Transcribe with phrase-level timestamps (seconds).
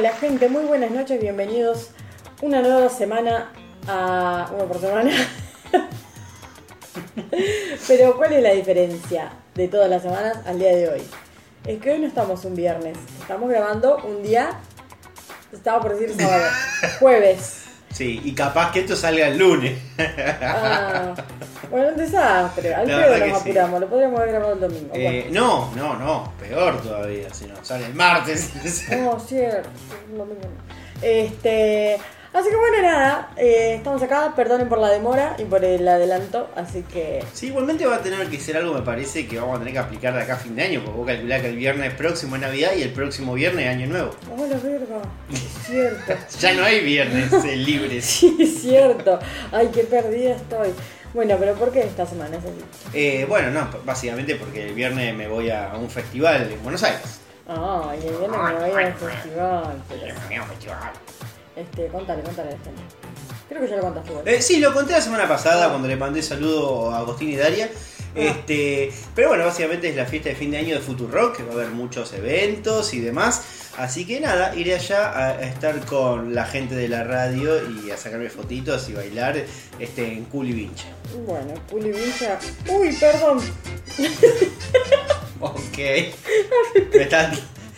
[0.00, 1.90] Hola gente, muy buenas noches, bienvenidos
[2.40, 3.52] una nueva semana
[3.86, 5.10] a uno por semana.
[7.86, 11.02] Pero ¿cuál es la diferencia de todas las semanas al día de hoy?
[11.66, 14.58] Es que hoy no estamos un viernes, estamos grabando un día,
[15.52, 16.44] estaba por decir sábado,
[16.98, 17.59] jueves.
[18.00, 19.78] Sí, y capaz que esto salga el lunes.
[20.40, 21.14] Ah,
[21.70, 23.50] bueno, un desastre, al verdad nos sí.
[23.50, 24.90] apuramos, lo podríamos haber grabado el domingo.
[24.94, 28.54] Eh, no, no, no, peor todavía, si no, sale el martes.
[29.02, 29.68] No, cierto,
[30.10, 31.06] el domingo no.
[31.06, 31.98] Este,
[32.32, 36.48] así que bueno, nada, eh, estamos acá, perdonen por la demora y por el adelanto,
[36.56, 37.24] así que...
[37.32, 39.80] Sí, igualmente va a tener que ser algo, me parece, que vamos a tener que
[39.80, 42.42] aplicar de acá a fin de año, porque vos calculás que el viernes próximo es
[42.42, 44.10] Navidad y el próximo viernes es Año Nuevo.
[44.36, 45.02] ¡Oh, la verga!
[45.32, 46.14] Es cierto.
[46.40, 48.04] Ya no hay viernes eh, libres.
[48.20, 49.18] Sí, es cierto.
[49.52, 50.70] Ay, qué perdida estoy.
[51.12, 52.64] Bueno, pero ¿por qué esta semana es así?
[52.94, 57.20] Eh, bueno, no, básicamente porque el viernes me voy a un festival en Buenos Aires.
[57.48, 59.82] Ah, y el viernes me voy al festival.
[59.88, 60.14] Pero,
[61.60, 62.82] este, contale, contale a la gente.
[63.48, 64.12] Creo que ya lo contaste.
[64.36, 67.68] Eh, sí, lo conté la semana pasada cuando le mandé saludo a Agustín y Daria.
[68.14, 71.50] Este, pero bueno, básicamente es la fiesta de fin de año de Futurock, que va
[71.50, 73.42] a haber muchos eventos y demás.
[73.78, 77.90] Así que nada, iré allá a, a estar con la gente de la radio y
[77.92, 79.36] a sacarme fotitos y bailar
[79.78, 80.86] este, en Culi Vinche.
[81.24, 82.38] Bueno, Puli Vincha.
[82.68, 83.38] Uy, perdón.
[85.40, 85.78] Ok.
[86.94, 87.30] Me está-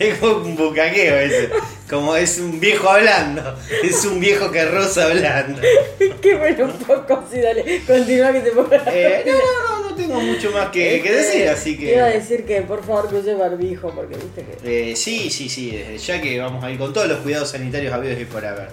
[0.09, 1.49] es como un bucaqueo ese.
[1.89, 3.55] Como es un viejo hablando.
[3.83, 5.61] Es un viejo que rosa hablando.
[6.21, 7.81] Qué bueno, un poco así, dale.
[7.85, 11.11] Continúa que te pongo la Eh, no, no, no, no tengo mucho más que, que
[11.11, 12.19] decir, así Te iba a que.
[12.19, 14.91] decir que por favor que use barbijo, porque viste que.
[14.91, 17.93] Eh, sí, sí, sí, desde ya que vamos a ir con todos los cuidados sanitarios
[17.93, 18.69] habidos y por haber.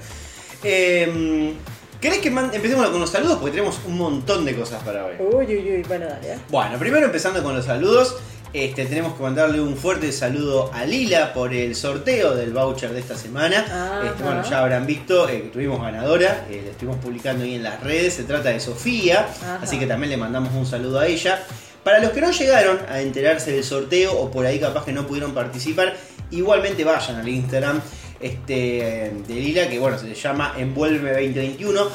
[0.64, 1.52] Eh,
[2.00, 3.36] ¿Querés que man- empecemos con los saludos?
[3.38, 5.14] Porque tenemos un montón de cosas para hoy.
[5.18, 6.38] Uy, uy, uy, bueno, dale, ¿eh?
[6.48, 8.16] Bueno, primero empezando con los saludos.
[8.52, 12.98] Este, tenemos que mandarle un fuerte saludo a Lila por el sorteo del voucher de
[12.98, 13.64] esta semana.
[13.64, 14.08] Ajá.
[14.08, 17.80] Este, bueno, ya habrán visto eh, tuvimos ganadora, eh, la estuvimos publicando ahí en las
[17.80, 18.14] redes.
[18.14, 19.60] Se trata de Sofía, Ajá.
[19.62, 21.40] así que también le mandamos un saludo a ella.
[21.84, 25.06] Para los que no llegaron a enterarse del sorteo o por ahí capaz que no
[25.06, 25.96] pudieron participar,
[26.32, 27.80] igualmente vayan al Instagram
[28.20, 31.88] este, de Lila, que bueno, se llama Envuelve 2021.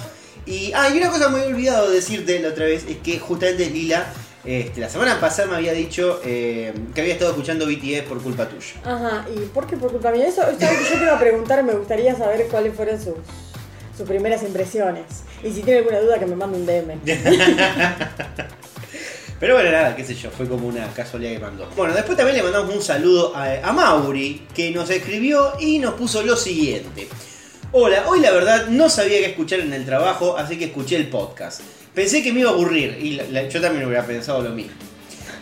[0.47, 3.69] Y, ah, y una cosa me he olvidado decirte la otra vez, es que justamente
[3.69, 4.05] Lila,
[4.45, 8.47] este, la semana pasada me había dicho eh, que había estado escuchando BTS por culpa
[8.47, 8.75] tuya.
[8.83, 10.27] Ajá, ¿y por qué por culpa mía?
[10.27, 13.15] Eso, ¿sabes que yo te iba a preguntar, me gustaría saber cuáles fueron sus,
[13.97, 15.05] sus primeras impresiones.
[15.43, 16.99] Y si tiene alguna duda, que me mande un DM.
[19.39, 21.67] Pero bueno, nada, qué sé yo, fue como una casualidad que mandó.
[21.75, 25.95] Bueno, después también le mandamos un saludo a, a Mauri, que nos escribió y nos
[25.95, 27.07] puso lo siguiente.
[27.71, 31.09] Hola, hoy la verdad no sabía qué escuchar en el trabajo, así que escuché el
[31.09, 31.61] podcast.
[31.95, 34.73] Pensé que me iba a aburrir, y la- la- yo también hubiera pensado lo mismo.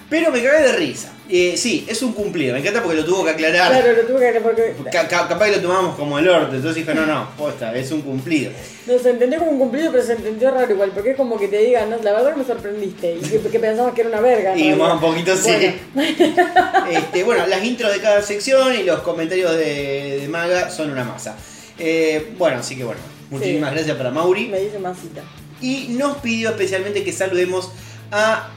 [0.10, 1.12] Pero me cagué de risa.
[1.30, 3.72] Eh, sí, es un cumplido, me encanta porque lo tuvo que aclarar.
[3.72, 6.76] Claro, lo tuve que porque Ca- ca- capaz que lo tomamos como el orto, entonces
[6.86, 8.52] dije, no, no, posta, es un cumplido.
[8.86, 11.48] No, se entendió como un cumplido, pero se entendió raro igual, porque es como que
[11.48, 14.20] te digan, no, la verdad que me sorprendiste, y que, que pensabas que era una
[14.20, 14.56] verga.
[14.56, 15.52] Y más un poquito sí.
[15.94, 16.16] Bueno.
[16.92, 21.04] Este, bueno, las intros de cada sección y los comentarios de, de Maga son una
[21.06, 21.36] masa.
[21.80, 23.00] Eh, bueno, así que bueno,
[23.32, 23.76] muchísimas Sí.
[23.78, 24.48] gracias para Mauri.
[24.50, 25.22] Me dice masita.
[25.64, 27.72] Y nos pidió especialmente que saludemos
[28.12, 28.50] a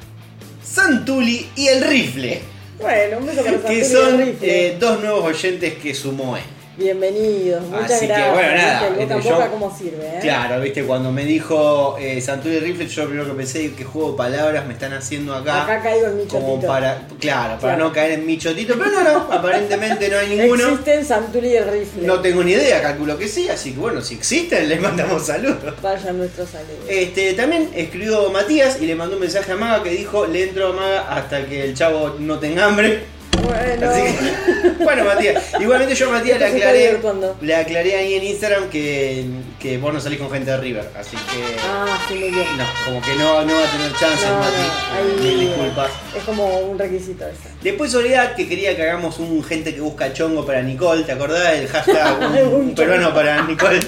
[0.62, 2.40] Santuli y el Rifle,
[2.80, 4.66] Bueno, un beso para que Santuri y el son Rifle.
[4.68, 6.42] eh, dos nuevos oyentes que sumó él.
[6.78, 8.34] Bienvenidos, muchas Así que, gracias.
[8.34, 10.18] bueno, nada, Viste, boca este, yo- boca cómo sirve, ¿eh?
[10.20, 14.10] Claro, viste, cuando me dijo eh, el Rifle, yo lo primero que pensé que juego
[14.10, 18.12] de palabras me están haciendo Acá caigo en mi como para, claro, para no caer
[18.12, 20.68] en mi chotito, pero no, no, aparentemente no hay ninguno.
[20.68, 22.06] Existen Santuri y el Rifle.
[22.06, 25.80] No tengo ni idea, calculo que sí, así que bueno, si existen, les mandamos saludos.
[25.80, 26.84] Vaya nuestros saludos.
[26.88, 30.68] Este, también escribió Matías y le mandó un mensaje a Maga que dijo, le entro
[30.68, 33.15] a Maga hasta que el chavo no tenga hambre.
[33.46, 36.98] Bueno, Así que, bueno, Matías, igualmente yo a Matías le aclaré,
[37.40, 39.24] le aclaré ahí en Instagram que,
[39.60, 41.56] que vos no salís con gente de River, así que...
[41.66, 42.46] Ah, sí, muy bien.
[42.56, 45.22] No, como que no, no va a tener chance, No, Mati.
[45.22, 45.90] no, ahí disculpas.
[46.16, 47.48] es como un requisito eso.
[47.62, 51.54] Después Soledad que quería que hagamos un gente que busca chongo para Nicole, ¿te acordás?
[51.54, 52.18] El hashtag
[52.52, 53.80] un, Un peruano para Nicole.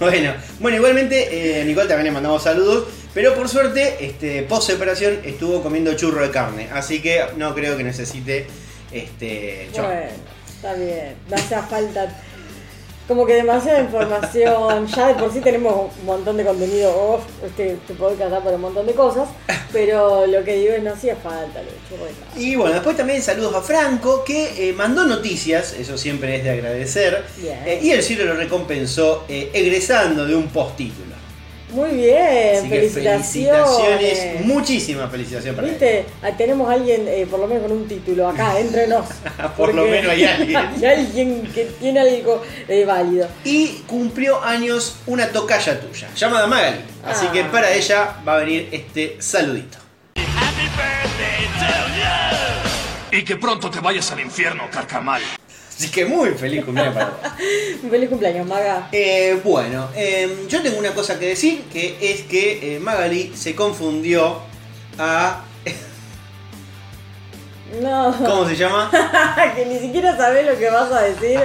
[0.00, 5.20] bueno, bueno, igualmente eh, Nicole también le mandamos saludos, pero por suerte, este, post separación
[5.24, 8.46] estuvo comiendo churro de carne, así que no creo que necesite
[8.92, 9.68] este.
[9.72, 9.90] Bueno,
[10.48, 11.14] está bien.
[11.28, 12.20] No hace falta.
[13.06, 14.86] Como que demasiada información.
[14.86, 17.24] Ya de por sí tenemos un montón de contenido off.
[17.44, 19.28] Este, te puedo casar por un montón de cosas.
[19.72, 22.42] Pero lo que digo es no hacía falta lo churro de carne.
[22.42, 26.50] Y bueno, después también saludos a Franco, que eh, mandó noticias, eso siempre es de
[26.50, 27.58] agradecer, Bien.
[27.66, 31.13] eh, y el cielo lo recompensó eh, egresando de un postítulo.
[31.74, 33.66] Muy bien, Así que felicitaciones.
[33.66, 35.68] felicitaciones, muchísimas felicitaciones para.
[35.68, 36.06] ¿Viste?
[36.22, 39.06] Ah, Tenemos a alguien, eh, por lo menos con un título acá, entre nos.
[39.56, 40.56] Por lo menos hay alguien.
[40.76, 43.28] hay alguien que tiene algo eh, válido.
[43.44, 46.78] Y cumplió años una tocaya tuya, llamada Magali.
[47.04, 47.32] Así Ah.
[47.32, 49.78] que para ella va a venir este saludito.
[50.16, 51.98] Happy birthday to
[53.10, 53.18] you.
[53.18, 55.22] Y que pronto te vayas al infierno, carcamal.
[55.76, 57.18] Así que muy feliz cumpleaños para vos.
[57.82, 58.88] Un feliz cumpleaños, Maga.
[58.92, 63.54] Eh, bueno, eh, yo tengo una cosa que decir, que es que eh, Magali se
[63.56, 64.38] confundió
[64.98, 65.42] a...
[67.82, 68.88] No, ¿Cómo se llama?
[69.56, 71.40] que ni siquiera sabés lo que vas a decir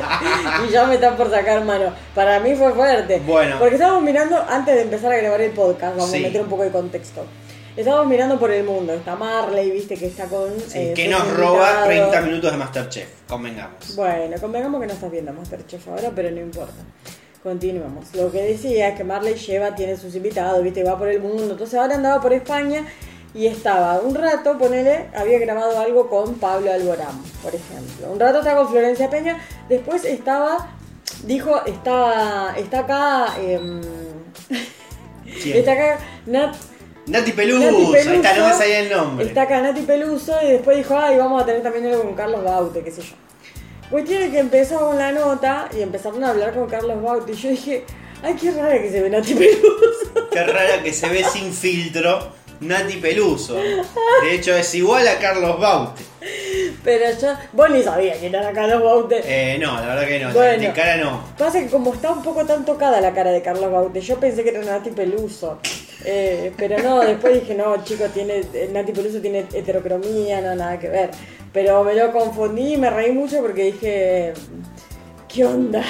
[0.67, 1.91] y ya me están por sacar mano.
[2.13, 3.19] Para mí fue fuerte.
[3.25, 3.57] Bueno.
[3.57, 6.17] Porque estábamos mirando, antes de empezar a grabar el podcast, vamos Sí.
[6.17, 7.25] a meter un poco de contexto.
[7.79, 8.91] Estábamos mirando por el mundo.
[8.91, 10.49] Está Marley, viste que está con.
[10.59, 12.11] Sí, eh, que nos roba invitados.
[12.11, 13.95] 30 minutos de Masterchef, convengamos.
[13.95, 16.73] Bueno, convengamos que no estás viendo Masterchef ahora, pero no importa.
[17.41, 18.13] Continuamos.
[18.15, 21.53] Lo que decía es que Marley lleva, tiene sus invitados, viste, va por el mundo.
[21.53, 22.85] Entonces ahora andaba por España
[23.33, 28.11] y estaba un rato, ponele, había grabado algo con Pablo Alborán, por ejemplo.
[28.11, 29.39] Un rato estaba con Florencia Peña,
[29.69, 30.67] después estaba,
[31.23, 33.79] dijo, está, está acá, em,
[35.45, 36.55] está acá Nat,
[37.09, 39.25] Nati Peluso, Nati ahí está, no me salía el nombre.
[39.25, 42.43] Está acá Nati Peluso y después dijo, ay, vamos a tener también algo con Carlos
[42.43, 43.15] Baute, qué sé yo.
[43.89, 47.35] Cuestión es que empezó con la nota y empezaron a hablar con Carlos Baute y
[47.35, 47.85] yo dije,
[48.21, 50.29] ay, qué rara que se ve Nati Peluso.
[50.31, 52.29] Qué rara que se ve sin filtro
[52.59, 53.55] Nati Peluso.
[53.55, 56.03] De hecho es igual a Carlos Baute.
[56.83, 59.21] Pero yo, vos ni sabías quién era Carlos Baute.
[59.25, 60.61] Eh, no, la verdad que no, Bueno.
[60.61, 61.23] de cara no.
[61.37, 64.43] Pasa que como está un poco tan tocada la cara de Carlos Baute, yo pensé
[64.43, 65.59] que era Nati Peluso.
[66.05, 70.79] Eh, pero no, después dije, no, chico, tiene, eh, Nati Peluso tiene heterocromía, no, nada
[70.79, 71.11] que ver.
[71.51, 74.33] Pero me lo confundí y me reí mucho porque dije,
[75.27, 75.83] ¿qué onda?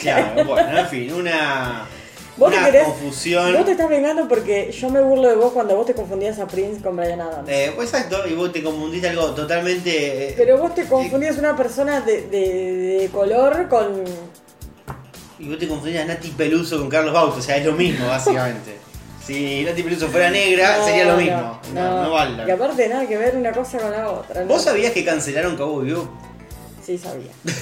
[0.00, 1.86] Claro, bueno, en fin, una,
[2.36, 3.52] ¿Vos te una querés- confusión.
[3.54, 6.46] Vos te estás vengando porque yo me burlo de vos cuando vos te confundías a
[6.46, 7.48] Prince con Brian Adams.
[7.48, 10.28] Eh, pues exacto, y vos te confundiste algo totalmente.
[10.30, 14.04] eh, Pero vos te confundías una persona de, de- de color con...
[15.38, 18.06] Y vos te confundías a Nati Peluso con Carlos Baute, o sea, es lo mismo,
[18.08, 18.76] básicamente.
[19.28, 21.60] si Nati Peluso fuera negra, No, sería lo mismo.
[21.74, 22.46] No, no, vale.
[22.46, 24.42] Que aparte nada que ver una cosa con la otra.
[24.44, 26.08] ¿Vos sabías que cancelaron Cabo Vivo?
[26.84, 27.30] Sí, sabía.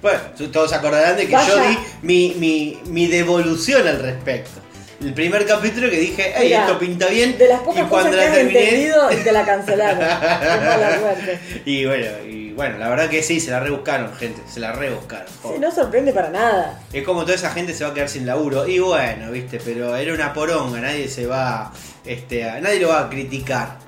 [0.00, 0.18] Bueno,
[0.52, 1.46] todos se acordarán de que Vaya.
[1.48, 4.60] yo di mi, mi, mi devolución al respecto.
[5.00, 7.38] El primer capítulo que dije, hey, esto pinta bien.
[7.38, 8.64] De las pocas y cuando cosas que la terminé.
[8.64, 9.98] entendido y te la cancelaron.
[10.00, 11.38] Qué mala suerte.
[11.66, 14.40] y bueno, y bueno, la verdad que sí, se la rebuscaron, gente.
[14.50, 15.26] Se la rebuscaron.
[15.42, 16.80] Sí, no sorprende para nada.
[16.92, 18.66] Es como toda esa gente se va a quedar sin laburo.
[18.66, 21.72] Y bueno, viste, pero era una poronga, nadie se va.
[22.04, 23.78] Este, a- nadie lo va a criticar.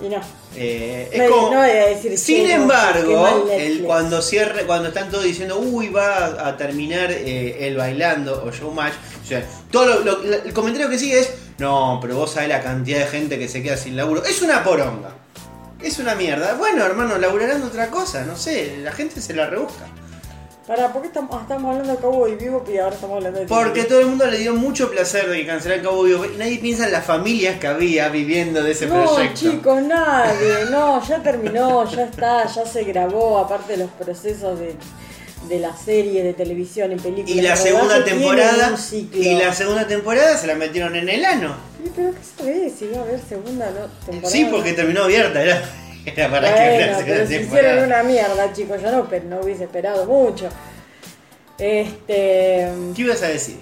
[0.00, 0.20] Y no.
[0.56, 5.08] Eh, es No, como- no voy a decir Sin embargo, el, cuando cierre, cuando están
[5.10, 8.92] todos diciendo, uy, va a terminar eh, el bailando o showmatch,
[9.22, 12.60] o sea, todo lo- lo- el comentario que sigue es, no, pero vos sabés la
[12.62, 14.24] cantidad de gente que se queda sin laburo.
[14.24, 15.10] Es una poronga.
[15.84, 16.54] Es una mierda.
[16.54, 19.84] Bueno, hermano, laburarán de otra cosa, no sé, la gente se la rebusca.
[20.66, 23.84] Para, ¿por qué estamos, estamos hablando de Cowboy Vivo y ahora estamos hablando de Porque
[23.84, 26.24] todo el mundo le dio mucho placer de que cancelaran Cabo Vivo.
[26.24, 29.40] Y nadie piensa en las familias que había viviendo de ese No, proyecto.
[29.40, 30.64] chicos, nadie.
[30.70, 34.74] No, ya terminó, ya está, ya se grabó, aparte de los procesos de,
[35.48, 37.36] de la serie de televisión y películas.
[37.36, 38.74] Y la segunda temporada.
[39.12, 41.56] Y la segunda temporada se la metieron en el ano.
[41.82, 44.30] Sí, Pero ¿qué sabés si va a haber segunda no, temporada?
[44.30, 45.62] Sí, porque terminó abierta, era,
[46.06, 47.40] era para que Bueno, hubiera pero temporada.
[47.68, 50.48] hicieron una mierda, chicos, yo no, pero no hubiese esperado mucho.
[51.58, 52.68] Este.
[52.96, 53.58] ¿Qué ibas a decir?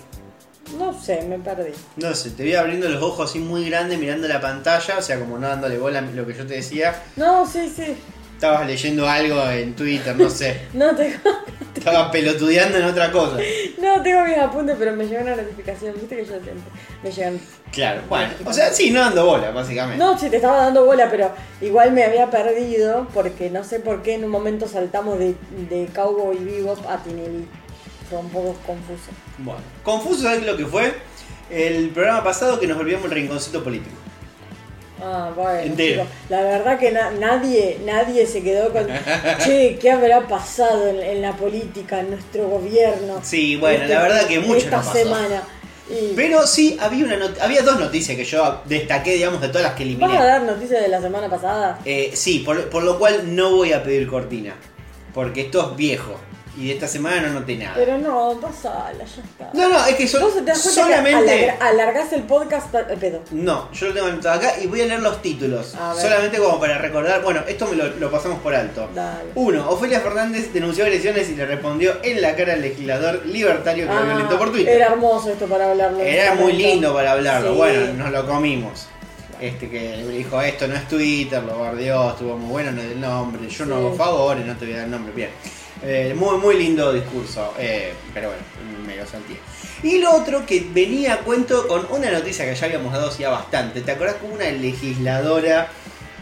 [0.78, 1.72] No sé, me perdí.
[1.96, 5.18] No sé, te vi abriendo los ojos así muy grandes mirando la pantalla, o sea,
[5.18, 7.02] como no dándole bola a lo que yo te decía.
[7.16, 7.94] No, sí, sí.
[8.42, 10.62] Estabas leyendo algo en Twitter, no sé.
[10.74, 11.16] No tengo,
[11.76, 13.36] Estabas pelotudeando en otra cosa.
[13.80, 15.94] no tengo mis apuntes, pero me llegó una notificación.
[15.94, 16.52] Viste que yo siempre
[17.04, 17.40] me llegan.
[17.70, 19.96] Claro, bueno, o sea, sí, no dando bola, básicamente.
[19.96, 21.30] No, sí, te estaba dando bola, pero
[21.60, 25.36] igual me había perdido porque no sé por qué en un momento saltamos de,
[25.70, 27.46] de Cowboy Vivo a Tinelli.
[28.10, 29.12] Fue un poco confuso.
[29.38, 30.92] Bueno, confuso, ¿sabes lo que fue?
[31.48, 33.94] El programa pasado que nos volvíamos el rinconcito político.
[35.04, 36.06] Ah, bueno, Entero.
[36.28, 38.86] la verdad que na- nadie, nadie se quedó con,
[39.44, 43.20] che, ¿qué habrá pasado en, en la política, en nuestro gobierno?
[43.22, 44.92] Sí, bueno, la verdad que mucho Esta no pasó.
[44.92, 45.42] semana.
[45.90, 49.72] Y Pero sí, había, una había dos noticias que yo destaqué, digamos, de todas las
[49.74, 50.16] que ¿Vas eliminé.
[50.18, 51.80] a dar noticias de la semana pasada?
[51.84, 54.54] Eh, sí, por, por lo cual no voy a pedir cortina.
[55.12, 56.14] Porque esto es viejo.
[56.58, 57.72] Y esta semana no noté nada.
[57.76, 59.50] Pero no, pasala, ya está.
[59.54, 61.26] No, no, es que son Vos te das cuenta solamente.
[61.38, 63.22] que alargás el podcast al pedo.
[63.30, 65.74] No, yo lo tengo anotado acá y voy a leer los títulos.
[65.98, 67.22] Solamente como para recordar.
[67.22, 68.86] Bueno, esto me lo, lo pasamos por alto.
[68.94, 69.30] Dale.
[69.34, 73.94] Uno, Ofelia Fernández denunció agresiones y le respondió en la cara al legislador libertario que
[73.94, 74.72] lo violentó por Twitter.
[74.74, 76.00] Ah, Era hermoso esto para hablarlo.
[76.00, 77.52] Era muy lindo para hablarlo.
[77.52, 77.56] Sí.
[77.56, 78.88] Bueno, nos lo comimos.
[79.40, 82.92] Este que le dijo esto no es Twitter, lo guardió, estuvo muy bueno, no es
[82.92, 85.30] el nombre, yo no hago favores, no te voy a dar el nombre, bien.
[85.84, 88.42] Eh, muy, muy lindo discurso, eh, pero bueno,
[88.86, 89.36] me lo salté.
[89.82, 93.30] Y lo otro que venía a cuento con una noticia que ya habíamos dado ya
[93.30, 93.80] bastante.
[93.80, 95.68] ¿Te acordás como una legisladora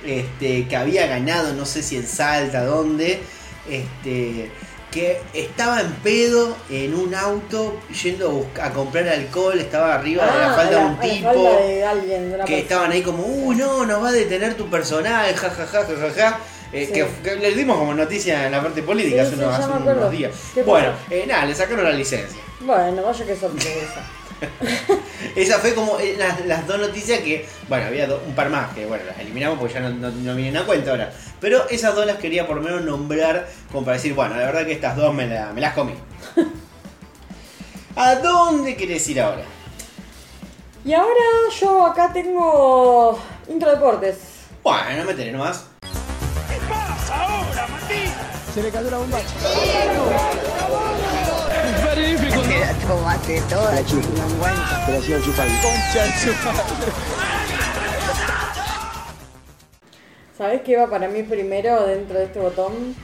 [0.05, 3.21] este, que había ganado, no sé si en Salta, dónde,
[3.69, 4.51] este,
[4.91, 10.25] que estaba en pedo en un auto yendo a, buscar- a comprar alcohol, estaba arriba
[10.25, 12.59] de la Ah, falda de un tipo falda de alguien, de una que persona.
[12.63, 15.97] estaban ahí como, uy, no, nos va a detener tu personal, ja, ja, ja, ja,
[16.01, 16.41] ja, ja".
[16.73, 16.93] Eh, Sí.
[16.93, 20.11] que, que les dimos como noticia en la parte política Sí, hace, unos, hace me
[20.17, 20.33] días.
[20.55, 22.41] ¿Qué Bueno, eh, nada, le sacaron la licencia.
[22.61, 24.03] Bueno, vaya que sorpresa.
[25.37, 28.73] Esa fue como eh, las, las dos noticias que, bueno, había do- un par más
[28.75, 31.13] que, bueno, las eliminamos porque ya no, no, no vienen a cuenta ahora.
[31.41, 34.65] Pero esas dos las quería por lo menos nombrar como para decir, bueno, la verdad
[34.65, 35.95] que estas dos me, la- me las comí.
[37.97, 39.43] ¿A dónde querés ir ahora?
[40.85, 41.15] Y ahora
[41.61, 44.17] yo acá tengo Intro Deportes.
[44.63, 45.65] Bueno, métele nomás.
[48.55, 49.19] Se le cayó la bomba.
[52.87, 54.87] Tomate toda, chingüengüenza.
[54.87, 55.55] Te la sigo chupando.
[55.63, 56.07] Concha.
[60.37, 62.95] ¿Sabés qué iba para mí primero dentro de este botón?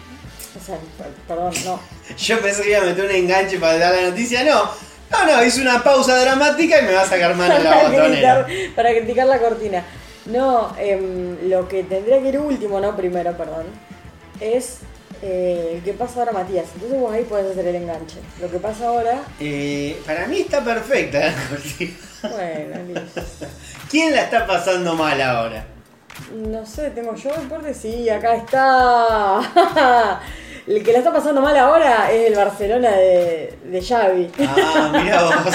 [0.61, 1.81] O sea, per- perdón, no.
[2.17, 4.65] Yo pensé que iba a meter un enganche para dar la noticia, no.
[5.11, 8.45] No, no, hice una pausa dramática y me va a sacar mano de la botonera.
[8.45, 9.85] criticar, para criticar la cortina.
[10.25, 13.67] No, em, lo que tendría que ir último, no primero, perdón,
[14.41, 14.79] es
[15.23, 16.67] eh, que pasa ahora Matías.
[16.75, 18.17] Entonces vos ahí podés hacer el enganche.
[18.41, 21.93] Lo que pasa ahora, Eh, para mí está perfecta la cortina.
[22.23, 23.23] bueno, listo.
[23.91, 25.65] ¿Quién la está pasando mal ahora?
[26.35, 30.21] No sé, tengo yo el deporte, sí, acá está.
[30.67, 34.31] el que la está pasando mal ahora es el Barcelona de, de Xavi.
[34.41, 35.55] Ah, mira vos.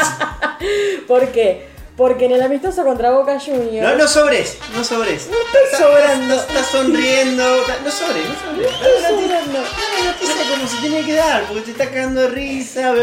[1.08, 1.71] ¿Por qué?
[1.98, 3.88] Porque en el amistoso contra Boca Juniors.
[3.88, 5.28] No, no sobres, no sobres.
[5.30, 6.36] No estoy sobrando.
[6.36, 7.44] Estás sonriendo.
[7.44, 8.66] No sobres, no sobres.
[8.72, 9.60] estoy la noticia- sobrando.
[9.60, 12.94] la noticia como se tiene que dar, porque te está cagando de risa.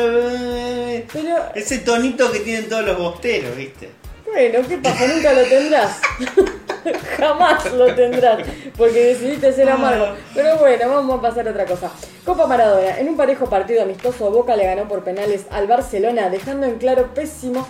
[1.13, 3.91] Pero, Ese tonito que tienen todos los bosteros, ¿viste?
[4.27, 5.07] bueno, ¿qué pasa?
[5.07, 6.01] Nunca lo tendrás.
[7.17, 8.39] Jamás lo tendrás.
[8.77, 10.09] Porque decidiste ser amargo.
[10.35, 11.91] Pero bueno, vamos a pasar a otra cosa.
[12.25, 12.99] Copa Maradona.
[12.99, 17.15] En un parejo partido amistoso, Boca le ganó por penales al Barcelona, dejando en claro
[17.15, 17.67] pésimo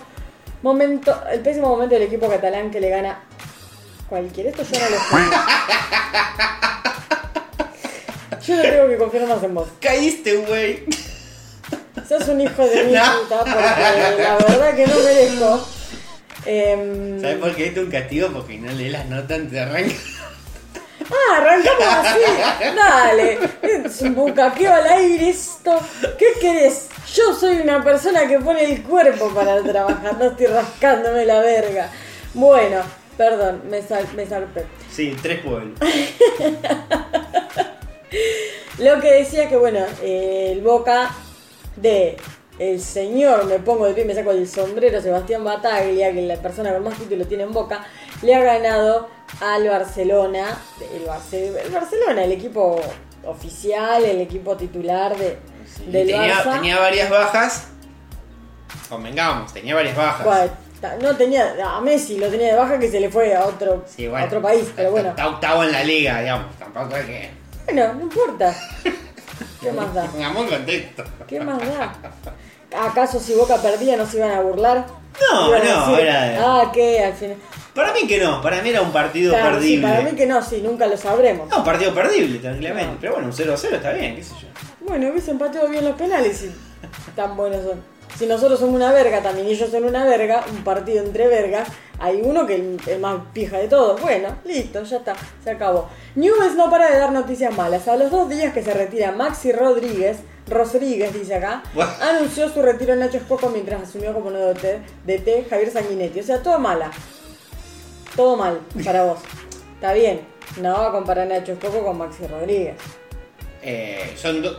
[0.61, 3.19] momento, el pésimo momento del equipo catalán que le gana
[4.09, 4.49] cualquiera.
[4.49, 5.35] Esto yo no lo sé.
[8.47, 9.67] Yo no tengo que confiar más en vos.
[9.79, 10.83] Caíste, güey.
[12.07, 13.01] Sos un hijo de mi No.
[13.21, 15.67] puta, porque la verdad que no merezco.
[16.45, 18.29] Em, ¿Sabes por qué es un castigo?
[18.29, 19.93] Porque no lees las notas, te arranca.
[21.11, 22.19] Ah, arrancamos así.
[22.75, 23.39] Dale.
[23.61, 25.79] Es un bucaqueo al aire esto.
[26.17, 26.89] ¿Qué querés?
[27.13, 31.89] Yo soy una persona que pone el cuerpo para trabajar, no estoy rascándome la verga.
[32.33, 32.81] Bueno,
[33.17, 34.65] perdón, me, sal, me zarpé.
[34.91, 35.79] Sí, tres pueblos.
[38.77, 41.11] Lo que decía que, bueno, eh, el Boca
[41.75, 42.17] de
[42.59, 46.73] el señor, me pongo de pie, me saco el sombrero, Sebastián Bataglia, que la persona
[46.73, 47.85] con más títulos tiene en Boca,
[48.21, 49.07] le ha ganado
[49.41, 50.57] al Barcelona,
[50.93, 52.79] el, Barce- el Barcelona, el equipo
[53.25, 55.37] oficial, el equipo titular de,
[55.87, 56.53] del tenía, Barça.
[56.55, 57.67] tenía varias bajas.
[58.89, 60.49] Convengamos, tenía varias bajas.
[61.01, 64.07] No tenía, a Messi lo tenía de baja que se le fue a otro, Sí,
[64.07, 65.09] bueno, a otro país, pero bueno.
[65.09, 66.55] Está octavo en la liga, digamos.
[66.57, 67.29] Tampoco es que.
[67.65, 68.55] Bueno, no importa.
[69.61, 70.05] ¿Qué más da?
[70.05, 71.03] Pongamos contexto.
[71.27, 71.93] ¿Qué más da?
[72.87, 74.85] ¿Acaso si Boca perdía no se iban a burlar?
[75.31, 77.03] No, no, era de- Ah, ¿qué?
[77.03, 77.37] Al final.
[77.73, 79.87] Para mí que no, para mí era un partido Claro, sí, perdible.
[79.87, 81.47] para mí que no, sí, nunca lo sabremos.
[81.49, 82.93] No, un partido perdible, tranquilamente.
[82.93, 82.97] No.
[82.99, 84.47] Pero bueno, un 0-0 está bien, qué sé yo.
[84.87, 86.51] Bueno, hubiese empatado bien los penales si
[87.15, 87.81] tan buenos son.
[88.17, 91.67] Si nosotros somos una verga también y ellos son una verga, un partido entre vergas,
[91.99, 94.01] hay uno que es el más pija de todos.
[94.01, 95.87] Bueno, listo, ya está, se acabó.
[96.15, 97.87] Newell's no para de dar noticias malas.
[97.87, 100.17] A los dos días que se retira Maxi Rodríguez,
[100.49, 101.91] Rodríguez dice acá, Bueno.
[102.01, 106.19] anunció su retiro en Nacho Escoco mientras asumió como nuevo DT, DT Javier Sanguinetti.
[106.19, 106.91] O sea, todo mala.
[108.15, 109.19] Todo mal para vos.
[109.75, 110.21] Está bien,
[110.61, 112.75] no va a comparar a Nacho Escoco con Maxi Rodríguez.
[113.61, 114.57] Eh, son do-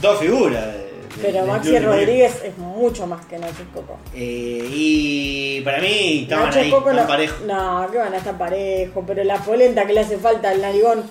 [0.00, 0.64] dos figuras.
[0.66, 0.86] de-
[1.22, 3.98] Pero Maxi de Rodríguez es mucho más que Nacho Escoco.
[4.14, 7.40] Eh, y para mí estaban Nacho ahí, Escoco tan no, parejos.
[7.46, 11.04] no, que van a estar parejo, pero la polenta que le hace falta al narigón.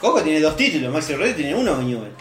[0.00, 2.12] Coco tiene dos títulos, Maxi Rodríguez tiene uno Newell.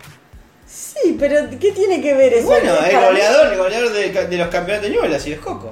[0.65, 2.47] Sí, pero ¿qué tiene que ver eso?
[2.47, 5.69] Bueno, mí- goleador, el goleador de, de los campeonatos de Newell's, así es Coco.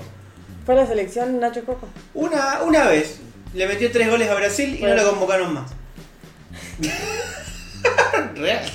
[0.65, 1.87] ¿Fue la selección Nacho Coco?
[2.13, 3.19] Una, una vez
[3.53, 4.95] le metió tres goles a Brasil y Bueno.
[4.95, 5.71] no lo convocaron más.
[8.35, 8.65] Real.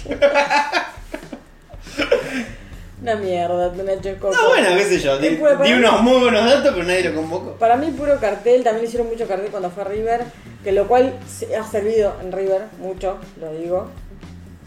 [3.02, 4.34] Una mierda, Nacho Coco.
[4.34, 5.18] No, bueno, qué sé yo.
[5.18, 5.38] Di,
[5.72, 7.52] unos muy buenos datos, pero nadie lo convocó.
[7.52, 10.24] Para mí puro cartel, también le hicieron mucho cartel cuando fue a River,
[10.64, 11.14] que lo cual
[11.58, 13.88] ha servido en River mucho, lo digo,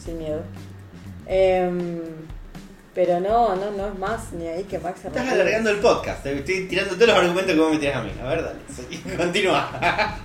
[0.03, 0.41] sin miedo.
[1.25, 1.99] Em,
[2.99, 6.21] pero no, no, no es más ni ahí que Max Estás alargando el podcast.
[6.21, 8.11] Te estoy tirando todos los argumentos que vos me tirás a mí.
[8.21, 9.15] A ver, dale.
[9.17, 10.19] Continúa.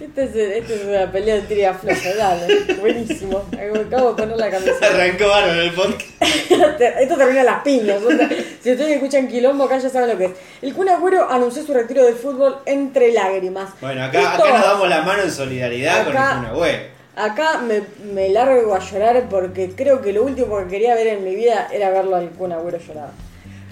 [0.00, 3.42] Este es, este es una pelea de tira floja, dale, buenísimo.
[3.48, 4.86] Acabo de poner la camiseta.
[4.94, 6.80] Arrancó bárbaro el podcast.
[7.00, 8.00] Esto termina las piñas.
[8.00, 10.32] o sea, si ustedes escuchan quilombo acá ya saben lo que es.
[10.62, 13.70] El Kun Agüero anunció su retiro del fútbol entre lágrimas.
[13.80, 16.93] Bueno, acá, Esto- acá nos damos la mano en solidaridad con el Kun Agüero.
[17.16, 21.24] Acá me, me largo a llorar porque creo que lo último que quería ver en
[21.24, 23.10] mi vida era verlo al Kun Agüero llorar.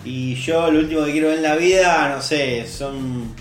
[0.05, 3.35] Y yo lo último que quiero ver en la vida, no sé, son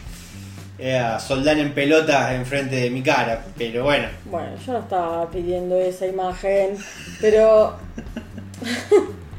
[0.77, 3.45] eh, a Soldán en pelota enfrente de mi cara.
[3.57, 6.77] Pero bueno, Bueno, yo no estaba pidiendo esa imagen,
[7.19, 7.77] pero...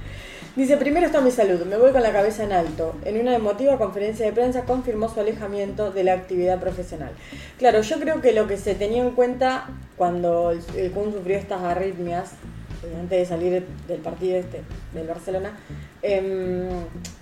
[0.55, 2.95] Dice, primero está mi salud, me voy con la cabeza en alto.
[3.07, 7.11] En una emotiva conferencia de prensa confirmó su alejamiento de la actividad profesional.
[7.59, 11.63] Claro, yo creo que lo que se tenía en cuenta cuando el, Kun sufrió estas
[11.63, 12.33] arritmias,
[12.85, 14.61] eh, antes de salir del partido este
[14.93, 15.57] del Barcelona,
[16.03, 16.69] em,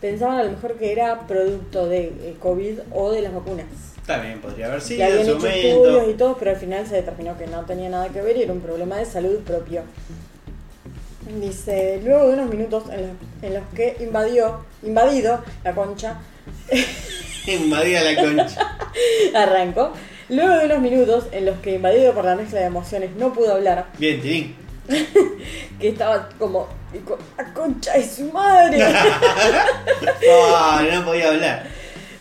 [0.01, 3.67] pensaban a lo mejor que era producto de eh, COVID o de las vacunas.
[4.07, 6.97] también podría haber sido habían en su hecho estudios y todo, pero al final se
[6.97, 9.83] determinó que no tenía nada que ver y era un problema de salud propio.
[11.39, 13.11] Dice, luego de unos minutos en los,
[13.43, 16.19] en los que invadió, invadido la concha,
[17.47, 18.79] Invadía la concha.
[19.35, 19.93] arrancó,
[20.29, 23.55] luego de unos minutos en los que invadido por la mezcla de emociones no pudo
[23.55, 24.57] hablar, Bien, Tirín.
[25.81, 26.69] que estaba como,
[27.37, 28.83] la concha de su madre.
[30.33, 31.67] Ah, no podía hablar.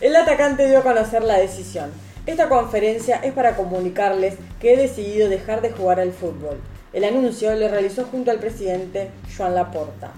[0.00, 1.90] El atacante dio a conocer la decisión.
[2.26, 6.60] Esta conferencia es para comunicarles que he decidido dejar de jugar al fútbol.
[6.92, 10.10] El anuncio lo realizó junto al presidente Joan Laporta.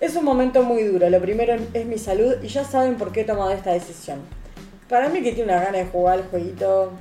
[0.00, 1.08] Es un momento muy duro.
[1.08, 4.20] Lo primero es mi salud y ya saben por qué he tomado esta decisión.
[4.88, 6.92] Para mí que tiene una gana de jugar al jueguito.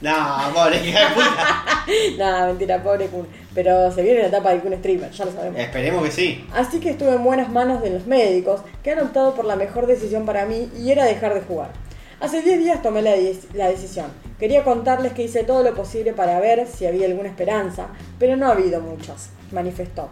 [0.00, 0.12] No,
[0.52, 1.84] pobre de puta.
[2.18, 3.26] Nada, mentira, pobre Kun.
[3.54, 5.58] Pero se viene la etapa del Kun Streamer, ya lo sabemos.
[5.58, 6.46] Esperemos que sí.
[6.54, 9.86] Así que estuve en buenas manos de los médicos que han optado por la mejor
[9.86, 11.70] decisión para mí y era dejar de jugar.
[12.20, 14.06] Hace 10 días tomé la, de- la decisión.
[14.38, 18.46] Quería contarles que hice todo lo posible para ver si había alguna esperanza, pero no
[18.46, 20.08] ha habido muchas, manifestó.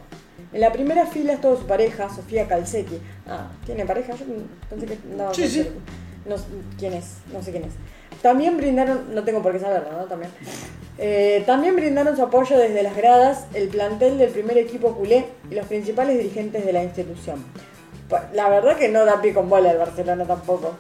[0.52, 3.00] En la primera fila estuvo su pareja, Sofía Calcetti.
[3.26, 4.12] Ah, ¿tiene pareja?
[4.14, 4.24] Yo
[4.68, 5.68] pensé que andaba Sí, sí.
[6.26, 6.44] No, sé
[6.78, 7.72] quién es, no sé quién es.
[8.22, 10.04] También brindaron, no tengo por qué saberlo, ¿no?
[10.04, 10.30] También.
[10.98, 15.54] Eh, también brindaron su apoyo desde las gradas el plantel del primer equipo culé y
[15.54, 17.44] los principales dirigentes de la institución.
[18.33, 20.75] La verdad que no da pie con bola el Barcelona tampoco.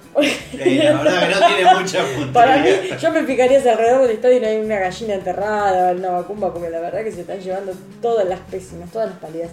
[0.52, 2.32] Eh, la verdad que no tiene mucha punta.
[2.32, 2.68] Para mí,
[3.00, 6.52] yo me fijaría si alrededor del estadio no hay una gallina enterrada o una vacumba,
[6.52, 9.50] porque la verdad que se están llevando todas las pésimas, todas las pálidas.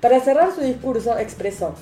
[0.00, 1.74] Para cerrar su discurso, expresó: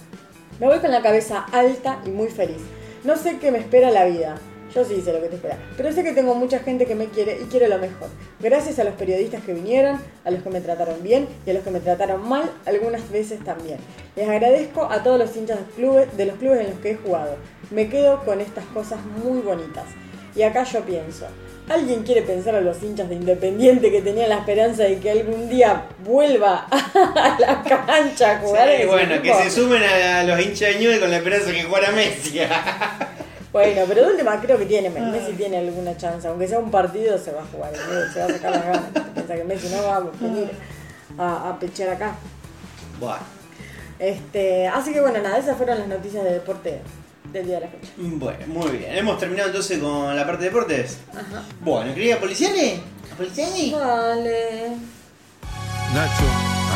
[0.61, 2.63] Me voy con la cabeza alta y muy feliz.
[3.05, 4.37] No sé qué me espera la vida.
[4.75, 5.59] Yo sí sé lo que te espera.
[5.77, 8.09] Pero sé que tengo mucha gente que me quiere y quiere lo mejor.
[8.41, 11.63] Gracias a los periodistas que vinieron, a los que me trataron bien y a los
[11.63, 13.79] que me trataron mal algunas veces también.
[14.17, 16.97] Les agradezco a todos los hinchas de, clubes, de los clubes en los que he
[16.97, 17.37] jugado.
[17.71, 19.85] Me quedo con estas cosas muy bonitas.
[20.35, 21.27] Y acá yo pienso,
[21.69, 25.51] ¿alguien quiere pensar a los hinchas de Independiente que tenían la esperanza de que algún
[25.51, 28.71] día vuelva a la cancha a jugar?
[28.75, 31.65] Sí, bueno, que se sumen a los hinchas de Newell con la esperanza de que
[31.65, 32.41] jugara Messi.
[33.53, 37.19] Bueno, pero de última creo que tiene, Messi tiene alguna chance, aunque sea un partido
[37.19, 38.13] se va a jugar, ¿no?
[38.13, 38.83] se va a sacar las ganas.
[39.15, 40.51] Piensa que Messi no va a venir
[41.19, 42.15] a, a pechar acá.
[42.99, 43.19] Buah.
[43.99, 46.81] Este, así que bueno, nada, esas fueron las noticias de deporte
[47.33, 47.93] del día de la fecha.
[47.99, 48.97] Bueno, muy bien.
[48.97, 50.99] Hemos terminado entonces con la parte de deportes.
[51.13, 51.43] Ajá.
[51.61, 52.81] Bueno, querida Policiane.
[53.17, 53.71] ¿Policiane?
[53.73, 54.69] Vale.
[55.95, 56.25] Nacho,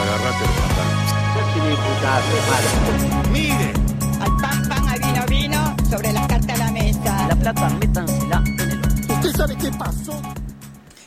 [0.03, 1.07] agarrate el pantalón.
[1.57, 1.75] Mire,
[2.07, 2.23] Al
[3.73, 3.86] pan,
[5.89, 7.29] sobre las cartas a la mesa.
[7.29, 10.21] La plata, métansela en el ¿Usted sabe qué pasó?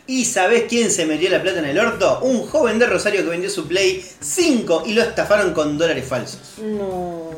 [0.08, 2.20] ¿Y sabés quién se metió la plata en el orto?
[2.22, 6.40] Un joven de Rosario que vendió su Play 5 y lo estafaron con dólares falsos.
[6.58, 7.30] No.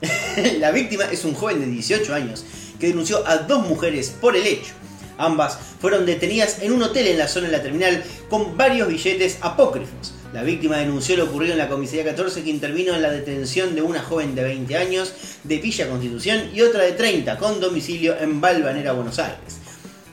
[0.60, 2.44] La víctima es un joven de 18 años
[2.78, 4.72] que denunció a dos mujeres por el hecho.
[5.18, 9.38] Ambas fueron detenidas en un hotel en la zona de la terminal con varios billetes
[9.40, 10.12] apócrifos.
[10.36, 13.80] La víctima denunció lo ocurrido en la comisaría 14 que intervino en la detención de
[13.80, 18.38] una joven de 20 años de Villa Constitución y otra de 30 con domicilio en
[18.38, 19.38] Balvanera, Buenos Aires.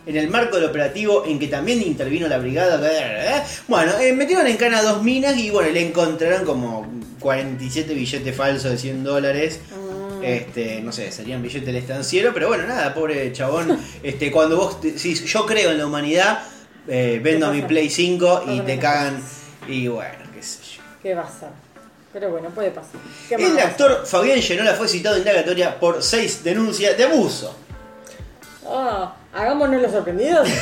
[0.05, 3.45] en el marco del operativo en que también intervino la brigada.
[3.67, 6.87] Bueno, eh, metieron en cana dos minas y bueno, le encontraron como
[7.19, 9.59] 47 billetes falsos de 100 dólares.
[9.75, 10.23] Mm.
[10.23, 13.77] Este, no sé, serían billetes del estanciero, pero bueno, nada, pobre chabón.
[14.03, 16.43] este, cuando vos decís, yo creo en la humanidad,
[16.87, 19.21] eh, vendo mi Play 5 y te cagan.
[19.67, 20.83] Y bueno, qué sé yo.
[21.01, 21.49] ¿Qué va a ser?
[22.11, 22.99] Pero bueno, puede pasar.
[23.27, 27.55] ¿Qué más El actor Fabián Genola fue citado en indagatoria por seis denuncias de abuso.
[28.67, 30.47] Ah, hagámonos los sorprendidos.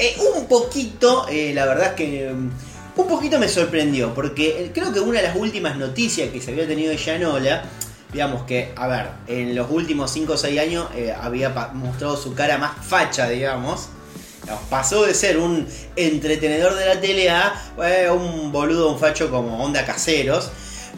[0.00, 2.50] Eh, un poquito, eh, la verdad es que mm,
[2.98, 6.52] un poquito me sorprendió, porque eh, creo que una de las últimas noticias que se
[6.52, 7.64] había tenido de Yanola,
[8.12, 12.34] digamos que, a ver, en los últimos 5 o 6 años eh, había mostrado su
[12.34, 13.88] cara más facha, digamos.
[14.70, 19.62] Pasó de ser un entretenedor de la tele a eh, un boludo, un facho como
[19.62, 20.50] onda caseros.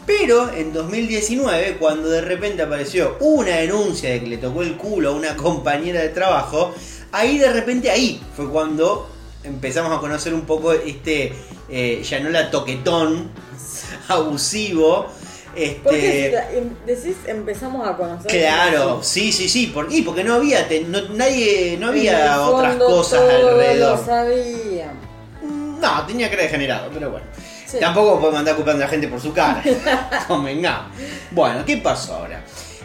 [0.07, 5.11] Pero en 2019, cuando de repente apareció una denuncia de que le tocó el culo
[5.11, 6.75] a una compañera de trabajo,
[7.13, 9.09] ahí de repente ahí fue cuando
[9.45, 11.33] empezamos a conocer un poco este
[11.69, 13.31] eh, Yanola toquetón,
[14.09, 15.07] abusivo.
[15.55, 18.31] Este, Porque em- decís empezamos a conocer.
[18.31, 22.77] Claro, sí, sí, sí, por- y porque no había, te- no, nadie, no había otras
[22.77, 23.99] cosas alrededor.
[23.99, 25.05] Lo sabíamos.
[25.81, 27.27] No, tenía cara degenerado, pero bueno.
[27.67, 27.79] Sí.
[27.81, 29.63] Tampoco podemos andar culpando a la gente por su cara.
[30.29, 30.93] Convengamos.
[31.31, 32.43] Bueno, ¿qué pasó ahora?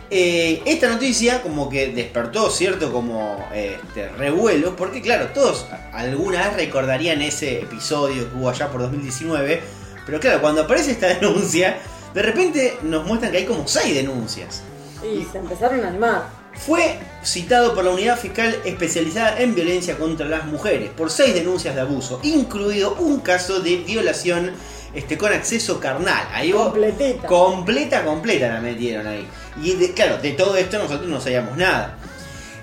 [0.10, 6.56] Eh, esta noticia como que despertó cierto como este, revuelo, porque claro, todos alguna vez
[6.58, 9.62] recordarían ese episodio que hubo allá por 2019,
[10.06, 11.80] pero claro, cuando aparece esta denuncia,
[12.15, 14.63] de repente nos muestran que hay como seis denuncias.
[15.04, 16.30] Y se empezaron a animar.
[16.54, 21.75] Fue citado por la Unidad Fiscal especializada en violencia contra las mujeres por seis denuncias
[21.75, 24.51] de abuso, incluido un caso de violación
[24.93, 26.25] este, con acceso carnal.
[26.34, 27.28] Ahí vos- Completita.
[27.28, 29.28] Completa, completa la metieron ahí.
[29.62, 31.97] Y de- claro, de todo esto nosotros no sabíamos nada.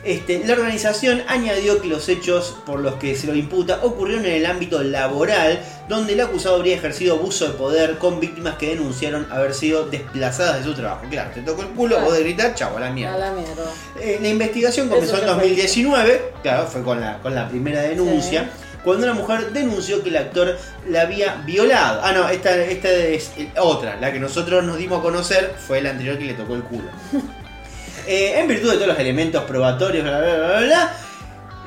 [0.05, 4.33] Este, la organización añadió que los hechos por los que se lo imputa ocurrieron en
[4.33, 9.29] el ámbito laboral, donde el acusado habría ejercido abuso de poder con víctimas que denunciaron
[9.31, 11.05] haber sido desplazadas de su trabajo.
[11.09, 12.05] Claro, te tocó el culo, Claro.
[12.07, 13.15] vos de gritar, chavo, a la mierda.
[13.15, 13.65] A la mierda.
[14.01, 15.35] Eh, la investigación comenzó en ya fue.
[15.35, 18.81] 2019, claro, fue con la, con la primera denuncia, Sí.
[18.83, 22.01] cuando una mujer denunció que el actor la había violado.
[22.03, 25.91] Ah, no, esta, esta es otra, la que nosotros nos dimos a conocer fue la
[25.91, 26.89] anterior que le tocó el culo.
[28.07, 30.97] Eh, en virtud de todos los elementos probatorios, bla, bla, bla, bla, bla,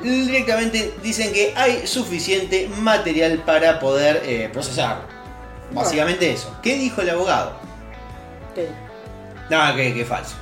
[0.02, 5.04] directamente dicen que hay suficiente material para poder eh, procesarlo.
[5.72, 6.54] Básicamente eso.
[6.62, 7.58] ¿Qué dijo el abogado?
[8.54, 8.62] Sí.
[9.50, 10.34] No, que, que falso.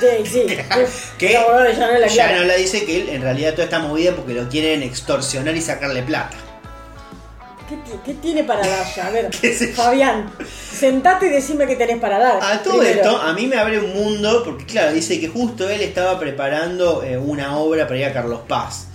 [0.00, 0.46] Sí, sí.
[1.18, 1.60] Que ya no
[1.98, 4.82] la ya no la dice que él en realidad toda esta movida porque lo quieren
[4.82, 6.36] extorsionar y sacarle plata.
[7.68, 9.06] ¿Qué, qué tiene para dar ya?
[9.06, 9.30] A ver.
[9.74, 10.30] Fabián,
[10.72, 12.38] sentate y decime qué tenés para dar.
[12.42, 13.00] A todo Primero.
[13.00, 17.02] esto, a mí me abre un mundo porque claro, dice que justo él estaba preparando
[17.02, 18.88] eh, una obra para ir a Carlos Paz.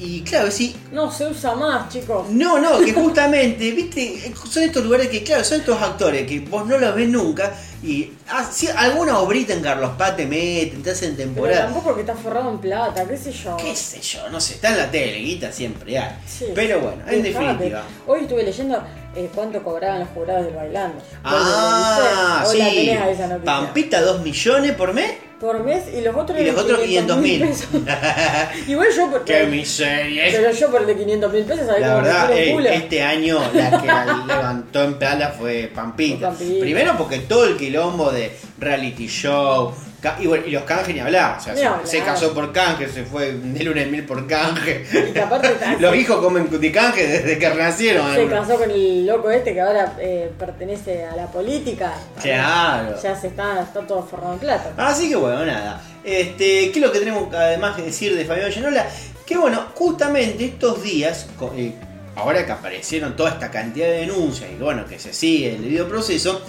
[0.00, 2.28] Y claro, sí, No se usa más, chicos.
[2.30, 6.64] no, no, que justamente, viste, son estos lugares que, claro, son estos actores que vos
[6.68, 7.52] no los ves nunca
[7.82, 11.64] y ah, sí, alguna obrita en Carlos Paz te meten, te hacen Pero temporada.
[11.66, 13.56] tampoco que está forrado en plata, qué sé yo.
[13.56, 16.16] qué sé yo, no sé, está en la tele, guita siempre hay.
[16.26, 16.46] Sí.
[16.54, 17.82] Pero bueno, en definitiva.
[18.06, 18.82] Hoy estuve leyendo
[19.14, 21.00] eh, cuánto cobraban los jurados del bailando.
[21.24, 22.74] Ah, ¿Vos la sí.
[22.74, 23.38] tenés a esa?
[23.38, 25.12] Pampita, 2 millones por mes.
[25.40, 27.40] Por mes y los otros Y los otros 500 mil.
[27.40, 27.68] pesos.
[28.66, 30.24] Igual yo por ¡Qué miseria!
[30.32, 32.68] Pero yo por el de 500 mil pesos La verdad, ey, culo.
[32.68, 36.30] este año la que la levantó en plata fue Pampita.
[36.30, 36.58] Pampita.
[36.60, 39.72] Primero porque todo el quilombo de reality show.
[40.20, 41.38] Y, bueno, y los canjes ni hablar.
[41.38, 44.86] O sea, Ni se, casó por canje, se fue de luna de mil por canje.
[45.80, 48.14] Los hijos comen de canje desde que nacieron.
[48.14, 51.94] Se casó con el loco este que ahora eh, pertenece a la política.
[52.22, 52.94] Claro.
[53.02, 54.72] Ya se está, está todo forrado en plata.
[54.76, 55.82] Así que bueno, nada.
[56.04, 58.86] Este, ¿Qué es lo que tenemos además que decir de Fabián Genola?
[59.26, 61.26] Que bueno, justamente estos días,
[61.56, 61.72] eh,
[62.14, 65.88] ahora que aparecieron toda esta cantidad de denuncias y bueno, que se sigue el debido
[65.88, 66.40] proceso,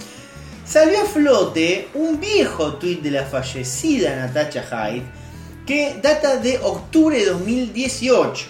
[0.70, 5.02] salió a flote un viejo tuit de la fallecida Natacha Hyde
[5.66, 8.46] que data de octubre de 2018.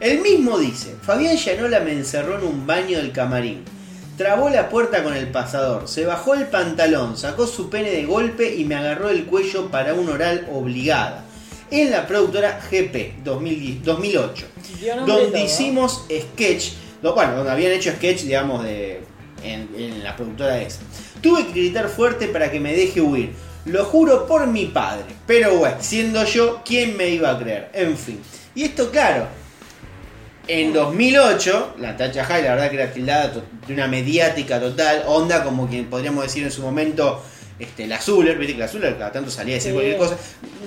[0.00, 3.64] El mismo dice, Fabián Llanola me encerró en un baño del camarín.
[4.16, 8.54] Trabó la puerta con el pasador, se bajó el pantalón, sacó su pene de golpe
[8.54, 11.24] y me agarró el cuello para un oral obligada.
[11.70, 14.46] En la productora GP 2010 2008,
[14.80, 15.44] Dio nombre y donde todo.
[15.44, 19.00] hicimos sketch, bueno, donde habían hecho sketch, digamos, de,
[19.42, 20.80] en, en la productora esa.
[21.22, 23.32] Tuve que gritar fuerte para que me deje huir.
[23.64, 25.04] Lo juro por mi padre.
[25.26, 27.70] Pero bueno, siendo yo, ¿quién me iba a creer?
[27.72, 28.20] En fin.
[28.54, 29.26] Y esto, claro,
[30.48, 33.32] en 2008, la Tacha High, la verdad que era tildada
[33.66, 37.22] de una mediática total, onda como quien podríamos decir en su momento
[37.58, 39.74] este, la Zuller, viste que la Zuller cada tanto salía a decir Sí.
[39.74, 40.16] cualquier cosa.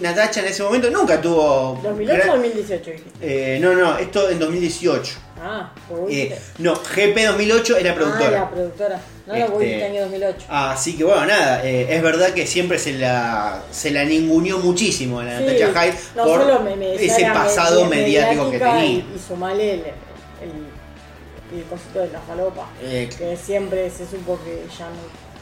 [0.02, 1.82] Natacha en ese momento nunca tuvo.
[1.84, 3.56] ¿2008 o gran- 2018 dijiste?
[3.56, 5.12] Eh, no, no, esto en 2018.
[5.42, 8.32] Ah, pues Eh, no, GP 2008 era Ah, productora.
[8.32, 9.02] la productora.
[9.28, 10.46] No lo Este, viste año 2008.
[10.50, 15.20] Así que bueno, nada, eh, es verdad que siempre se la, se la ninguneó muchísimo
[15.20, 18.86] a la Sí, Natacha Hyde no por solo me, ese pasado me- mediático que tenía.
[18.86, 22.68] Y, y sumale el, el, el cosito de la falopa.
[22.84, 24.88] Eh, que siempre se supo que ella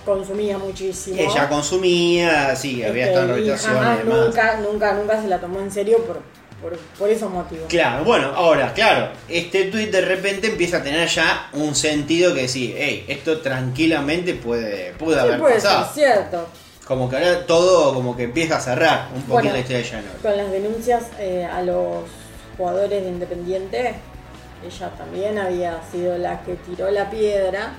[0.05, 1.17] consumía muchísimo.
[1.19, 5.71] Ella consumía, sí, había Este, estado en rehabilitación nunca, nunca, nunca se la tomó en
[5.71, 6.21] serio por,
[6.63, 7.65] por, por esos motivos.
[7.69, 12.47] Claro, bueno, ahora, claro, este tweet de repente empieza a tener ya un sentido que
[12.47, 15.85] sí, hey, esto tranquilamente puede, puede Sí, haber puede pasado.
[15.85, 16.47] ser cierto.
[16.87, 19.83] Como que ahora todo como que empieza a cerrar un poquito Bueno, la historia de
[19.85, 20.17] Janor.
[20.21, 22.03] Con las denuncias eh, a los
[22.57, 23.93] jugadores de Independiente,
[24.65, 27.73] ella también había sido la que tiró la piedra,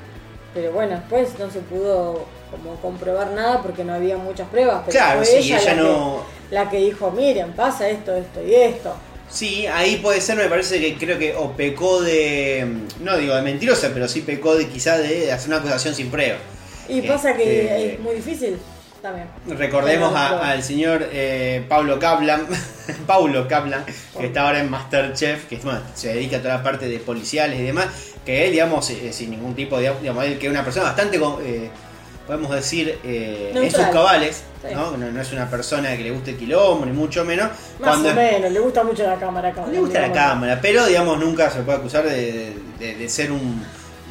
[0.55, 4.83] pero bueno, después no se pudo como comprobar nada porque no había muchas pruebas.
[4.87, 8.14] Pero Claro, fue sí, ella, ella la, no- que, la que dijo, miren, pasa esto,
[8.14, 8.94] esto y esto.
[9.28, 12.66] Sí, ahí puede ser, me parece que creo que o pecó de,
[13.00, 16.37] no digo de mentirosa, pero sí pecó de quizá de hacer una acusación sin prueba.
[16.88, 18.59] Y pasa que Este, es muy difícil
[19.02, 19.26] también.
[19.48, 22.46] Recordemos a- al señor eh, Pablo Kaplan,
[23.07, 23.85] Paulo Kaplan,
[24.18, 27.59] que está ahora en Masterchef, que bueno, se dedica a toda la parte de policiales
[27.59, 27.87] y demás,
[28.24, 31.16] que él, digamos, eh, sin ningún tipo de, digamos, él que es una persona bastante,
[31.42, 31.70] eh,
[32.27, 34.75] podemos decir, eh, en sus cabales, Sí.
[34.75, 34.97] ¿no?
[34.97, 35.11] ¿no?
[35.11, 37.49] no es una persona que le guste el quilombo, ni mucho menos.
[37.79, 39.51] Más Cuando o es- menos, le gusta mucho la cámara.
[39.51, 43.31] acá, le gusta la cámara, pero digamos nunca se puede acusar de, de- de ser
[43.31, 43.63] un,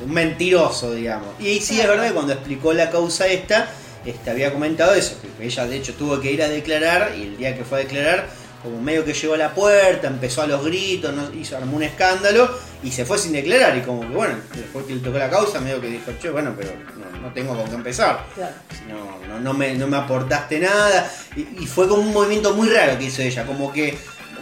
[0.03, 1.29] un mentiroso, digamos.
[1.39, 3.67] Y sí es verdad que cuando explicó la causa esta,
[4.05, 7.37] este, había comentado eso, que ella de hecho tuvo que ir a declarar y el
[7.37, 8.27] día que fue a declarar,
[8.61, 11.33] como medio que llegó a la puerta, empezó a los gritos, ¿no?
[11.33, 12.49] hizo, armó un escándalo
[12.83, 15.59] y se fue sin declarar y como que bueno, después que le tocó la causa,
[15.59, 18.25] medio que dijo, che, bueno, pero no, no tengo con qué empezar.
[18.35, 18.53] Claro.
[18.89, 21.11] No, no, no, me, no me aportaste nada.
[21.35, 23.97] Y, y fue como un movimiento muy raro que hizo ella, como que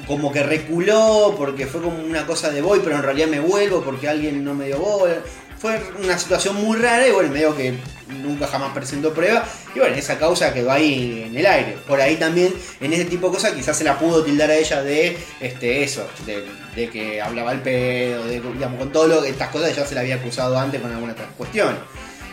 [0.07, 3.81] como que reculó, porque fue como una cosa de voy, pero en realidad me vuelvo
[3.81, 5.17] porque alguien no me dio bola.
[5.61, 7.75] Fue una situación muy rara y bueno, medio que
[8.07, 9.45] nunca jamás presentó prueba.
[9.75, 11.77] Y bueno, esa causa quedó ahí en el aire.
[11.87, 14.81] Por ahí también, en ese tipo de cosas, quizás se la pudo tildar a ella
[14.81, 19.75] de este eso, de, que hablaba el pedo, de, digamos, con todo lo estas cosas
[19.75, 21.79] ya se la había acusado antes con algunas otras cuestiones.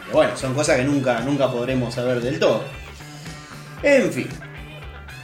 [0.07, 2.65] Pero bueno, son cosas que nunca, nunca podremos saber del todo.
[3.83, 4.48] En fin.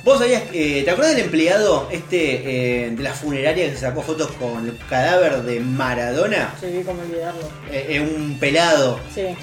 [0.04, 4.02] ¿Vos sabías, eh, te acuerdas del empleado este eh, de la funeraria que se sacó
[4.02, 6.54] fotos con el cadáver de Maradona?
[6.60, 7.40] Sí, vi cómo olvidarlo.
[7.72, 9.00] Eh, eh, un pelado.
[9.14, 9.22] Sí.
[9.22, 9.36] Eh,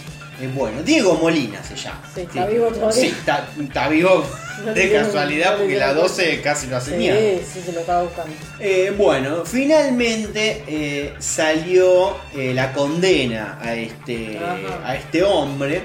[0.54, 2.04] bueno, Diego Molina se llama.
[2.14, 2.92] Sí, está vivo todavía.
[3.02, 4.24] Sí, está, está vivo
[4.66, 8.04] No de casualidad porque la dieron 12 casi lo hace Sí, sí, se lo estaba
[8.04, 8.36] buscando.
[8.98, 14.88] Bueno, finalmente salió la condena a este, Ajá.
[14.88, 15.82] a este hombre.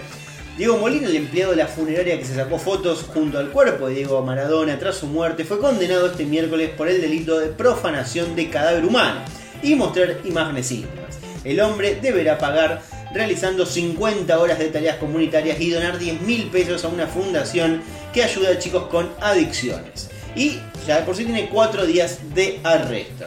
[0.57, 3.97] Diego Molina, el empleado de la funeraria que se sacó fotos junto al cuerpo de
[3.97, 8.49] Diego Maradona tras su muerte, fue condenado este miércoles por el delito de profanación de
[8.49, 9.21] cadáver humano
[9.63, 11.19] y mostrar imágenes íntimas.
[11.45, 12.81] El hombre deberá pagar
[13.13, 17.83] realizando 50 horas de tareas comunitarias y donar 10 mil pesos a una fundación
[18.15, 20.09] que ayuda a chicos con adicciones.
[20.35, 23.27] Y ya de por sí tiene 4 días de arresto.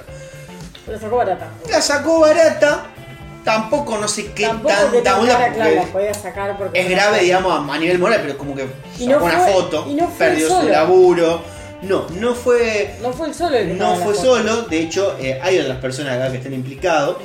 [0.84, 1.52] Pero sacó barata.
[1.70, 2.88] La sacó barata,
[3.44, 6.90] tampoco no sé qué Tampoco tanta tan onda, cara, claro, la podía sacar porque es
[6.90, 10.48] grave, digamos, a nivel moral, pero como que sacó no una fue- foto, no perdió
[10.62, 11.42] su laburo.
[11.82, 15.40] No, no fue No fue el solo el que no fue solo, de hecho eh,
[15.42, 17.18] hay otras personas acá que están implicados.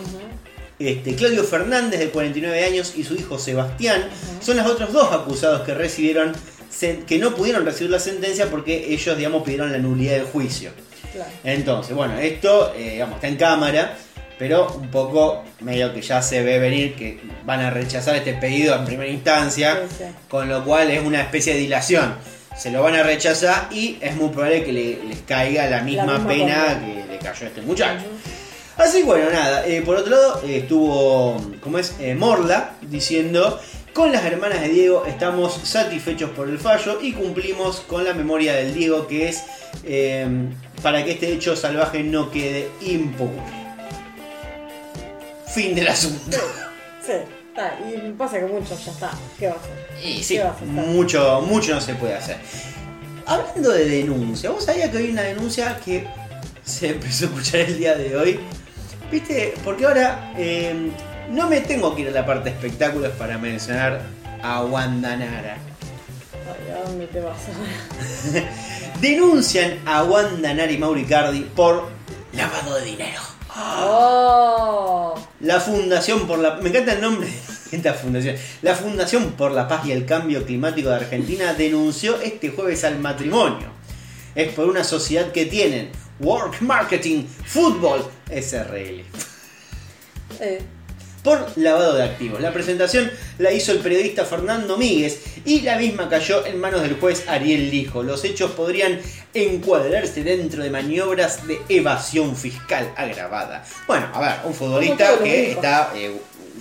[0.78, 4.08] Este, Claudio Fernández, de 49 años, y su hijo Sebastián
[4.40, 6.32] son los otros dos acusados que recibieron,
[7.06, 10.70] que no pudieron recibir la sentencia porque ellos, digamos, pidieron la nulidad del juicio.
[11.12, 11.30] Claro.
[11.44, 13.96] Entonces, bueno, esto, eh, digamos, está en cámara,
[14.38, 18.74] pero un poco medio que ya se ve venir que van a rechazar este pedido
[18.76, 20.04] en primera instancia, Sí, sí.
[20.28, 22.14] con lo cual es una especie de dilación.
[22.56, 26.04] Se lo van a rechazar y es muy probable que le- les caiga la misma,
[26.18, 28.04] misma pena que le cayó a este muchacho.
[28.76, 33.60] Así que bueno, nada, eh, por otro lado eh, estuvo, como es, Eh, Morla diciendo,
[33.92, 38.54] con las hermanas de Diego estamos satisfechos por el fallo y cumplimos con la memoria
[38.54, 39.44] del Diego que es
[39.84, 40.26] eh,
[40.82, 43.63] para que este hecho salvaje no quede impune.
[45.54, 46.36] Fin del asunto.
[47.04, 47.12] Sí,
[47.48, 47.78] está.
[47.88, 49.10] Y pasa que muchos ya está.
[49.38, 50.04] ¿Qué va a hacer?
[50.04, 50.68] Y sí, ¿Qué vas a hacer?
[50.68, 52.38] mucho, mucho no se puede hacer.
[53.26, 56.06] Hablando de denuncia, ¿vos sabías que hay una denuncia que
[56.64, 58.40] se empezó a escuchar el día de hoy?
[59.10, 59.54] ¿Viste?
[59.64, 60.90] Porque ahora eh,
[61.30, 64.00] no me tengo que ir a la parte de espectáculos para mencionar
[64.42, 65.56] a Wanda Nara.
[66.46, 68.44] Ay, ¿a dónde te vas ahora?
[69.00, 71.88] Denuncian a Wanda Nara y Mauricardi por
[72.32, 73.20] lavado de dinero.
[73.56, 75.14] ¡Oh!
[75.44, 76.56] La Fundación por la...
[76.56, 77.28] Me encanta el nombre
[77.72, 78.36] Esta fundación.
[78.62, 82.98] La Fundación por la Paz y el Cambio Climático de Argentina denunció este jueves al
[82.98, 83.68] matrimonio.
[84.34, 89.04] Es por una sociedad que tienen Work Marketing Fútbol SRL.
[90.40, 90.62] Eh,
[91.24, 92.40] por lavado de activos.
[92.40, 97.00] La presentación la hizo el periodista Fernando Míguez y la misma cayó en manos del
[97.00, 98.02] juez Ariel Lijo.
[98.02, 99.00] Los hechos podrían
[99.32, 103.64] encuadrarse dentro de maniobras de evasión fiscal agravada.
[103.88, 106.14] Bueno, a ver, un futbolista que está eh,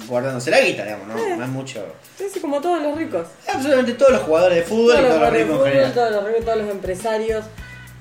[0.08, 1.18] guardándose la guita, digamos, ¿no?
[1.18, 1.36] Eh.
[1.38, 1.86] No es mucho.
[2.18, 3.28] casi como todos los ricos.
[3.48, 5.94] Absolutamente todos los jugadores de fútbol Todos y todos los ricos en general.
[5.94, 7.46] todos los ricos, todos los empresarios,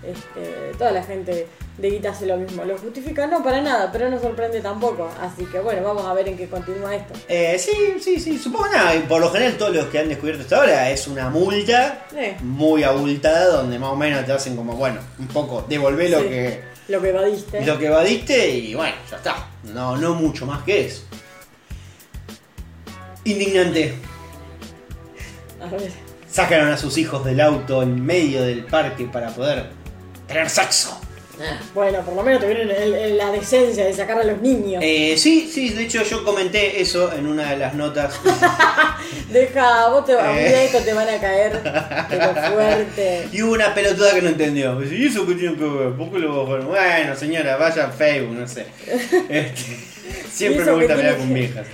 [0.04, 1.46] este, toda la gente
[1.78, 2.64] de guita hace lo mismo.
[2.64, 3.26] ¿Lo justifica?
[3.26, 5.08] No, para nada, pero no sorprende tampoco.
[5.20, 7.14] Así que bueno, vamos a ver en qué continúa esto.
[7.28, 8.94] Eh, sí, sí, sí, supongo nada.
[8.94, 12.36] y Por lo general, todos los que han descubierto hasta ahora es una multa Eh.
[12.40, 16.28] muy abultada donde más o menos te hacen como, bueno, un poco devolver lo Sí.
[16.28, 17.64] que Lo que evadiste.
[17.64, 19.48] lo que evadiste y bueno, ya está.
[19.64, 21.02] No, no mucho más que eso.
[23.24, 23.94] Indignante.
[25.62, 25.90] A ver.
[26.28, 29.66] Sacaron a sus hijos del auto en medio del parque para poder
[30.32, 30.98] tener sexo.
[31.74, 34.80] Bueno, por lo menos tuvieron el- el- la decencia de sacar a los niños.
[34.84, 38.14] Eh, sí, sí, de hecho yo comenté eso en una de las notas.
[39.30, 40.48] Deja, vos te, a un Eh.
[40.48, 41.60] día esto te van a caer,
[42.08, 43.28] pero fuerte.
[43.32, 44.78] Y hubo una pelotuda que no entendió.
[44.78, 45.92] Dice, ¿Y eso qué tiene que ver?
[45.94, 46.68] ¿Por qué lo bajaron?
[46.68, 48.66] Bueno, señora, vaya a Facebook, no sé.
[49.28, 49.78] Este,
[50.30, 51.66] siempre ¿Y me gusta qué pelear tiene con que- viejas.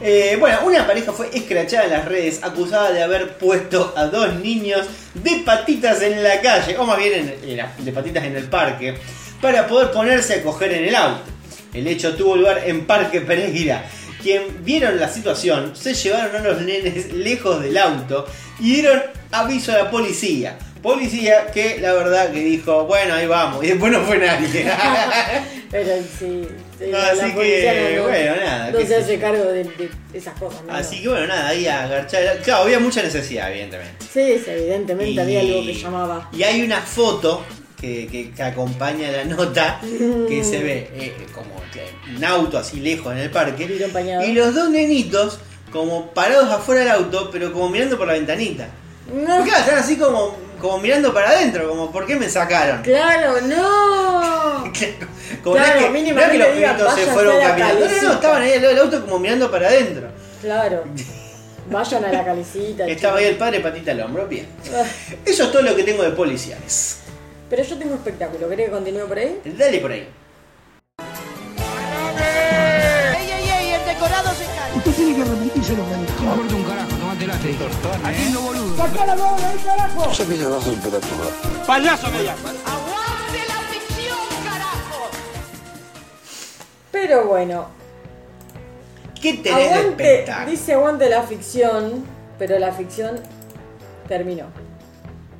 [0.00, 4.34] Eh, bueno, una pareja fue escrachada en las redes acusada de haber puesto a dos
[4.34, 8.94] niños de patitas en la calle, o más bien en- de patitas en el parque,
[9.40, 11.22] para poder ponerse a coger en el auto.
[11.72, 13.84] El hecho tuvo lugar en Parque Pereira.
[14.22, 18.26] Quien vieron la situación se llevaron a los nenes lejos del auto
[18.60, 20.58] y dieron aviso a la policía.
[20.82, 24.66] Policía que la verdad que dijo, bueno, ahí vamos, y después no fue nadie.
[25.70, 26.42] Pero sí,
[26.96, 30.62] así que, no, no- bueno, nada, no se hace cargo de, de esas cosas.
[30.66, 30.72] ¿no?
[30.72, 32.38] Así que bueno, nada, ahí agarchar.
[32.42, 34.04] Claro, había mucha necesidad, evidentemente.
[34.12, 36.30] Sí, sí, evidentemente Y- había algo que llamaba.
[36.32, 37.44] Y hay una foto
[37.80, 39.80] que, que- que acompaña la nota
[40.28, 41.54] que se ve eh, como
[42.16, 43.64] un auto así lejos en el parque.
[44.26, 45.38] Y los dos nenitos
[45.72, 48.68] como parados afuera del auto, pero como mirando por la ventanita.
[49.12, 52.82] No, Claro, están así como, como mirando para adentro, como ¿por qué me sacaron?
[52.82, 54.72] claro, no.
[55.42, 57.40] Como Claro, no es que, no es que mínimamente los digan, pibitos se "Váyanse fueron
[57.40, 57.56] caminando.
[57.56, 58.14] No, no, no, calecita".
[58.14, 60.08] estaban ahí al lado del auto como mirando para adentro.
[60.40, 60.84] Claro.
[61.70, 62.86] Vayan a la calicita.
[62.86, 64.46] Estaba ahí el padre patita al hombro, bien.
[64.74, 64.84] Ah,
[65.24, 66.98] Eso es todo lo que tengo de policiales.
[67.50, 69.40] Pero yo tengo espectáculo, ¿querés que continúe por ahí?
[69.44, 70.08] Dale por ahí.
[72.18, 73.70] ¡Ey, ey, ey!
[73.74, 74.76] El decorado se cae.
[74.76, 76.65] Usted tiene que repetírselo, me dijo.
[77.26, 78.08] No importa un carajo, tomate late.
[78.08, 78.76] Haciendo boludo.
[78.76, 80.12] ¡Sacá la bola ahí, carajo!
[82.64, 85.10] ¡Aguante la ficción, carajo!
[86.92, 87.66] Pero bueno,
[89.20, 90.50] ¿Qué tenés de aguante, espectáculo?
[90.50, 92.04] dice aguante la ficción,
[92.38, 93.20] pero la ficción
[94.06, 94.44] terminó.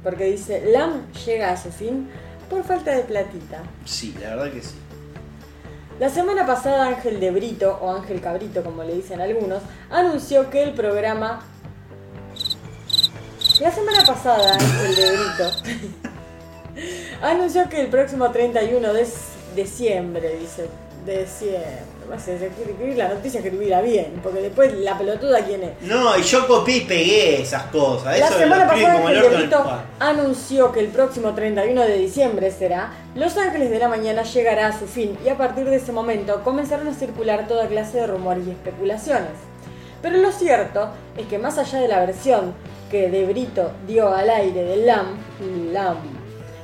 [0.03, 2.09] Porque dice, LAM llega a su fin
[2.51, 3.63] por falta de platita.
[3.85, 4.75] Sí, la verdad que sí.
[5.99, 10.63] La semana pasada Ángel de Brito, o Ángel Cabrito como le dicen algunos, anunció que
[10.63, 11.45] el programa...
[13.61, 15.51] La semana pasada Ángel de Brito
[17.23, 19.07] anunció que el próximo 31 de
[19.55, 20.69] diciembre, dice,
[21.07, 21.79] de diciembre,
[22.11, 25.71] no sé, escribir la noticia escribirla bien, porque después la pelotuda quién es.
[25.83, 28.19] No, y yo copié y pegué esas cosas.
[28.19, 29.51] La Eso semana pasada el el
[30.01, 34.79] anunció que el próximo 31 de diciembre será Los Ángeles de la Mañana llegará a
[34.79, 38.47] su fin y a partir de ese momento comenzaron a circular toda clase de rumores
[38.47, 39.33] y especulaciones.
[40.03, 42.55] Pero lo cierto es que más allá de la versión
[42.91, 45.17] que De Brito dio al aire de LAM,
[45.73, 45.97] LAM,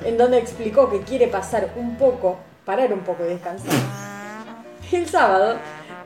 [0.05, 3.73] en donde explicó que quiere pasar un poco, parar un poco y descansar,
[4.92, 5.57] el sábado,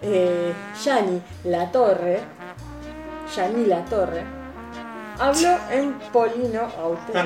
[0.02, 0.52] eh,
[0.84, 2.20] Yani La Torre,
[3.34, 4.24] Yani La Torre,
[5.18, 7.18] habló en Polino auténtico.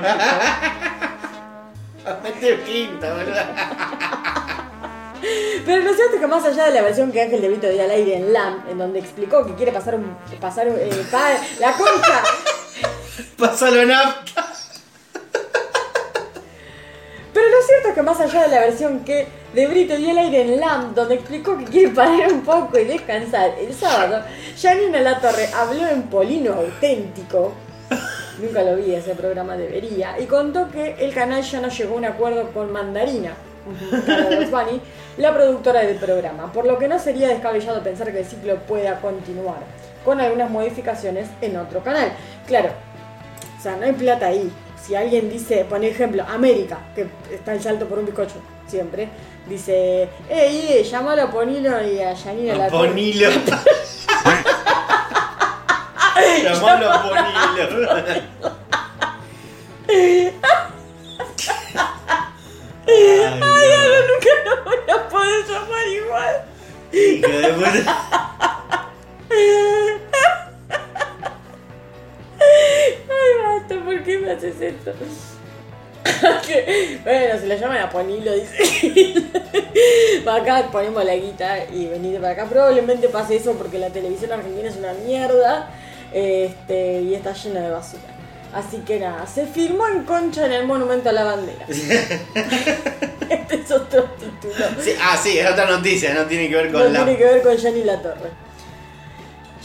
[2.66, 3.46] Pinta, ¿verdad?
[5.66, 7.82] Pero lo cierto es que más allá de la versión que Ángel de Brito dio
[7.82, 10.16] al aire en LAM, en donde explicó que quiere pasar un.
[10.40, 12.22] pasar un- eh, pa- la concha.
[13.36, 14.46] Pásalo nafta.
[17.32, 20.18] Pero lo cierto es que más allá de la versión que de Brito dio al
[20.18, 24.24] aire en LAM, donde explicó que quiere parar un poco y descansar, el sábado,
[24.60, 27.52] Janina Latorre habló en Polino auténtico.
[28.40, 30.18] Nunca lo vi ese programa, debería.
[30.18, 33.34] Y contó que el canal ya no llegó a un acuerdo con Mandarina,
[34.50, 34.80] Bunny,
[35.16, 39.00] la productora del programa, por lo que no sería descabellado pensar que el ciclo pueda
[39.00, 39.58] continuar,
[40.04, 42.12] con algunas modificaciones en otro canal.
[42.46, 42.70] Claro,
[43.58, 44.50] o sea, no hay plata ahí.
[44.82, 48.36] Si alguien dice, por ejemplo, América, que está el salto por un bizcocho,
[48.66, 49.08] siempre,
[49.46, 53.28] dice, ey, ey, llamalo a Ponilo y a Yanina la Ponilo.
[56.42, 57.90] Llamalo a Ponilo.
[62.90, 66.36] Ay, Ahora nunca lo voy a poder llamar igual.
[73.10, 74.92] Ay, basta, ¿por qué me haces esto?
[77.04, 79.14] Bueno, se lo llaman a Ponilo, dice.
[80.24, 82.46] Para acá ponemos la guita y venite para acá.
[82.46, 85.70] Probablemente pase eso porque la televisión argentina es una mierda
[86.12, 88.19] este, y está llena de basura.
[88.52, 91.66] Así que nada, se firmó en concha en el monumento a la bandera.
[91.68, 94.66] este es otro título.
[94.80, 97.04] Sí, ah, sí, es otra noticia, no tiene que ver con No la.
[97.04, 98.30] tiene que ver con Jenny La Torre.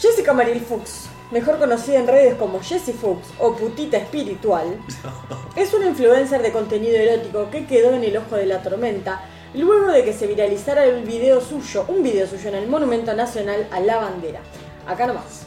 [0.00, 4.78] Jessica Mariel Fuchs, mejor conocida en redes como Jessie Fuchs o Putita Espiritual,
[5.56, 9.22] es una influencer de contenido erótico que quedó en el ojo de la tormenta
[9.54, 13.66] luego de que se viralizara el video suyo, un video suyo en el Monumento Nacional
[13.70, 14.40] a la Bandera.
[14.86, 15.42] Acá nomás.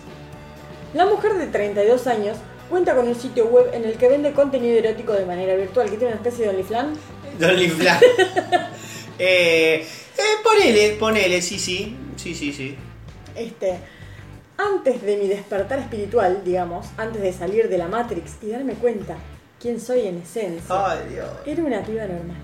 [0.94, 2.38] La mujer de 32 años
[2.70, 5.98] cuenta con un sitio web en el que vende contenido erótico de manera virtual, que
[5.98, 7.00] tiene una especie de OnlyFans.
[7.40, 8.00] Don Linfla.
[9.20, 11.98] eh, eh, ponele, ponele, sí, sí.
[12.16, 12.76] Sí, sí, sí.
[13.36, 13.80] Este,
[14.58, 19.16] antes de mi despertar espiritual, digamos, antes de salir de la Matrix y darme cuenta
[19.60, 21.30] quién soy en esencia, Ay, Dios.
[21.46, 22.38] era una piba normal.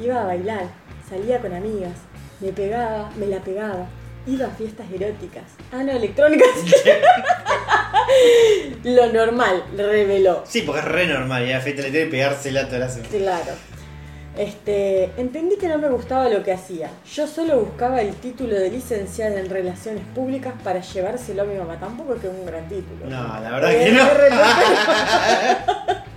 [0.00, 0.68] Iba a bailar,
[1.08, 1.94] salía con amigas,
[2.40, 3.88] me pegaba, me la pegaba,
[4.28, 5.44] iba a fiestas eróticas.
[5.72, 6.48] Ah, no, electrónicas.
[8.84, 10.42] Lo normal, reveló.
[10.46, 13.08] Sí, porque es re normal, ya Feta le tiene que pegársela toda la semana.
[13.10, 13.52] Claro.
[14.36, 16.90] Este, entendí que no me gustaba lo que hacía.
[17.12, 21.76] Yo solo buscaba el título de licenciada en Relaciones Públicas para llevárselo a mi mamá.
[21.80, 23.06] Tampoco es que es un gran título.
[23.06, 24.08] No, la verdad Eh, que no.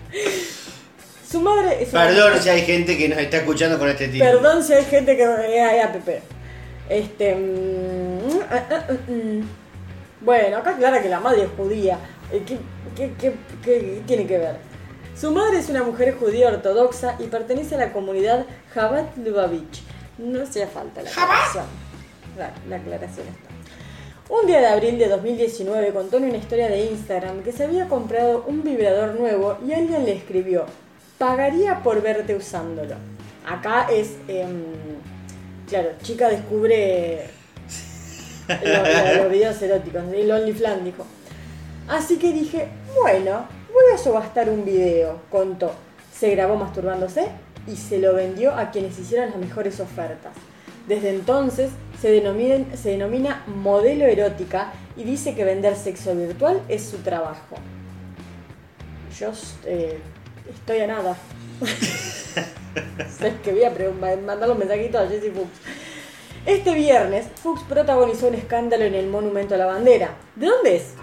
[1.32, 4.30] Su madre Perdón si hay gente que nos está escuchando con este título.
[4.30, 5.96] Perdón si hay gente que es app.
[6.92, 7.36] Este.
[7.36, 9.42] mm, ah, ah, ah, mm.
[10.26, 11.98] Bueno, acá aclara que la madre es judía.
[12.32, 12.58] Eh, ¿Qué,
[12.96, 14.56] qué- qué- qué tiene que ver?
[15.16, 19.82] Su madre es una mujer judía ortodoxa y pertenece a la comunidad Jabat Lubavitch.
[20.18, 21.66] No hacía falta la aclaración.
[22.38, 23.50] La, la aclaración está.
[24.34, 27.88] Un día de abril de 2019 contó en una historia de Instagram que se había
[27.88, 30.66] comprado un vibrador nuevo y alguien le escribió,
[31.18, 32.96] pagaría por verte usándolo.
[33.46, 34.64] Acá es, em,
[35.72, 37.22] claro, chica descubre
[38.48, 41.06] lo- lo- los videos eróticos, el OnlyFans dijo.
[41.88, 42.68] Así que dije,
[43.02, 45.74] bueno, voy a subastar un video, contó.
[46.14, 47.28] Se grabó masturbándose
[47.68, 50.34] y se lo vendió a quienes hicieran las mejores ofertas.
[50.88, 56.84] Desde entonces se denomina, se denomina modelo erótica y dice que vender sexo virtual es
[56.84, 57.56] su trabajo.
[59.18, 59.32] Yo
[59.66, 60.00] eh,
[60.54, 61.16] estoy a nada.
[63.18, 63.72] Sabes que voy a
[64.16, 65.60] mandar los mensajitos a Jessie Fuchs.
[66.46, 70.16] Este viernes, Fuchs protagonizó un escándalo en el Monumento a la Bandera.
[70.36, 70.94] ¿De dónde es?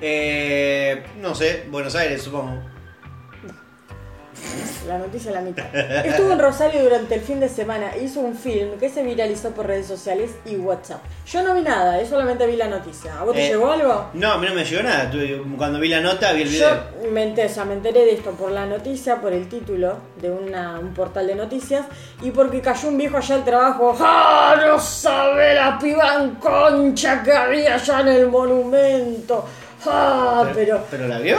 [0.00, 2.73] Eh, no sé, Buenos Aires, supongo.
[4.86, 5.64] La noticia a la mitad.
[5.74, 9.50] Estuvo en Rosario durante el fin de semana e hizo un film que se viralizó
[9.52, 11.00] por redes sociales y WhatsApp.
[11.26, 13.18] Yo no vi nada, yo solamente vi la noticia.
[13.18, 14.10] ¿A vos te Eh, llegó algo?
[14.12, 15.10] No, a mí no me llegó nada.
[15.56, 16.68] Cuando vi la nota, vi el video.
[17.02, 19.96] Yo me enteré, o sea, me enteré de esto por la noticia, por el título
[20.20, 21.86] de una- un portal de noticias
[22.20, 23.96] y porque cayó un viejo allá al trabajo.
[24.00, 24.54] ¡Ah!
[24.66, 29.46] No sabe la piba en concha que había allá en el monumento.
[29.86, 30.46] ¡Ah!
[30.54, 31.38] Pero, ¿Pero la vio?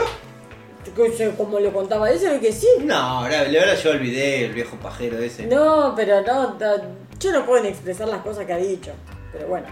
[0.96, 2.68] Que sé, como lo contaba él, se ve que sí.
[2.84, 5.46] No, ahora le habrá llevado el viejo pajero ese.
[5.46, 6.76] No, pero no, no,
[7.20, 8.92] yo no puedo ni expresar las cosas que ha dicho.
[9.32, 9.68] Pero bueno.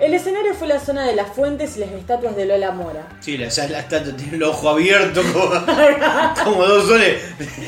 [0.00, 3.08] El escenario fue la zona de las fuentes y las estatuas de Lola Mora.
[3.20, 5.50] Sí, la, ya la estatua tiene el ojo abierto como,
[6.44, 7.20] como dos soles.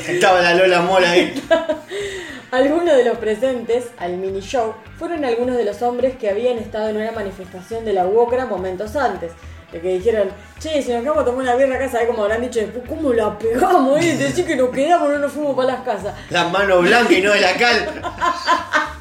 [0.07, 1.33] Estaba la Lola Mola ahí.
[2.51, 6.89] Algunos de los presentes al mini show fueron algunos de los hombres que habían estado
[6.89, 9.31] en una manifestación de la UOCRA momentos antes.
[9.71, 12.41] De que dijeron, che, si nos quedamos a tomar una birra acá, ¿sabés cómo habrán
[12.41, 12.83] dicho después?
[12.89, 14.03] ¿Cómo la pegamos?
[14.03, 14.17] Eh?
[14.17, 16.13] Decir que nos quedamos, no nos fuimos para las casas.
[16.29, 18.01] La mano blanca y no de la cal.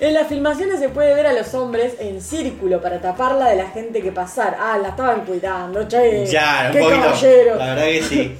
[0.00, 3.68] En las filmaciones se puede ver a los hombres en círculo para taparla de la
[3.68, 4.56] gente que pasar.
[4.60, 6.26] Ah, la estaban cuidando, che.
[6.26, 7.00] Ya, un qué poquito.
[7.02, 7.56] caballero.
[7.56, 8.36] La verdad que sí.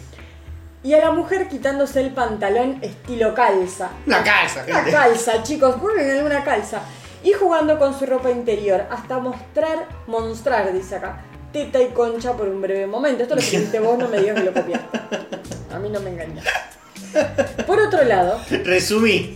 [0.82, 3.90] Y a la mujer quitándose el pantalón estilo calza.
[4.06, 4.90] Una calza, Una gente.
[4.90, 6.80] calza, chicos, ponen alguna calza.
[7.24, 12.48] Y jugando con su ropa interior hasta mostrar, mostrar, dice acá, teta y concha por
[12.48, 13.22] un breve momento.
[13.22, 14.98] Esto lo escribiste vos, no me digas que lo copiaste.
[15.72, 16.44] A mí no me engañas.
[17.66, 19.34] Por otro lado, Resumí.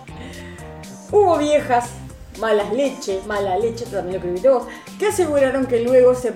[1.10, 1.88] hubo viejas,
[2.38, 4.64] malas leche, mala leche, también lo escribiste vos,
[4.98, 6.32] que aseguraron que luego, se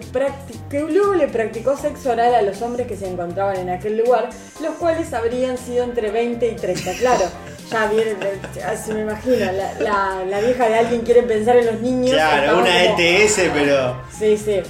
[0.68, 4.30] que luego le practicó sexo oral a los hombres que se encontraban en aquel lugar,
[4.62, 6.92] los cuales habrían sido entre 20 y 30.
[6.98, 7.24] Claro,
[7.70, 8.16] ya viene,
[8.84, 12.14] se me imagino, la, la- la vieja de alguien quiere pensar en los niños.
[12.14, 13.96] Claro, una como- ETS, pero.
[14.16, 14.60] Sí, sí.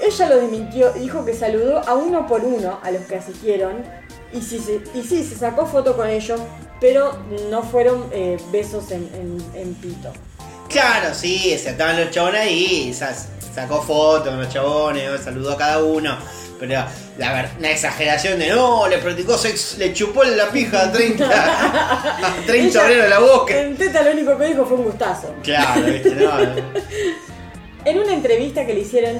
[0.00, 3.82] Ella lo desmintió y dijo que saludó a uno por uno a los que asistieron
[4.32, 4.60] y sí,
[4.94, 6.40] y sí, se sacó foto con ellos,
[6.80, 7.16] pero
[7.50, 10.12] no fueron eh, besos en, en- en pito.
[10.68, 13.14] Claro, sí, se estaban los chabones ahí, sa-
[13.54, 16.16] sacó fotos con los chabones, saludó a cada uno.
[16.60, 16.84] Pero
[17.18, 22.34] la una exageración de no, le practicó sexo, le chupó la pija a 30, a
[22.46, 23.60] 30 Ella, obreros de la boca.
[23.60, 25.32] En teta lo único que dijo fue un gustazo.
[25.44, 26.30] Claro, viste, no.
[27.84, 29.18] En una entrevista que le hicieron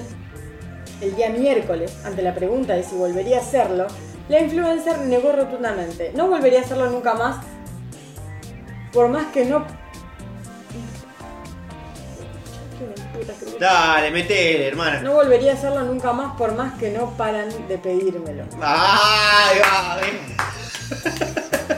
[1.01, 3.87] el día miércoles, ante la pregunta de si volvería a hacerlo,
[4.29, 6.13] la influencer negó rotundamente.
[6.15, 7.45] No volvería a hacerlo nunca más,
[8.93, 9.65] por más que no...
[13.59, 15.01] Dale, metele, hermana.
[15.01, 18.45] No volvería a hacerlo nunca más, por más que no paran de pedírmelo.
[18.61, 20.37] Ay, ay.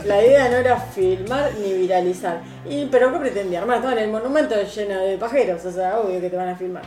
[0.04, 2.42] La idea no era filmar ni viralizar.
[2.68, 3.60] Y, pero ¿qué pretendía?
[3.60, 6.56] Hermano, estaba en el monumento lleno de pajeros, o sea, obvio que te van a
[6.56, 6.82] filmar.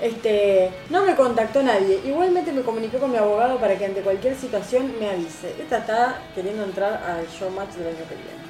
[0.00, 2.00] Este, no me contactó nadie.
[2.04, 5.54] Igualmente me comuniqué con mi abogado para que ante cualquier situación me avise.
[5.58, 8.46] Esta está queriendo entrar al showmatch del año que viene.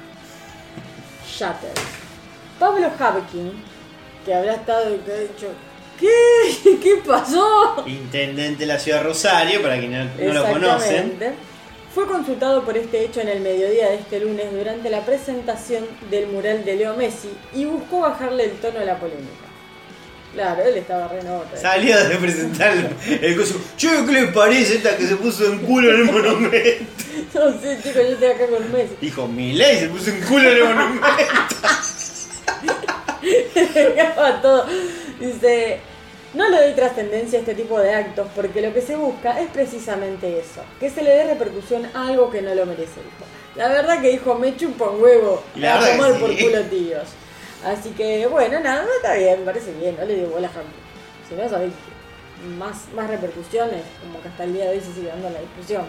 [1.25, 1.71] Shatter.
[2.59, 3.51] Pablo Habkin,
[4.25, 5.47] que habrá estado y que ha dicho,
[5.99, 6.79] ¿qué?
[6.83, 7.83] ¿Qué pasó?
[7.85, 11.17] Intendente de la ciudad de Rosario, para quienes no, no lo conocen.
[11.93, 16.27] Fue consultado por este hecho en el mediodía de este lunes durante la presentación del
[16.27, 19.46] mural de Leo Messi y buscó bajarle el tono a la polémica.
[20.33, 21.57] Claro, él estaba re nota.
[21.57, 23.59] Salió de presentar el, el coso.
[23.75, 26.85] Che, ¿qué le parece esta que se puso en culo en el monumento?
[27.33, 28.95] No sé, chicos, yo estoy acá con Messi.
[29.01, 31.07] Dijo, Milei se puso en culo en el monumento.
[34.41, 34.65] Todo.
[35.19, 35.79] Dice,
[36.33, 39.49] no le doy trascendencia a este tipo de actos porque lo que se busca es
[39.49, 43.25] precisamente eso, que se le dé repercusión a algo que no lo merece, dijo.
[43.55, 46.19] La verdad que dijo, me chupa un huevo Y la a tomar sí.
[46.19, 47.07] por culo tíos.
[47.65, 51.27] Así que bueno, nada, está bien, me parece bien, no le digo bola a.
[51.27, 51.73] Si no sabéis
[52.57, 55.85] más, más repercusiones, como que hasta el día de hoy se sigue dando la discusión.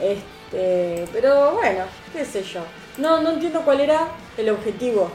[0.00, 2.60] Este, pero bueno, qué sé yo.
[2.98, 5.10] No, no entiendo cuál era el objetivo.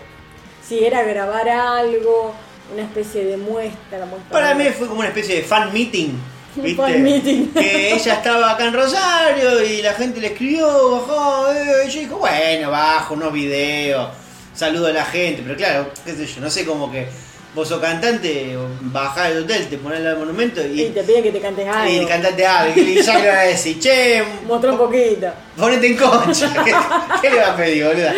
[0.63, 2.33] Si era grabar algo,
[2.73, 4.05] una especie de muestra.
[4.05, 6.09] muestra Para mí fue como una especie de fan meeting.
[6.57, 6.81] Un ¿viste?
[6.81, 7.53] fan meeting.
[7.53, 11.99] Que ella estaba acá en Rosario y la gente le escribió, bajó, eh, y yo
[11.99, 14.09] dijo, bueno, bajo unos videos,
[14.57, 17.07] saludo a la gente, pero claro, qué sé yo, no sé cómo que
[17.55, 21.31] vos sos cantante, bajás del hotel, te ponés al monumento y, Y te piden que
[21.31, 22.01] te cantes algo.
[22.03, 25.27] y cantate algo, y ya le va a decir, che, Mostró un poquito.
[25.55, 26.53] ponete en concha.
[26.65, 26.73] ¿Qué,
[27.21, 28.13] qué le va a pedir, boluda?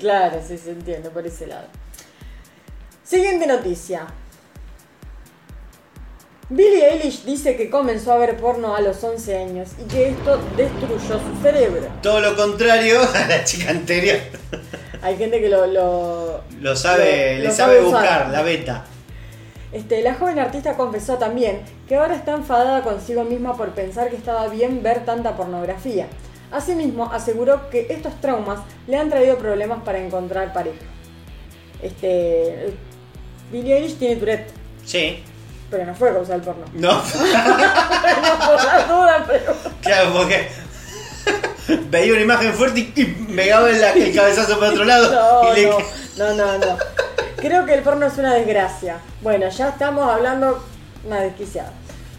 [0.00, 1.66] Claro, sí, se entiende por ese lado.
[3.04, 4.06] Siguiente noticia.
[6.50, 10.38] Billie Eilish dice que comenzó a ver porno a los 11 años y que esto
[10.56, 11.86] destruyó su cerebro.
[12.02, 14.18] Todo lo contrario a la chica anterior.
[15.00, 15.66] Hay gente que lo...
[15.66, 18.84] lo Lo sabe, Lo- le lo sabe, buscar, la beta.
[19.72, 24.16] Este, la joven artista confesó también que ahora está enfadada consigo misma por pensar que
[24.16, 26.08] estaba bien ver tanta pornografía.
[26.50, 30.80] Asimismo, aseguró que estos traumas le han traído problemas para encontrar pareja.
[31.80, 32.72] Este,
[33.52, 34.50] Billie Eilish tiene Tourette,
[34.84, 35.22] Sí.
[35.70, 36.64] Pero no fue a causa del porno.
[36.74, 37.00] No, no
[38.46, 39.54] por la duda, pero...
[39.82, 40.48] claro, porque
[41.90, 43.04] veía una imagen fuerte y, y
[43.36, 45.42] pegaba el, el cabezazo para otro lado.
[45.44, 45.78] No, y le- no,
[46.18, 46.78] no, no, no.
[47.36, 48.98] Creo que el porno es una desgracia.
[49.22, 50.62] Bueno, ya estamos hablando
[51.06, 51.72] una desquiciada.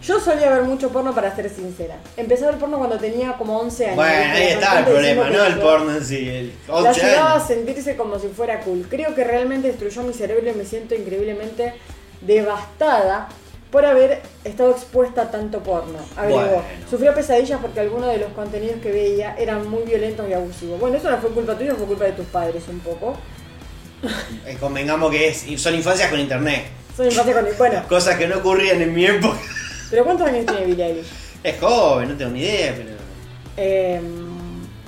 [0.04, 1.96] Yo solía ver mucho porno para ser sincera.
[2.18, 3.96] Empecé a ver porno cuando tenía como 11 años.
[3.98, 6.28] Bueno, ahí estaba el problema, no el porno en sí.
[6.28, 8.88] El La 11 ayudaba a sentirse como si fuera cool.
[8.90, 11.76] Creo que realmente destruyó mi cerebro y me siento increíblemente
[12.22, 13.30] devastada
[13.72, 15.98] por haber estado expuesta a tanto porno.
[16.18, 16.40] Agregó.
[16.42, 16.62] Bueno.
[16.90, 20.80] Sufrió pesadillas porque algunos de los contenidos que veía eran muy violentos y abusivos.
[20.80, 23.16] Bueno, eso no fue culpa tuya, fue culpa de tus padres un poco.
[24.46, 26.66] Eh, Convengamos que es, son infancias con internet.
[26.98, 29.38] Soy infancia con Bueno, Cosas que no ocurrían en mi época.
[29.90, 31.08] pero ¿cuántos años tiene Billie Eilish?
[31.44, 33.02] Es joven, no tengo ni idea, pero,
[33.58, 34.31] Em,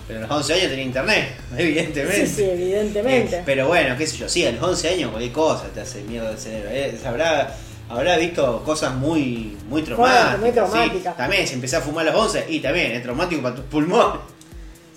[0.08, 2.28] pero a los 11 años tenía internet, evidentemente.
[2.28, 3.36] sí, sí, evidentemente.
[3.38, 6.02] Eh, pero bueno, qué sé yo, sí, a los 11 años cualquier cosa te hace
[6.04, 6.70] miedo del cerebro.
[6.72, 7.56] eh, habrá,
[7.90, 10.40] habrá visto cosas muy, muy traumáticas.
[10.40, 10.54] muy sí.
[10.56, 11.18] traumáticas.
[11.18, 14.22] También, si empezás a fumar a los 11, y también es traumático para tus pulmones.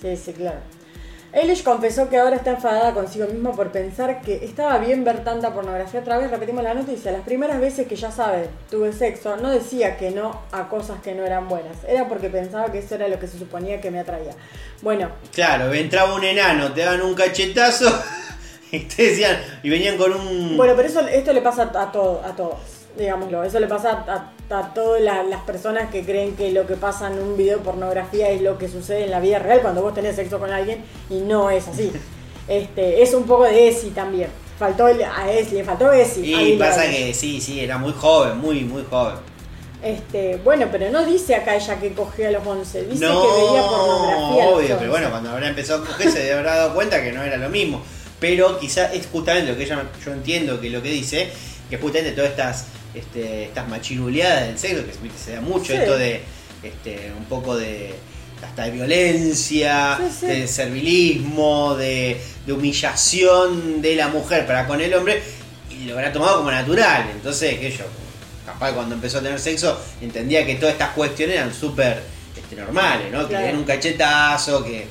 [0.01, 0.59] Sí, sí, claro.
[1.37, 5.53] Eilish confesó que ahora está enfadada consigo misma por pensar que estaba bien ver tanta
[5.53, 6.01] pornografía.
[6.01, 7.13] Otra vez repetimos la noticia.
[7.13, 11.15] Las primeras veces que ya sabe, tuve sexo, no decía que no a cosas que
[11.15, 11.77] no eran buenas.
[11.87, 14.33] Era porque pensaba que eso era lo que se suponía que me atraía.
[14.81, 17.87] Bueno, Claro, entraba un enano, te daban un cachetazo
[18.73, 20.57] y te decían, y venían con un.
[20.57, 22.57] bueno, pero eso, esto le pasa a, todo, a todos,
[22.97, 23.45] digámoslo.
[23.45, 27.09] Eso le pasa a, a todas la- las personas que creen que lo que pasa
[27.09, 29.95] en un video de pornografía es lo que sucede en la vida real cuando vos
[29.95, 31.93] tenés sexo con alguien y no es así.
[32.49, 34.29] Este, es un poco de Esi también.
[34.57, 36.33] Faltó el- a Esi, le faltó Esi.
[36.33, 39.17] y pasa que sí, sí, era muy joven, muy, muy joven.
[39.83, 43.29] Este, bueno, pero no dice acá ella que cogió a los 11, dice no, que
[43.29, 44.43] veía pornografía.
[44.45, 44.75] a los obvio, 11.
[44.79, 47.49] pero bueno, cuando habrá empezado a coger se habrá dado cuenta que no era lo
[47.49, 47.83] mismo.
[48.21, 51.29] Pero quizá es justamente lo que ella, yo entiendo que lo que dice,
[51.69, 52.67] que justamente todas estas,
[52.97, 55.75] este, estas machiruleadas del sexo, que se- se da mucho, Sí.
[55.75, 56.23] esto de
[56.63, 57.95] este, un poco de
[58.43, 60.27] hasta de violencia, Sí, sí.
[60.27, 65.23] de servilismo, de, de humillación de la mujer para con el hombre,
[65.71, 67.09] y lo habrá tomado como natural.
[67.13, 67.85] Entonces, que yo,
[68.45, 72.03] capaz cuando empezó a tener sexo, entendía que todas estas cuestiones eran súper
[72.37, 73.27] este, normales, ¿no?
[73.29, 74.87] Que le den un cachetazo, que,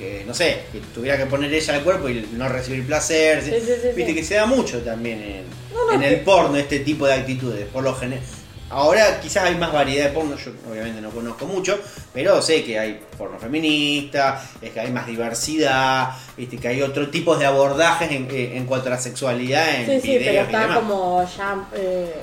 [0.00, 3.42] que, no sé, que tuviera que poner ella al cuerpo y no recibir placer.
[3.42, 6.56] Sí, sí, sí, Viste que se da mucho también en, No, no, en el porno
[6.56, 8.24] este tipo de actitudes, por lo general.
[8.72, 11.76] Ahora quizás hay más variedad de porno, yo obviamente no conozco mucho,
[12.14, 17.10] pero sé que hay porno feminista, es que hay más diversidad, viste, que hay otro
[17.10, 20.36] tipo de abordajes en, eh, en cuanto a la sexualidad en Sí, sí, pero y
[20.36, 20.78] está demás.
[20.78, 22.14] como ya eh,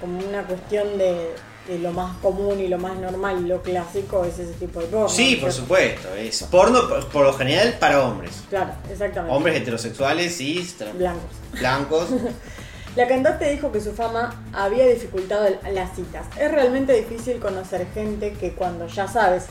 [0.00, 1.32] como una cuestión de,
[1.78, 5.08] lo más común y lo más normal, lo clásico es ese tipo de porno.
[5.08, 6.80] Sí, por supuesto, es porno
[7.12, 8.42] por, lo general para hombres.
[8.48, 9.36] Claro, exactamente.
[9.36, 11.30] Hombres heterosexuales, tra- blancos.
[11.52, 12.08] blancos.
[12.96, 16.26] La cantante dijo que su fama había dificultado las citas.
[16.36, 19.46] Es realmente difícil conocer gente que cuando ya sabes.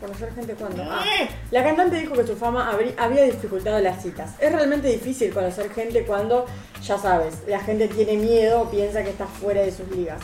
[0.00, 0.82] ¿Conocer gente cuando?
[0.84, 1.04] Ah.
[1.50, 4.30] La cantante dijo que su fama había dificultado las citas.
[4.38, 6.46] Es realmente difícil conocer gente cuando
[6.84, 7.34] ya sabes.
[7.48, 10.20] La gente tiene miedo o piensa que estás fuera de sus ligas.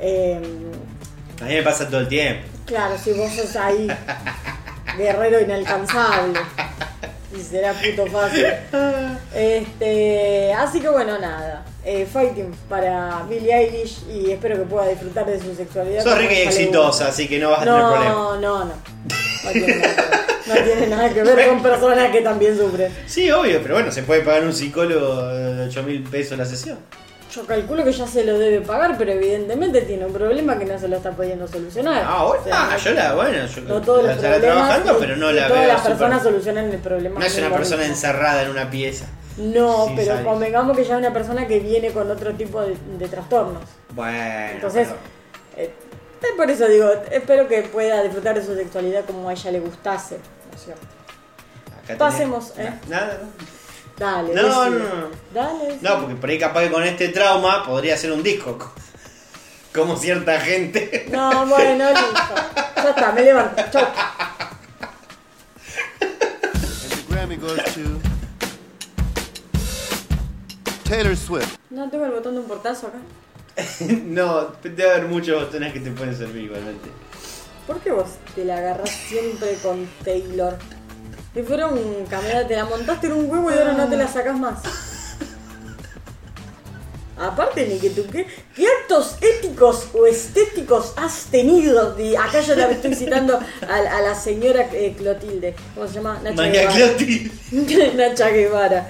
[0.00, 0.40] Eh,
[1.40, 2.42] A mí me pasa todo el tiempo.
[2.66, 3.88] claro, si vos sos ahí,
[4.96, 6.40] guerrero inalcanzable.
[7.36, 8.44] Y será puto fácil.
[9.34, 11.64] Este, así que bueno, nada.
[11.84, 16.02] Eh, fighting para Billie Eilish y espero que pueda disfrutar de su sexualidad.
[16.02, 18.14] Sos rica y exitosa, así que no vas a tener No, problemas.
[18.16, 18.72] no, no.
[19.44, 20.46] No tiene, nada que ver.
[20.46, 22.92] No tiene nada que ver con personas que también sufren.
[23.06, 26.78] Sí, obvio, pero bueno, se puede pagar un psicólogo de 8 mil pesos la sesión.
[27.32, 30.78] Yo calculo que ya se lo debe pagar, pero evidentemente tiene un problema que no
[30.78, 32.02] se lo está pudiendo solucionar.
[32.04, 35.16] Ah, bueno, O sea, ah, yo la, bueno, yo no todos la estaré trabajando, pero
[35.16, 37.20] no la todas veo las súper- personas solucionan el problema.
[37.20, 39.06] No es una persona encerrada en una pieza.
[39.36, 42.76] No, Sí, pero convengamos que ya es una persona que viene con otro tipo de,
[42.98, 43.62] de trastornos.
[43.90, 45.72] Bueno, Entonces, pero- eh,
[46.22, 49.60] eh, por eso digo, espero que pueda disfrutar de su sexualidad como a ella le
[49.60, 50.16] gustase.
[50.16, 50.82] ¿no es cierto?
[51.84, 52.72] acá tenés- pasemos, ¿eh?
[52.88, 53.59] Nada, no.
[54.00, 55.08] Dale, No, no, no.
[55.34, 55.78] Dale.
[55.82, 58.56] No, porque por ahí capaz que con este trauma podría ser un disco.
[58.58, 58.72] co-
[59.74, 61.06] Como cierta gente.
[61.12, 62.34] No, bueno, listo.
[62.76, 63.62] Ya está, me levanto.
[63.70, 63.86] Chau.
[70.84, 71.56] Taylor Swift.
[71.70, 72.98] No tengo el botón de un portazo acá.
[74.04, 76.88] no, debe haber muchos botones que te pueden servir igualmente.
[77.66, 80.56] ¿Por qué vos te la agarrás siempre con Taylor?
[81.34, 82.06] Si fuera un
[82.48, 84.58] te la montaste en un huevo y ahora no te la sacas más.
[87.16, 88.26] Aparte, ni que tú, ¿qué,
[88.56, 91.94] qué actos éticos o estéticos has tenido?
[91.94, 95.54] De- acá yo la estoy citando a, a la señora eh, Clotilde.
[95.74, 96.18] ¿Cómo se llama?
[96.22, 96.76] Nacha María Guevara.
[96.96, 97.92] Clotilde.
[97.94, 98.88] Nacha Guevara.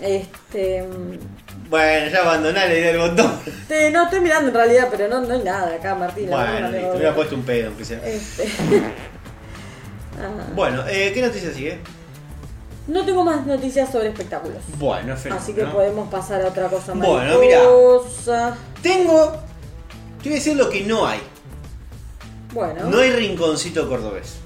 [0.00, 0.82] Este.
[0.82, 3.38] mm, Bueno, ya abandoná la idea del botón.
[3.68, 6.30] te- no estoy mirando en realidad, pero no, no hay nada acá, Martín.
[6.30, 8.00] Bueno, listo, hubiera puesto un pedo, aunque sea.
[8.06, 8.48] Este.
[10.18, 10.52] Ah.
[10.54, 11.78] Bueno, eh, ¿qué noticia sigue?
[12.88, 14.62] No tengo más noticias sobre espectáculos.
[14.78, 15.42] Bueno, fenómeno.
[15.42, 17.08] Así que podemos pasar a otra cosa más.
[17.08, 17.60] Bueno, mira.
[18.82, 19.32] Tengo.
[20.22, 21.20] Te voy a decir lo que no hay.
[22.52, 22.84] Bueno.
[22.88, 24.36] No hay rinconcito cordobés.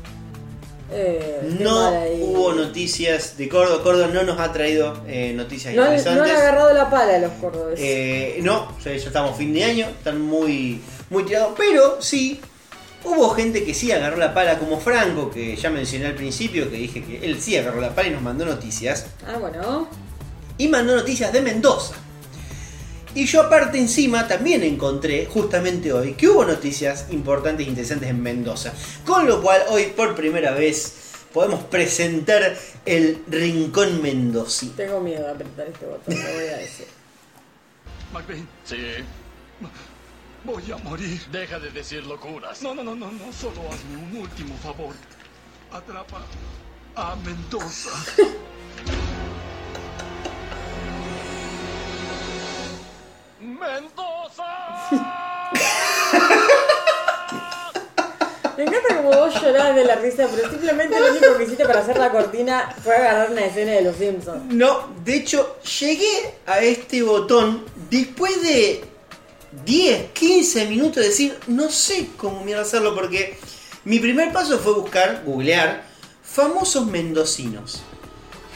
[0.91, 1.91] eh, No
[2.21, 3.83] hubo noticias de Córdoba.
[3.83, 6.33] Córdoba no nos ha traído eh, noticias No, han- no interesantes.
[6.35, 7.85] han agarrado la pala los cordobeses.
[7.85, 12.41] Eh, no, ya, ya estamos fin de año, están muy, muy tirados, pero sí,
[13.05, 16.77] hubo gente que sí agarró la pala, como Franco, que ya mencioné al principio, que
[16.77, 19.89] dije que él sí agarró la pala y nos mandó noticias, Ah, bueno.
[20.59, 21.95] y mandó noticias de Mendoza.
[23.15, 28.23] Y yo aparte encima también encontré, justamente hoy, que hubo noticias importantes e interesantes en
[28.23, 28.73] Mendoza.
[29.05, 30.95] Con lo cual hoy por primera vez
[31.33, 34.73] podemos presentar el Rincón Mendocino.
[34.77, 36.87] Tengo miedo de apretar este botón, lo voy a decir.
[38.13, 38.49] McBean.
[38.65, 38.77] Sí.
[40.45, 41.21] Voy a morir.
[41.31, 42.63] Deja de decir locuras.
[42.63, 43.33] No, no, no, no, no.
[43.33, 44.95] Solo hazme un último favor.
[45.71, 46.23] Atrapa
[46.97, 47.91] a Mendoza.
[53.41, 54.45] ¡Mendoza!
[58.57, 61.81] Me encanta como vos llorás de la risa, pero simplemente lo único que hiciste para
[61.81, 64.53] hacer la cortina fue agarrar una escena de los Simpsons.
[64.53, 68.90] No, de hecho, llegué a este botón después de
[69.65, 73.39] 10, 15 minutos de decir, no sé cómo mierda hacerlo, porque
[73.85, 75.85] mi primer paso fue buscar, googlear,
[76.23, 77.83] famosos mendocinos.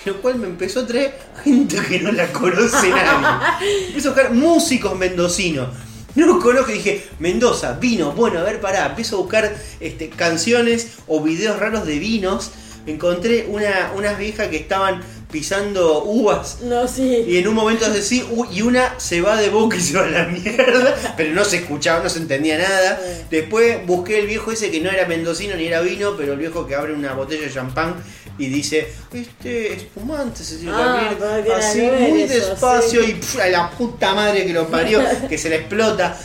[0.05, 3.86] Lo cual me empezó a traer gente que no la conoce nadie.
[3.88, 5.68] Empecé a buscar músicos mendocinos.
[6.14, 10.99] No conozco y dije, Mendoza, vino, bueno, a ver, pará, empiezo a buscar este, canciones
[11.09, 12.53] o videos raros de vinos.
[12.86, 15.01] Encontré una, unas viejas que estaban
[15.35, 17.24] pisando uvas No, sí.
[17.26, 20.05] y en un momento hace así y una se va de boca y se va
[20.05, 23.01] a la mierda, pero no se escuchaba, no se entendía nada.
[23.05, 23.24] Sí.
[23.32, 26.68] Después busqué el viejo ese que no era mendocino ni era vino, pero el viejo
[26.68, 27.97] que abre una botella de champán
[28.39, 33.03] y dice, este espumante se sirve Ah, también", pero no tiene así muy eso, despacio
[33.03, 33.18] sí.
[33.37, 36.16] y a la puta madre que lo parió, que se le explota.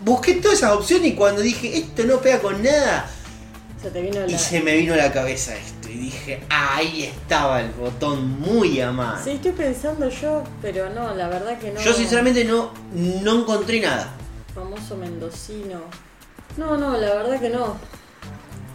[0.00, 3.10] Busqué todas esas opciones y cuando dije, esto no pega con nada,
[3.82, 4.30] Se te vino la.
[4.32, 5.83] y se me vino a la cabeza esto.
[5.94, 9.20] Y dije, ahí estaba el botón muy a mano.
[9.22, 11.80] Sí, estoy pensando yo, pero no, la verdad que no.
[11.80, 14.12] Yo sinceramente no, no encontré nada.
[14.52, 15.82] Famoso mendocino.
[16.56, 17.76] No, no, la verdad que no.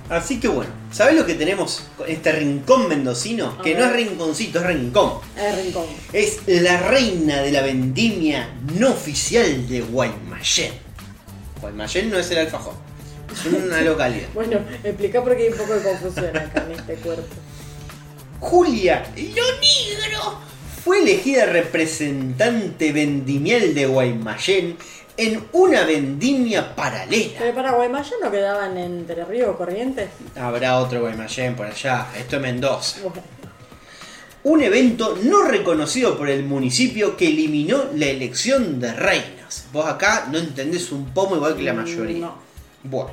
[0.10, 3.58] Así que bueno, ¿sabés lo que tenemos con este rincón mendocino?
[3.60, 5.20] A Que no es rinconcito, es rincón.
[5.38, 5.86] Es rincón.
[6.14, 8.50] Es la reina de la vendimia
[8.80, 10.72] no oficial de Guaymallén.
[11.60, 12.76] Guaymallén no es el alfajor,
[13.32, 14.28] es una localidad.
[14.34, 17.36] Bueno, explica porque hay un poco de confusión acá en este cuerpo.
[18.40, 20.40] Julia Lonigro
[20.84, 24.78] fue elegida representante vendimial de Guaymallén
[25.18, 27.34] en una vendimia paralela.
[27.38, 30.10] Pero para Guaymallén no quedaban entre Río Corrientes.
[30.38, 33.02] Habrá otro Guaymallén por allá, esto es Mendoza.
[33.02, 33.22] Bueno,
[34.44, 39.66] Un evento no reconocido por el municipio que eliminó la elección de reinas.
[39.74, 42.20] Vos acá no entendés un pomo igual que la mayoría.
[42.20, 42.36] No.
[42.84, 43.12] Bueno,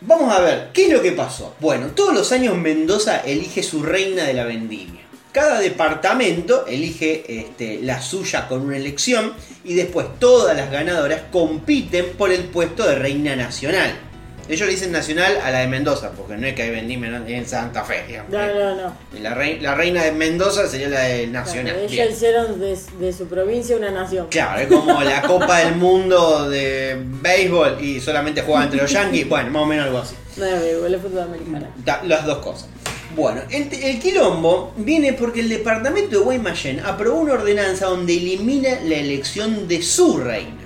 [0.00, 1.54] vamos a ver, ¿qué es lo que pasó?
[1.60, 5.00] Bueno, todos los años Mendoza elige su reina de la vendimia.
[5.32, 9.32] Cada departamento elige este, la suya con una elección
[9.64, 14.09] y después todas las ganadoras compiten por el puesto de reina nacional.
[14.50, 17.46] Ellos le dicen nacional a la de Mendoza, porque no es que hay vendimia en
[17.46, 18.30] Santa Fe, digamos.
[18.32, 18.92] No, no, no.
[19.20, 21.74] La, rei- la reina de Mendoza sería la de nacional.
[21.74, 24.26] Claro, ellos hicieron de, de su provincia una nación.
[24.30, 29.28] Claro, es como la Copa del Mundo de béisbol y solamente juega entre los Yankees.
[29.28, 30.14] Bueno, más o menos algo así.
[30.36, 31.66] No béisbol, es fútbol americano.
[31.84, 32.68] Da- las dos cosas.
[33.16, 38.70] Bueno, el, el quilombo viene porque el departamento de Guaymallén aprobó una ordenanza donde elimina
[38.84, 40.56] la elección de su reina.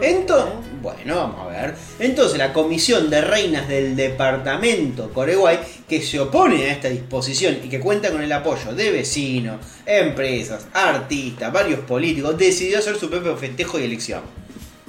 [0.00, 0.52] Entonces,
[0.84, 1.74] bueno, vamos a ver.
[1.98, 5.58] Entonces la comisión de reinas del departamento Coreguay,
[5.88, 10.66] que se opone a esta disposición y que cuenta con el apoyo de vecinos, empresas,
[10.72, 14.20] artistas, varios políticos, decidió hacer su propio festejo y elección.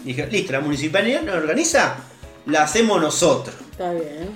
[0.04, 1.96] Dije, listo, la municipalidad nos organiza,
[2.46, 3.56] la hacemos nosotros.
[3.72, 4.30] Está bien.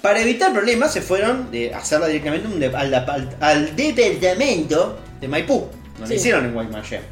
[0.00, 5.66] Para evitar problemas se fueron de hacerla directamente al, al- al departamento de Maipú,
[5.98, 6.20] donde Sí.
[6.20, 7.02] hicieron en Guaymallén.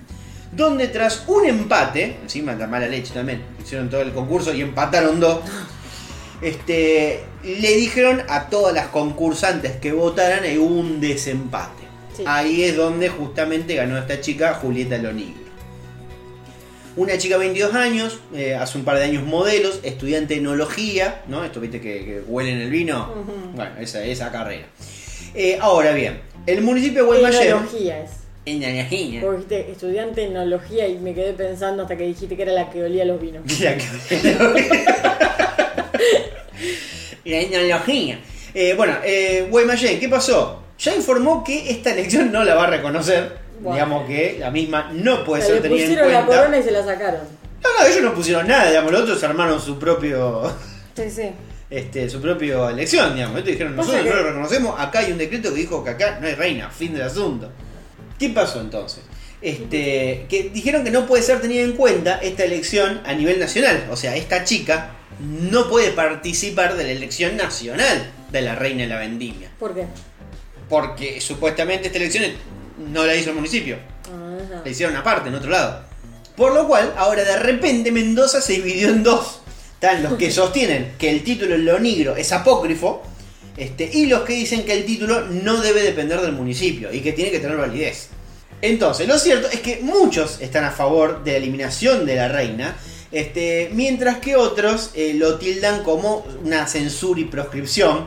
[0.53, 5.19] Donde tras un empate, encima de mala leche también, hicieron todo el concurso y empataron
[5.19, 5.41] dos,
[6.43, 11.83] este, le dijeron a todas las concursantes que votaran y hubo un desempate.
[12.15, 12.25] Sí.
[12.27, 15.41] Ahí es donde justamente ganó esta chica, Julieta Lonigro.
[16.95, 21.23] Una chica de 22 años, eh, hace un par de años modelos, estudiante de enología,
[21.27, 21.43] ¿no?
[21.43, 23.09] Esto viste que, que huelen el vino.
[23.55, 24.67] Bueno, esa, esa carrera.
[25.35, 27.43] Eh, ahora bien, el municipio de Guaymallén.
[27.49, 28.11] Enología es.
[28.45, 29.21] Enología.
[29.23, 32.71] Vos dijiste estudiante de enología y me quedé pensando hasta que dijiste que era la
[32.71, 33.43] que olía los vinos.
[33.61, 33.77] La
[37.25, 38.19] La enología.
[38.55, 40.61] Eh, bueno, eh, Guaymallén, ¿qué pasó?
[40.79, 43.37] Ya informó que esta elección no la va a reconocer.
[43.61, 43.75] Bueno.
[43.75, 46.43] Digamos que la misma no puede O sea, ser le tenida en pusieron la cuenta.
[46.43, 47.21] corona y se la sacaron.
[47.63, 50.53] No, no, ellos no pusieron nada, digamos, los otros armaron su propio
[50.97, 51.31] Sí, sí.
[51.71, 53.39] este, su propia elección, digamos.
[53.39, 56.19] Estos dijeron, nosotros que- no lo reconocemos, acá hay un decreto que dijo que acá
[56.21, 57.49] no hay reina, fin del asunto.
[58.23, 59.01] ¿Qué pasó entonces?
[59.41, 63.89] Este, que dijeron que no puede ser tenida en cuenta esta elección a nivel nacional.
[63.91, 68.89] O sea, esta chica no puede participar de la elección nacional de la reina de
[68.91, 69.51] la vendimia.
[69.59, 69.87] ¿Por qué?
[70.69, 72.31] Porque supuestamente esta elección
[72.93, 73.77] no la hizo el municipio.
[74.05, 74.63] Ajá.
[74.65, 75.83] La hicieron aparte, en otro lado.
[76.37, 79.41] Por lo cual, ahora de repente Mendoza se dividió en dos.
[79.75, 83.03] Están los que sostienen que el título en lo negro es apócrifo.
[83.57, 87.11] Este, y los que dicen que el título no debe depender del municipio y que
[87.11, 88.12] tiene que tener validez.
[88.63, 92.77] Entonces, lo cierto es que muchos están a favor de la eliminación de la reina,
[93.11, 98.07] este, mientras que otros eh, lo tildan como una censura y proscripción.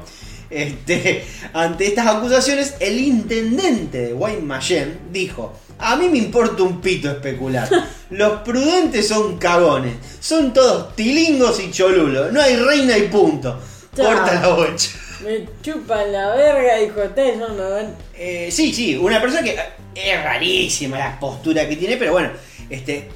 [0.50, 7.12] Este, ante estas acusaciones, el intendente de Guaymallén dijo: A mí me importa un pito
[7.12, 7.70] especular.
[8.10, 9.96] Los prudentes son cagones.
[10.22, 12.32] Son todos tilingos y cholulos.
[12.32, 13.60] No hay reina y punto.
[13.94, 14.90] Corta la bocha.
[15.24, 17.96] Me chupan la verga, dijo ustedes, no me van.
[18.18, 19.60] Eh, sí, sí, una persona que eh,
[19.96, 22.32] es rarísima la postura que tiene, pero bueno,
[22.70, 23.10] este.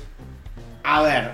[0.83, 1.31] A ver,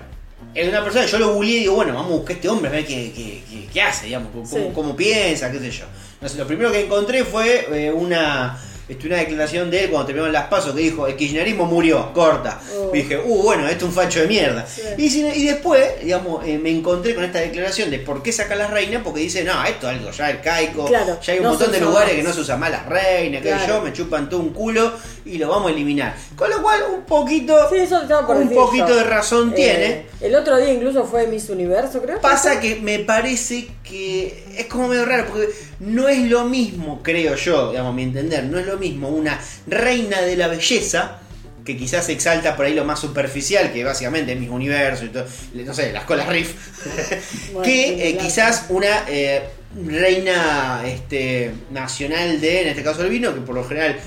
[0.54, 2.50] es una persona que yo lo googleé y digo, bueno, vamos a buscar a este
[2.50, 4.58] hombre a ver qué, qué- qué- qué hace, digamos, cómo, Sí.
[4.74, 5.86] cómo piensa, qué sé yo.
[6.20, 10.06] No sé, lo primero que encontré fue eh, una este, una declaración de él cuando
[10.08, 12.60] terminaron las pasos que dijo, el kirchnerismo murió, corta.
[12.78, 12.92] Oh.
[12.94, 14.66] Y dije, uh, bueno, esto es un facho de mierda.
[14.68, 14.82] Sí.
[14.98, 19.02] Y, después, digamos, eh, me encontré con esta declaración de por qué saca las reinas,
[19.04, 21.80] porque dice, no, esto es algo ya arcaico, Claro, ya hay un no montón de
[21.82, 22.16] lugares más.
[22.18, 23.68] que no se usa más las reinas, que Claro.
[23.68, 24.94] yo me chupan todo un culo
[25.26, 26.16] y lo vamos a eliminar.
[26.36, 28.96] Con lo cual, un poquito, Sí, eso estaba por un decir poquito yo.
[28.96, 30.06] de razón Eh, tiene.
[30.22, 32.20] El otro día incluso fue Miss Universo, creo.
[32.22, 37.36] Pasa que me parece que es como medio raro, porque no es lo mismo, creo
[37.36, 41.20] yo, digamos, mi entender, no es lo mismo una reina de la belleza,
[41.66, 45.26] que quizás exalta por ahí lo más superficial, que básicamente es mis universo y todo,
[45.54, 46.54] no sé, las colas riff,
[47.54, 49.42] Bueno, que eh, quizás una eh,
[49.84, 53.98] reina este, nacional de, en este caso el vino, que por lo general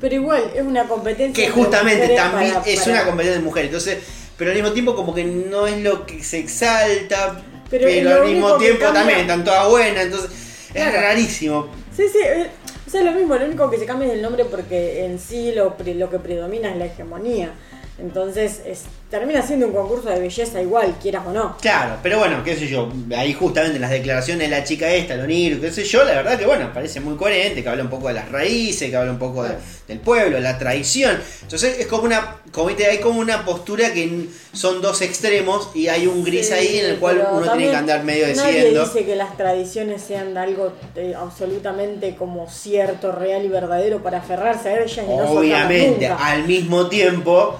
[0.00, 1.44] Pero igual, es una competencia.
[1.44, 3.68] que justamente también para- es para- una competencia de mujeres.
[3.68, 3.98] Entonces,
[4.38, 8.22] pero al mismo tiempo como que no es lo que se exalta, Pero pero, lo
[8.22, 10.30] al mismo tiempo cambia- también están todas buenas, entonces
[10.72, 10.90] Claro.
[10.90, 11.68] es rarísimo.
[11.96, 12.46] Sí, sí, eh,
[12.94, 15.76] sea, lo mismo, lo único que se cambia es el nombre porque en sí lo
[15.76, 17.52] que predomina es la hegemonía.
[17.96, 21.56] Entonces, es, termina siendo un concurso de belleza igual, quieras o no.
[21.60, 25.60] Claro, pero bueno, qué sé yo, ahí justamente las declaraciones de la chica esta, Lonir,
[25.60, 28.14] qué sé yo, la verdad que bueno, parece muy coherente, que habla un poco de
[28.14, 29.54] las raíces, que habla un poco de-
[29.86, 31.20] del pueblo, la tradición.
[31.42, 35.86] Entonces es como una, como viste, hay como una postura que son dos extremos y
[35.86, 38.84] hay un gris Sí, ahí en el cual uno tiene que andar medio Nadie decidiendo.
[38.86, 44.70] dice que las tradiciones sean algo eh, absolutamente como cierto, real y verdadero para aferrarse
[44.70, 46.26] a ellas y no Obviamente, nunca.
[46.26, 47.56] al mismo tiempo,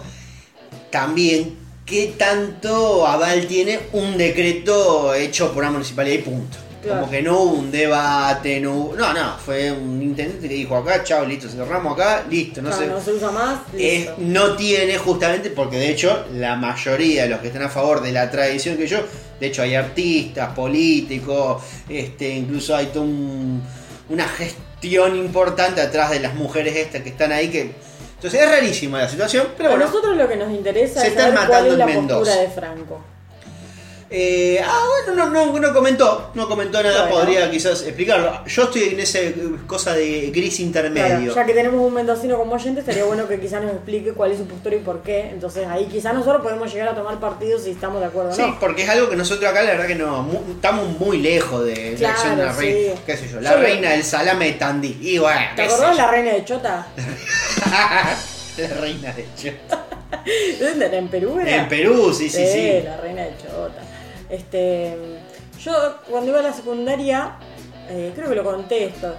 [0.95, 6.57] también, ¿qué tanto aval tiene un decreto hecho por una municipalidad y punto?
[6.81, 7.01] Claro.
[7.01, 10.77] Como que no hubo un debate, no hubo- No, no, fue un intendente que dijo
[10.77, 15.79] acá, chao, listo, cerramos acá, listo, no se usa más, Es- no tiene justamente, porque
[15.79, 18.99] de hecho la mayoría de los que están a favor de la tradición que yo,
[19.41, 23.61] de hecho hay artistas, políticos, este, incluso hay un-
[24.11, 27.73] una gestión importante atrás de las mujeres estas que están ahí que...
[28.25, 29.85] Entonces es rarísima la situación, pero a bueno.
[29.85, 32.21] nosotros lo que nos interesa se es están saber cuál es la en Mendoza.
[32.21, 33.01] postura de Franco.
[34.17, 37.17] Eh, ah, bueno, no, no, no comentó, no comentó nada, Bueno.
[37.19, 38.45] podría quizás explicarlo.
[38.47, 39.35] Yo estoy en esa eh,
[39.67, 41.33] cosa de gris intermedio.
[41.33, 44.31] Claro, ya que tenemos un mendocino como oyente, estaría bueno que quizás nos explique cuál
[44.31, 45.31] es su postura y por qué.
[45.33, 48.43] Entonces ahí quizás nosotros podemos llegar a tomar partido si estamos de acuerdo o Sí,
[48.43, 48.57] no.
[48.61, 51.97] porque es algo que nosotros acá la verdad que no, mu- estamos muy lejos de
[51.99, 52.61] la acción de la sí.
[52.61, 54.97] reina, qué sé yo, la Yo reina del salame de Tandil.
[55.03, 56.03] Y bueno, ¿Te acordás yo.
[56.03, 56.87] la reina de Chota?
[58.57, 59.85] La reina de Chota.
[60.61, 60.99] ¿Dónde era?
[60.99, 61.57] ¿En Perú era?
[61.57, 62.83] En Perú, sí, sí, sí.
[62.85, 63.83] la reina de Chota.
[64.35, 64.97] Este,
[65.63, 65.73] yo
[66.11, 67.37] cuando iba a la secundaria,
[67.89, 69.15] eh, creo que lo conté esto.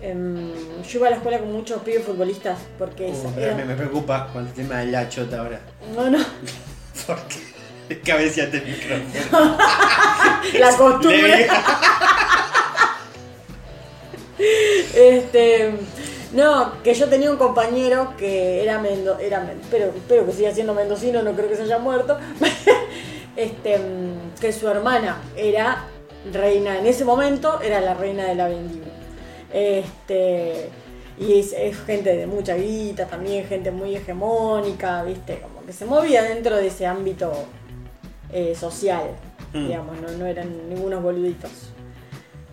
[0.00, 0.52] em,
[0.84, 4.46] yo iba a la escuela con muchos pibes futbolistas porque Uh, era- me preocupa con
[4.46, 5.60] el tema de la chota ahora.
[5.96, 6.18] no, no,
[7.06, 9.56] Porque cabeceate el micrófono.
[10.58, 11.48] la costumbre.
[14.94, 15.72] Este,
[16.32, 20.74] no, que yo tenía un compañero que era mendo, era pero espero que siga siendo
[20.74, 22.16] mendocino, no creo que se haya muerto.
[23.38, 23.78] Este,
[24.40, 25.84] que su hermana era
[26.32, 28.92] reina en ese momento, era la reina de la vendimia.
[29.52, 30.68] Este,
[31.18, 35.38] y es, es gente de mucha guita, también gente muy hegemónica, ¿viste?
[35.40, 37.32] Como que se movía dentro de ese ámbito
[38.32, 39.04] eh, social,
[39.52, 39.66] Mm.
[39.66, 41.50] digamos, no, no eran ningunos boluditos.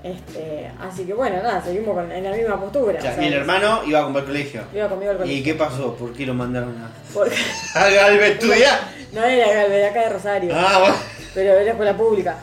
[0.05, 2.99] Este, así que bueno, nada, seguimos con- en la misma postura.
[2.99, 4.61] O sea, o sea, y el hermano iba a comprar colegio.
[4.71, 5.43] Iba conmigo al ¿Y colegio.
[5.43, 5.95] qué pasó?
[5.95, 7.35] ¿Por qué lo mandaron a, Porque-
[7.75, 8.79] a Galvez estudiar?
[9.13, 10.95] no era Galvez, de acá de Rosario, Ah, bueno.
[11.33, 12.37] pero era escuela pública.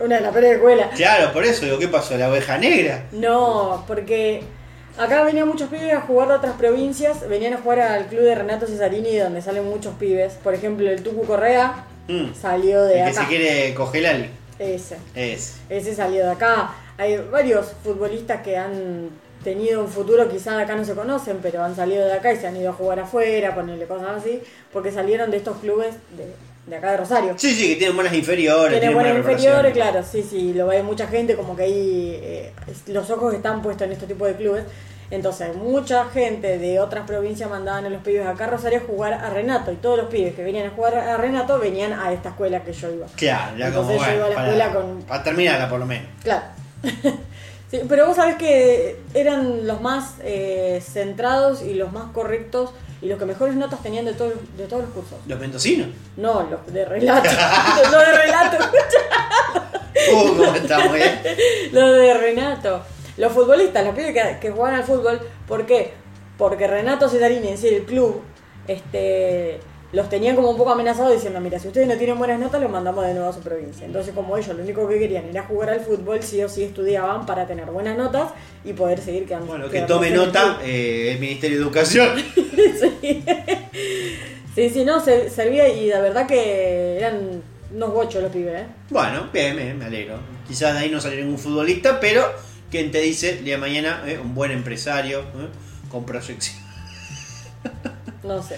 [0.00, 0.88] Una de las peores escuelas.
[0.96, 2.16] Claro, por eso digo, ¿qué pasó?
[2.18, 3.04] ¿La oveja negra?
[3.12, 4.42] No, porque
[4.98, 8.34] acá venían muchos pibes a jugar de otras provincias, venían a jugar al club de
[8.34, 10.32] Renato Cesarini, donde salen muchos pibes.
[10.42, 12.34] Por ejemplo, el Tucu Correa Mm.
[12.34, 14.96] salió de El que se quiere coger al Ese.
[15.14, 15.58] Es.
[15.68, 16.70] Ese salió de acá.
[16.98, 19.10] Hay varios futbolistas que han
[19.42, 22.46] tenido un futuro, quizás acá no se conocen, pero han salido de acá y se
[22.46, 24.40] han ido a jugar afuera, ponerle cosas así,
[24.72, 26.34] porque salieron de estos clubes de,
[26.66, 27.34] de acá de Rosario.
[27.36, 28.70] Sí, sí, que tienen buenas inferiores.
[28.70, 32.18] Tiene tienen buenas buena inferiores, claro, sí, sí, lo ve mucha gente, como que ahí
[32.22, 32.52] eh,
[32.86, 34.64] los ojos están puestos en este tipo de clubes.
[35.10, 39.12] Entonces, mucha gente de otras provincias mandaban a los pibes acá a Rosario a jugar
[39.12, 42.30] a Renato, y todos los pibes que venían a jugar a Renato venían a esta
[42.30, 43.06] escuela que yo iba.
[43.14, 45.78] Claro, ya como Entonces yo bueno, iba a la para, escuela con para terminarla por
[45.80, 46.08] lo menos.
[46.22, 46.42] Claro.
[47.70, 52.70] Sí, pero vos sabés que eran los más eh, centrados y los más correctos
[53.00, 55.18] y los que mejores notas tenían de, todos de todos los cursos.
[55.26, 55.88] Los mendocinos.
[56.16, 57.28] No, los de relato.
[57.90, 58.56] los de relato.
[60.12, 61.70] Uh, cómo estamos, ¿eh?
[61.72, 62.82] los de Renato.
[63.16, 65.20] Los futbolistas, los pibes que, que juegan al fútbol.
[65.46, 65.94] ¿Por qué?
[66.36, 68.20] Porque Renato Cesarini, en sí, el club,
[68.66, 69.60] este,
[69.94, 72.70] los tenían como un poco amenazados diciendo, mira, si ustedes no tienen buenas notas, los
[72.70, 73.86] mandamos de nuevo a su provincia.
[73.86, 77.24] Entonces, como ellos lo único que querían era jugar al fútbol, sí o sí estudiaban
[77.26, 78.32] para tener buenas notas
[78.64, 79.46] y poder seguir quedando.
[79.46, 80.56] Bueno, que tome el nota club.
[80.64, 82.08] eh, el Ministerio de Educación.
[83.00, 83.24] sí.
[84.54, 87.42] sí, sí, no, se- servía y la verdad que eran
[87.74, 88.66] unos bochos los pibes, ¿eh?
[88.90, 90.18] Bueno, bien, bien, me alegro.
[90.46, 92.22] Quizás de ahí no salió ningún futbolista, pero
[92.70, 94.02] ¿quién te dice el día de mañana?
[94.06, 95.48] eh, un buen empresario eh,
[95.90, 96.62] con proyección.
[98.22, 98.56] No sé.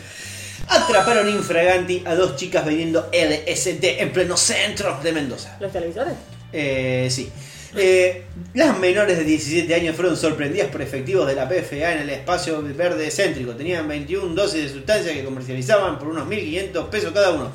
[0.69, 5.57] Atraparon infraganti a dos chicas vendiendo LSD en pleno centro de Mendoza.
[5.61, 6.15] ¿Los televisores?
[6.53, 7.31] Eh, sí.
[7.79, 12.11] Eh, las menores de 17 años fueron sorprendidas por efectivos de la PFA en el
[12.11, 13.53] espacio verde céntrico.
[13.53, 17.53] Tenían 21 dosis de sustancia que comercializaban por unos 1.500 pesos cada uno.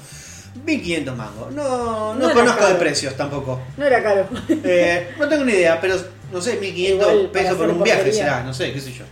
[0.66, 1.52] 1.500 mangos.
[1.54, 3.62] No, no, No conozco de precios tampoco.
[3.78, 4.28] No era caro.
[4.64, 5.96] Eh, no tengo ni idea, pero
[6.32, 8.24] no sé, 1.500 Igual, para pesos por un viaje porquería.
[8.24, 9.06] será, no sé, qué sé yo.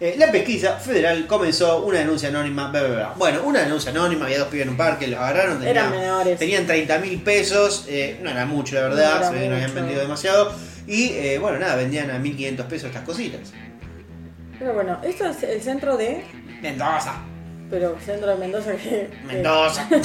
[0.00, 2.68] Eh, la pesquisa federal comenzó una denuncia anónima.
[2.70, 3.12] bla, bla, bla.
[3.16, 6.38] Bueno, una denuncia anónima, había dos pibes en un parque, los agarraron, Eran tenían, menores.
[6.38, 9.54] tenían 30 mil pesos, eh, no era mucho la verdad, No se ve que no
[9.54, 9.80] habían mucho.
[9.82, 10.52] vendido demasiado.
[10.86, 13.40] Y eh, bueno, nada, vendían a 1.500 pesos estas cositas.
[14.58, 16.24] Pero bueno, esto es el centro de.
[16.62, 17.14] Mendoza,
[17.70, 19.08] Pero centro de Mendoza que.
[19.26, 19.88] Mendoza.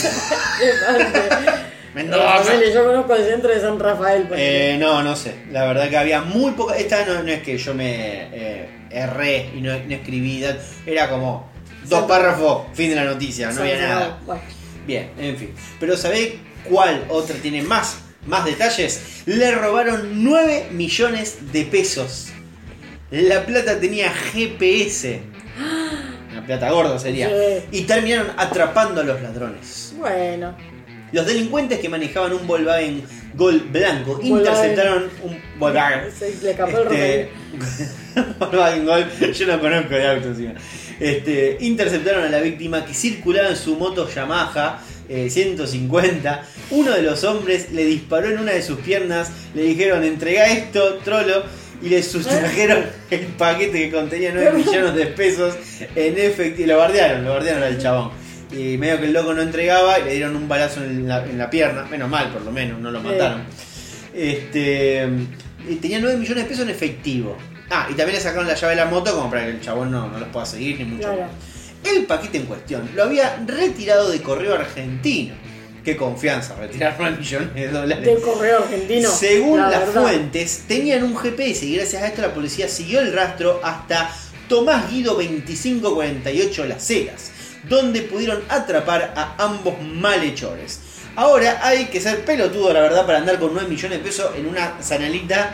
[1.94, 2.54] Mendoza.
[2.74, 4.24] Yo conozco el centro de San Rafael.
[4.24, 4.74] ponele.
[4.74, 5.36] Eh, no, no sé.
[5.52, 6.76] La verdad que había muy poca.
[6.76, 10.44] Esta no, no es que yo me eh, erré y no, no escribí.
[10.86, 11.52] Era como
[11.88, 14.20] dos párrafos, fin de la noticia, no San había nada.
[14.26, 14.42] Bueno,
[14.86, 15.54] Bien, en fin.
[15.80, 16.34] Pero ¿sabéis
[16.66, 19.22] cuál otra tiene más, más detalles?
[19.26, 22.30] Le robaron 9 millones de pesos.
[23.12, 25.22] La plata tenía GPS.
[26.34, 27.30] La plata gorda sería.
[27.30, 27.66] Sí.
[27.72, 29.94] Y terminaron atrapando a los ladrones.
[29.98, 30.73] bueno.
[31.14, 33.04] Los delincuentes que manejaban un Volkswagen
[33.36, 34.38] Gol blanco Volkswagen.
[34.38, 36.12] interceptaron un Volkswagen.
[36.20, 37.30] Se le escapó el Este,
[38.40, 40.54] Volkswagen Gol, yo no conozco de autos encima.
[41.00, 46.44] Este, interceptaron a la víctima que circulaba en su moto Yamaha eh, 150.
[46.72, 51.00] Uno de los hombres le disparó en una de sus piernas, le dijeron entrega esto,
[51.04, 51.44] trolo,
[51.82, 55.56] y le sustrajeron el paquete que contenía 9 millones de pesos
[55.96, 56.70] en efectivo.
[56.70, 58.23] Lo bardearon, lo bardearon al chabón.
[58.56, 61.38] Y medio que el loco no entregaba y le dieron un balazo en la, en
[61.38, 61.86] la pierna.
[61.90, 63.44] Menos mal, por lo menos, no lo mataron.
[64.14, 65.08] Este,
[65.68, 67.36] y tenía 9 millones de pesos en efectivo.
[67.70, 69.92] Ah, y también le sacaron la llave de la moto como para que el chabón
[69.92, 71.16] no, no los pueda seguir ni mucho Claro.
[71.16, 71.32] menos.
[71.98, 75.34] El paquete en cuestión lo había retirado de correo argentino.
[75.84, 78.06] Qué confianza, retirar 9 millones de dólares.
[78.06, 79.10] Del correo argentino.
[79.10, 80.02] Según la las verdad.
[80.04, 84.10] fuentes, tenían un GPS y gracias a esto la policía siguió el rastro hasta
[84.48, 87.32] Tomás Guido 2548 Las Heras,
[87.70, 90.80] donde pudieron atrapar a ambos malhechores.
[91.16, 94.48] Ahora hay que ser pelotudo, la verdad, para andar con 9 millones de pesos en
[94.48, 95.54] una zanalita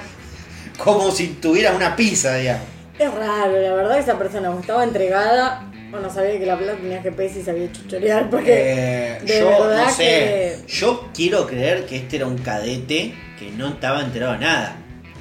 [0.78, 2.64] como si tuvieras una pizza, digamos.
[2.98, 7.02] Es raro, la verdad, esa persona estaba entregada o no sabía que la plata tenía
[7.02, 8.30] GPS y sabía chuchorear.
[8.30, 12.38] Porque Eh, de yo verdad no sé, que- yo quiero creer que este era un
[12.38, 14.76] cadete que no estaba enterado de nada.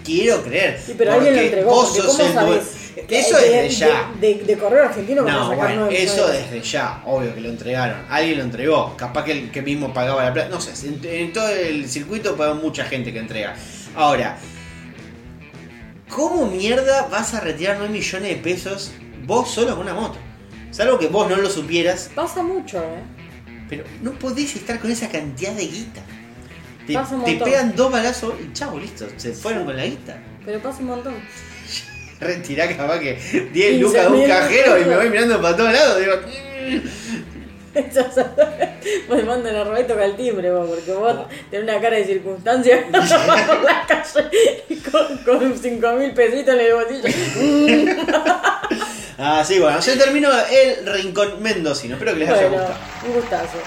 [0.04, 0.80] Quiero creer.
[0.84, 1.70] Sí, pero alguien lo entregó.
[1.70, 2.60] vos sos ¿Cómo el
[3.06, 4.10] que- Eso desde ya.
[4.20, 7.40] De, de- de correo argentino van a No, sacar bueno, eso desde ya, obvio que
[7.40, 7.98] lo entregaron.
[8.08, 10.48] Alguien lo entregó, capaz que el que mismo pagaba la plata.
[10.48, 13.54] No sé, en, en todo el circuito haber mucha gente que entrega.
[13.96, 14.38] Ahora,
[16.08, 18.92] ¿cómo mierda vas a retirar 9 millones de pesos
[19.26, 20.18] vos solo con una moto?
[20.70, 23.02] Salvo que vos no lo supieras, Pasa mucho, ¿eh?
[23.68, 26.00] pero no podés estar con esa cantidad de guita.
[26.86, 30.18] Te, Pasa un te pegan dos balazos y chavo, listo, se fueron con la guita.
[30.44, 31.14] Pero pasa un montón.
[32.20, 33.14] Retirá capaz que
[33.52, 36.00] 10 lucas de un 15.000 cajero y me voy mirando para todos lados.
[36.00, 36.14] Digo.
[39.08, 41.14] Me mandan a robar y toca el timbre vos, porque vos
[41.50, 46.60] tenés una cara de circunstancia vas por la calle con, con 5 mil pesitos en
[46.60, 47.08] el bolsillo.
[49.20, 51.94] Ah, sí, bueno, se terminó el rincón mendocino.
[51.96, 52.74] Espero que les haya gustado.
[53.04, 53.58] un gustazo.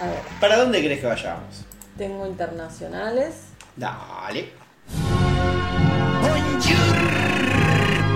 [0.00, 1.64] A ver, ¿Para dónde crees que vayamos?
[1.98, 3.34] tengo internacionales.
[3.76, 4.52] Dale.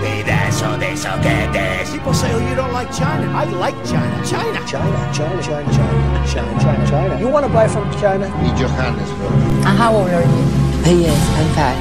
[0.01, 1.91] Pedazo de soquetes.
[1.91, 3.31] People say, oh, you don't like China.
[3.31, 4.25] I like China.
[4.25, 4.65] China.
[4.65, 7.19] China, China, China, China, China, China, China.
[7.19, 8.27] You want to buy from China?
[8.41, 9.31] Y Johannesburg.
[9.65, 10.67] And how old are you?
[10.83, 11.79] He is, I'm five.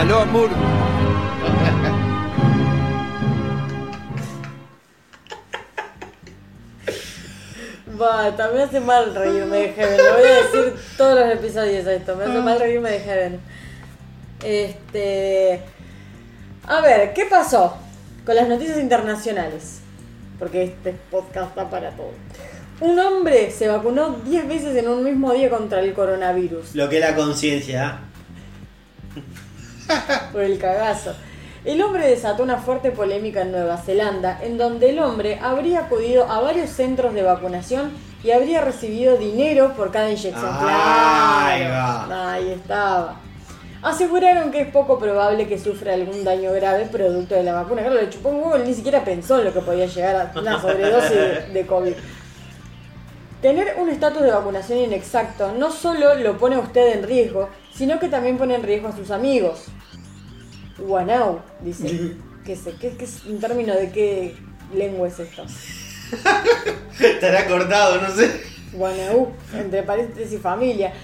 [0.00, 0.48] Aló, amor.
[7.98, 9.98] Basta, me hace mal reírme de Heaven.
[9.98, 12.16] Lo voy a decir todos los episodios esto.
[12.16, 12.42] Me hace ah.
[12.42, 13.40] mal reírme de Heaven.
[14.42, 15.60] Este.
[16.66, 17.76] A ver, ¿qué pasó
[18.24, 19.80] con las noticias internacionales?
[20.38, 22.12] Porque este podcast está para todo.
[22.80, 26.74] Un hombre se vacunó 10 veces en un mismo día contra el coronavirus.
[26.74, 28.00] Lo que es la conciencia.
[30.32, 31.14] Por el cagazo.
[31.64, 36.30] El hombre desató una fuerte polémica en Nueva Zelanda, en donde el hombre habría acudido
[36.30, 37.90] a varios centros de vacunación
[38.22, 40.34] y habría recibido dinero por cada inyección.
[40.34, 41.70] Claro.
[41.70, 42.32] va.
[42.32, 43.20] Ahí estaba.
[43.84, 47.82] Aseguraron que es poco probable que sufra algún daño grave producto de la vacuna.
[47.82, 50.58] Claro, le chupó un huevo, ni siquiera pensó en lo que podía llegar a una
[50.62, 51.92] sobredosis de, de COVID.
[53.42, 58.00] Tener un estatus de vacunación inexacto no solo lo pone a usted en riesgo, sino
[58.00, 59.66] que también pone en riesgo a sus amigos.
[60.78, 62.16] Guanau, dice.
[62.42, 62.76] ¿Qué sé?
[62.80, 64.34] ¿Qué, qué es un término de qué
[64.74, 65.44] lengua es esto?
[67.00, 68.40] Estará cortado, no sé.
[68.72, 70.94] Guanau, entre paréntesis familia.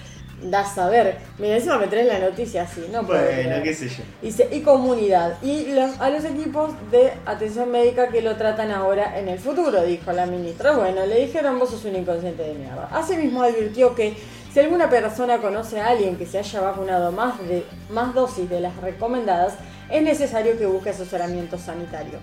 [0.43, 1.17] Da a saber.
[1.37, 3.03] Mira, encima me traes la noticia así, ¿no?
[3.03, 4.03] Bueno, qué sé yo.
[4.21, 5.37] Dice, y comunidad.
[5.43, 9.83] Y los- a los equipos de atención médica que lo tratan ahora en el futuro,
[9.83, 10.71] dijo la ministra.
[10.75, 12.89] Bueno, le dijeron, vos sos un inconsciente de mierda.
[12.91, 14.15] Asimismo advirtió que
[14.51, 18.61] si alguna persona conoce a alguien que se haya vacunado más, de, más dosis de
[18.61, 19.53] las recomendadas,
[19.89, 22.19] es necesario que busque asesoramiento sanitario.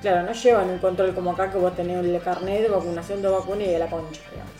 [0.00, 3.28] Claro, no llevan un control como acá que vos tenés el carnet de vacunación de
[3.28, 4.52] vacuna y de la concha, digamos.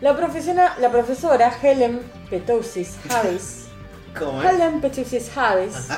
[0.00, 3.66] La, profesora, la profesora Helen Petousis Harris
[4.18, 4.48] ¿Cómo es?
[4.50, 5.88] Helen Petousis Harris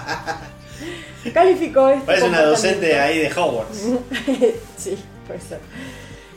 [1.34, 3.78] calificó este Parece una docente comportamiento- ahí de Hogwarts.
[4.76, 5.61] sí, puede ser.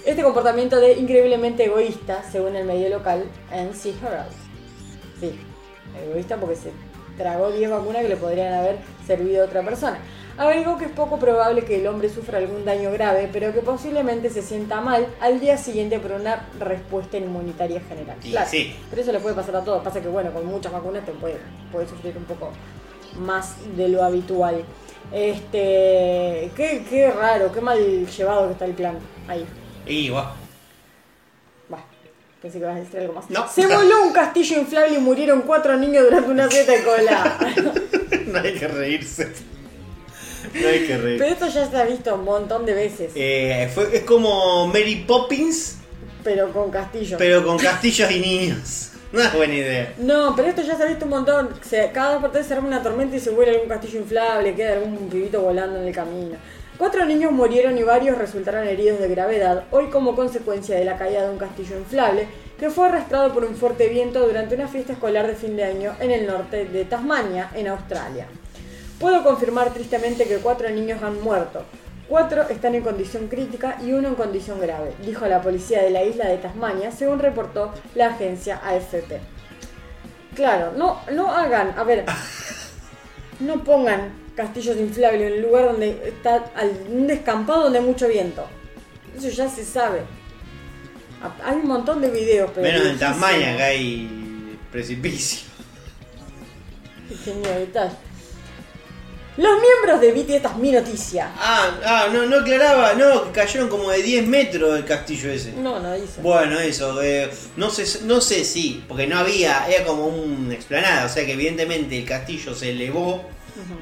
[0.05, 4.31] Este comportamiento de increíblemente egoísta, según el medio local, NC Herald.
[5.19, 5.39] Sí,
[6.05, 6.71] egoísta porque se
[7.17, 9.97] tragó 10 vacunas que le podrían haber servido a otra persona.
[10.37, 14.29] Agregó que es poco probable que el hombre sufra algún daño grave, pero que posiblemente
[14.31, 18.17] se sienta mal al día siguiente por una respuesta inmunitaria general.
[18.23, 18.75] Y Claro, sí.
[18.89, 19.83] pero eso le puede pasar a todos.
[19.83, 21.37] Pasa que, bueno, con muchas vacunas te puede,
[21.71, 22.51] puede sufrir un poco
[23.19, 24.63] más de lo habitual.
[25.11, 29.45] Este, qué, qué raro, qué mal llevado que está el plan ahí.
[29.85, 30.33] Y va.
[31.71, 31.77] Va,
[32.41, 33.29] pensé que ibas a decir algo más.
[33.29, 33.47] No.
[33.47, 37.37] Se voló un castillo inflable y murieron cuatro niños durante una fiesta de cola.
[38.27, 39.31] no hay que reírse.
[40.53, 41.17] No hay que reír.
[41.19, 45.03] Pero esto ya se ha visto un montón de veces, Eh, fue, es como Mary
[45.07, 45.77] Poppins,
[46.23, 47.17] pero con castillos.
[47.17, 48.89] pero con castillos y niños.
[49.11, 49.93] No es buena idea.
[49.99, 51.49] No, pero esto ya se ha visto un montón.
[51.61, 54.55] Se- cada dos por tres se arma una tormenta y se vuela algún castillo inflable,
[54.55, 56.35] queda algún pibito volando en el camino.
[56.79, 61.23] Cuatro niños murieron y varios resultaron heridos de gravedad, hoy como consecuencia de la caída
[61.27, 62.25] de un castillo inflable
[62.59, 65.95] que fue arrastrado por un fuerte viento durante una fiesta escolar de fin de año
[65.99, 68.25] en el norte de Tasmania, en Australia.
[69.03, 71.65] Puedo confirmar tristemente que cuatro niños han muerto.
[72.07, 76.05] Cuatro están en condición crítica y uno en condición grave, dijo la policía de la
[76.05, 79.19] isla de Tasmania, según reportó la agencia AFP.
[80.37, 82.05] Claro, no, no hagan, a ver,
[83.41, 88.07] no pongan castillos inflables en el lugar donde está al- un descampado donde hay mucho
[88.07, 88.45] viento.
[89.17, 90.03] Eso ya se sabe.
[91.43, 92.99] Hay un montón de videos, pero Menos en.
[92.99, 95.41] Tasmania que hay precipicio.
[97.09, 97.95] Pequeño detalle.
[99.35, 101.31] Los miembros de BTS, esta es mi noticia.
[101.37, 105.53] Ah, ah, no, no aclaraba, no, que cayeron como de 10 metros el castillo ese.
[105.53, 106.21] No, no dice.
[106.21, 111.05] Bueno, eso, eh, no sé, no sé si, porque no había, era como una explanada,
[111.05, 113.27] o sea que evidentemente el castillo se elevó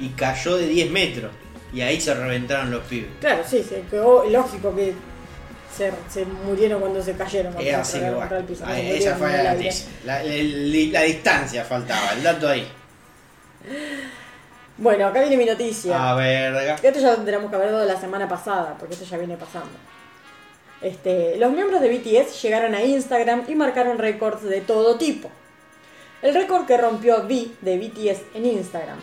[0.00, 1.30] y cayó de 10 metros.
[1.74, 3.10] Y ahí se reventaron los pibes.
[3.20, 4.92] Claro, sí, se quedó lógico que
[5.76, 7.54] se, se murieron cuando se cayeron.
[7.56, 9.86] así contra el piso, se esa fue la noticia.
[10.04, 12.66] La, la- la distancia faltaba, el dato ahí.
[14.78, 16.10] Bueno, acá viene mi noticia.
[16.10, 16.86] A ver, acá.
[16.86, 19.70] Esto ya lo tendríamos que haber dado la semana pasada, porque esto ya viene pasando.
[20.80, 25.30] Este, los miembros de BTS llegaron a Instagram y marcaron récords de todo tipo.
[26.22, 28.98] El récord que rompió V de BTS en Instagram.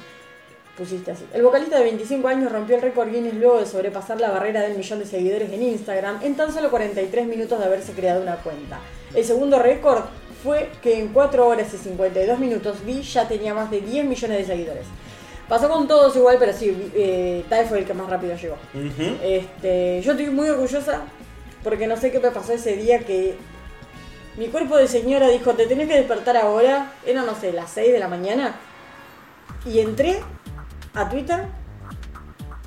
[0.77, 1.25] Pusiste así.
[1.33, 4.77] El vocalista de 25 años rompió el récord Guinness luego de sobrepasar la barrera del
[4.77, 8.79] millón de seguidores en Instagram en tan solo 43 minutos de haberse creado una cuenta.
[9.13, 10.03] El segundo récord
[10.41, 14.37] fue que en 4 horas y 52 minutos V ya tenía más de 10 millones
[14.37, 14.85] de seguidores.
[15.49, 18.55] Pasó con todos igual, pero sí, eh, Tai fue el que más rápido llegó.
[19.23, 21.01] Este, yo estoy muy orgullosa
[21.63, 23.35] porque no sé qué me pasó ese día que
[24.37, 27.91] mi cuerpo de señora dijo, te tenés que despertar ahora, era no sé, las 6
[27.91, 28.55] de la mañana,
[29.65, 30.19] y entré
[30.93, 31.45] a Twitter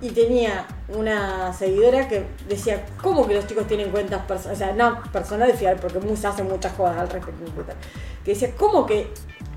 [0.01, 4.61] y tenía una seguidora que decía, ¿cómo que los chicos tienen cuentas personales?
[4.61, 7.77] O sea, no personales, fiar, porque hacen muchas cosas al respecto en Twitter.
[8.25, 9.09] Que decía, ¿cómo que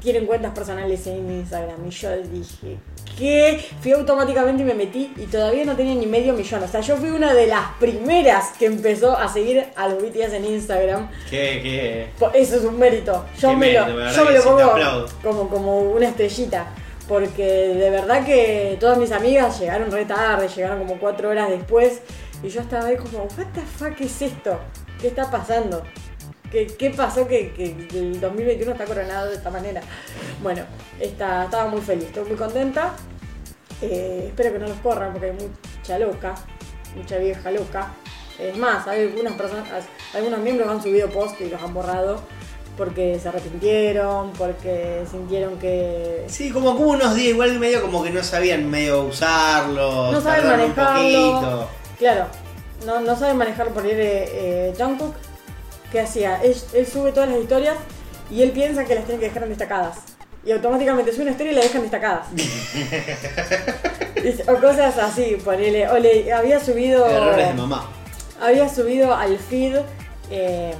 [0.06, 1.86] tienen cuentas personales en Instagram?
[1.86, 2.78] Y yo dije,
[3.18, 3.66] ¿qué?
[3.82, 6.64] Fui automáticamente y me metí y todavía no tenía ni medio millón.
[6.64, 10.34] O sea, yo fui una de las primeras que empezó a seguir a los BTS
[10.34, 11.10] en Instagram.
[11.30, 12.40] ¿Qué, qué?
[12.40, 13.26] Eso es un mérito.
[13.40, 16.68] Yo me lo, mérito, yo me lo pongo como, como una estrellita.
[17.08, 22.02] Porque de verdad que todas mis amigas llegaron re tarde, llegaron como cuatro horas después.
[22.44, 24.60] Y yo estaba ahí como, ¿What the fuck es esto?
[25.02, 25.84] ¿Qué está pasando?
[26.56, 29.82] ¿Qué, qué pasó que, que el 2021 está coronado de esta manera?
[30.42, 30.64] Bueno,
[31.02, 32.94] está, estaba muy feliz, estoy muy contenta.
[33.82, 36.34] Eh, espero que no los corran porque hay mucha loca,
[36.96, 37.92] mucha vieja loca.
[38.40, 39.68] Es más, hay algunas personas,
[40.14, 42.22] algunos miembros han subido post y los han borrado
[42.78, 48.12] porque se arrepintieron, porque sintieron que Sí, como como unos días, igual medio como que
[48.12, 50.10] no sabían medio usarlo.
[50.14, 51.34] no saben un manejarlo.
[51.34, 51.70] poquito.
[52.00, 52.28] Claro,
[52.86, 55.16] no, no saben manejarlo por ir eh, eh, Jungkook.
[55.96, 56.44] ¿Qué hacía?
[56.44, 57.78] Él, él sube todas las historias
[58.30, 60.00] y él piensa que las tiene que dejar en destacadas.
[60.44, 62.28] Y automáticamente sube una historia y la dejan destacadas.
[64.50, 65.88] O cosas así, ponele.
[65.88, 67.08] O le había subido.
[67.08, 67.90] Errores de mamá.
[68.42, 69.78] Había subido al feed.
[70.32, 70.74] eh,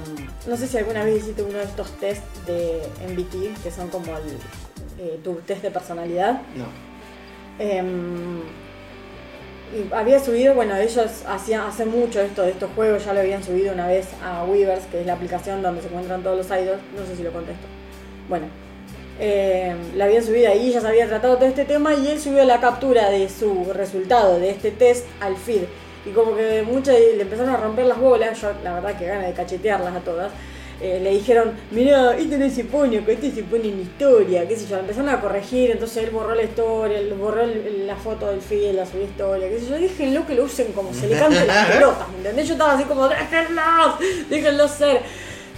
[0.46, 4.18] no sé si alguna vez hiciste uno de estos test de MBT, que son como
[4.18, 4.36] el,
[4.98, 6.42] eh, tu test de personalidad.
[6.54, 6.66] No.
[7.58, 8.42] Em,
[9.92, 13.72] había subido, bueno, ellos hacían hace mucho esto de estos juegos, ya lo habían subido
[13.72, 17.06] una vez a Weavers, que es la aplicación donde se encuentran todos los idols, no
[17.06, 17.66] sé si lo contesto.
[18.28, 18.46] Bueno,
[19.18, 22.44] em, la habían subido ahí, ya se había tratado todo este tema y él subió
[22.44, 25.62] la captura de su resultado de este test al feed.
[26.04, 29.26] Y como que muchos le empezaron a romper las bolas, yo la verdad que gana
[29.26, 30.32] de cachetearlas a todas.
[30.80, 34.66] Eh, le dijeron, mirá, este no se pone, que este pone en historia, qué sé
[34.68, 38.40] yo, empezaron a corregir, entonces él borró la historia, él borró el- la foto del
[38.42, 41.46] feed, la subió historia, qué sé yo, déjenlo que lo usen como se le cante
[41.46, 42.46] las pelotas, ¿me entendés?
[42.48, 43.94] Yo estaba así como, déjenlos,
[44.28, 45.00] déjenlos ser.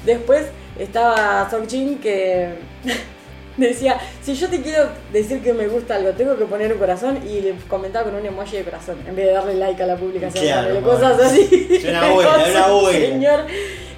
[0.07, 0.47] Después
[0.78, 2.51] estaba Jin que
[3.66, 7.18] decía, si yo te quiero decir que me gusta algo, tengo que poner un corazón
[7.28, 9.97] y le comentaba con un emoji de corazón, en vez de darle like a la
[9.97, 11.68] publicación, Claro, darle cosas así.
[11.70, 12.98] Es una abuela, es una abuela.
[13.09, 13.40] Señor,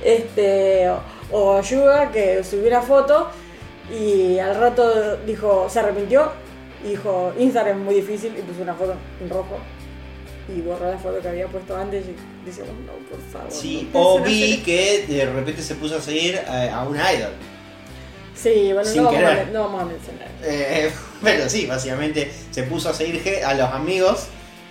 [0.04, 0.90] este,
[1.30, 3.28] o- Yuga que subió una foto
[3.92, 6.32] y al rato dijo, se arrepintió
[6.84, 9.58] y dijo, Instagram es muy difícil y puso una foto en rojo
[10.48, 13.50] y borró la foto que había puesto antes y decíamos, no, por favor.
[13.52, 17.30] Sí, no o vi que de repente se puso a seguir a, a un idol.
[18.42, 20.28] Sí, bueno, Sin no vamos, a, no vamos a mencionar.
[20.42, 20.90] Eh,
[21.22, 24.26] pero sí, básicamente se puso a seguir a los amigos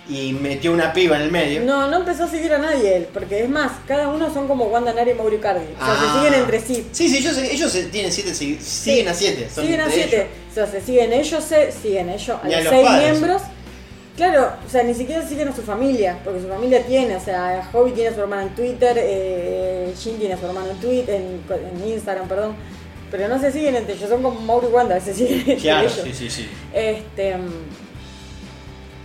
[0.08, 1.60] y metió una piba en el medio.
[1.62, 4.64] No, no empezó a seguir a nadie él, porque es más, cada uno son como
[4.64, 5.60] Wanda Nari y Mauri Cardi.
[5.80, 6.12] O sea, Ah.
[6.14, 6.86] se siguen entre sí.
[6.90, 9.48] Sí, sí, ellos, ellos tienen siete, sig- siguen a siete.
[9.54, 10.16] son siguen a siete.
[10.16, 10.28] ellos.
[10.50, 13.10] O sea, se siguen ellos, se siguen ellos, a los seis padres.
[13.10, 13.42] miembros.
[14.16, 17.66] Claro, o sea, ni siquiera siguen a su familia, porque su familia tiene, o sea,
[17.72, 21.14] Hobby tiene a su hermana en Twitter, eh, Jin tiene a su hermano en Twitter,
[21.14, 21.40] en,
[21.82, 22.56] en Instagram, perdón.
[23.10, 25.88] Pero no se siguen entre ellos, son como Mauri y Wanda, se siguen entre Claro,
[25.88, 26.00] ellos.
[26.04, 26.48] sí, sí, sí.
[26.72, 27.36] Este.
[27.36, 27.50] mm,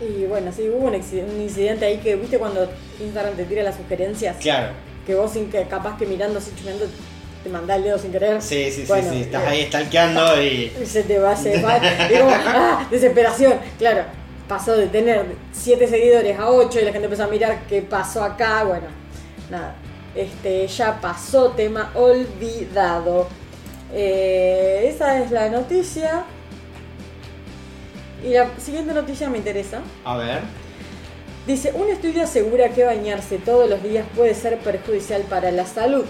[0.02, 0.96] Y bueno, sí, hubo un,
[1.42, 2.70] incidente ahí que, viste, cuando
[3.00, 4.74] Instagram te tira las sugerencias, Claro.
[5.06, 6.86] que vos sin que, capaz que mirando así chumeando
[7.44, 8.42] te mandás el dedo sin querer.
[8.42, 9.22] Sí, sí, sí, Bueno, sí.
[9.22, 10.72] Estás eh, ahí stalkeando y.
[10.82, 11.78] y se te va, se va.
[11.78, 12.88] Y como, ¡ah!
[12.90, 13.54] Desesperación.
[13.78, 14.04] Claro,
[14.48, 18.24] pasó de tener 7 seguidores a 8 y la gente empezó a mirar qué pasó
[18.24, 18.64] acá.
[18.64, 18.88] Bueno,
[19.52, 19.76] nada.
[20.16, 23.28] Este, ya pasó, tema olvidado.
[23.98, 26.26] Eh, esa es la noticia.
[28.24, 29.82] Y la siguiente noticia me interesa.
[30.04, 30.42] A ver.
[31.48, 36.04] Dice, un estudio asegura que bañarse todos los días puede ser perjudicial para la salud.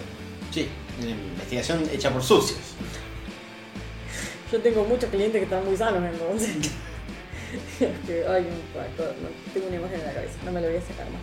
[0.52, 2.60] Sí, investigación hecha por sucios.
[4.52, 6.72] Yo tengo muchos clientes que están muy sanos entonces.
[8.30, 11.22] Ay, un tengo una imagen en la cabeza, no me lo voy a sacar más.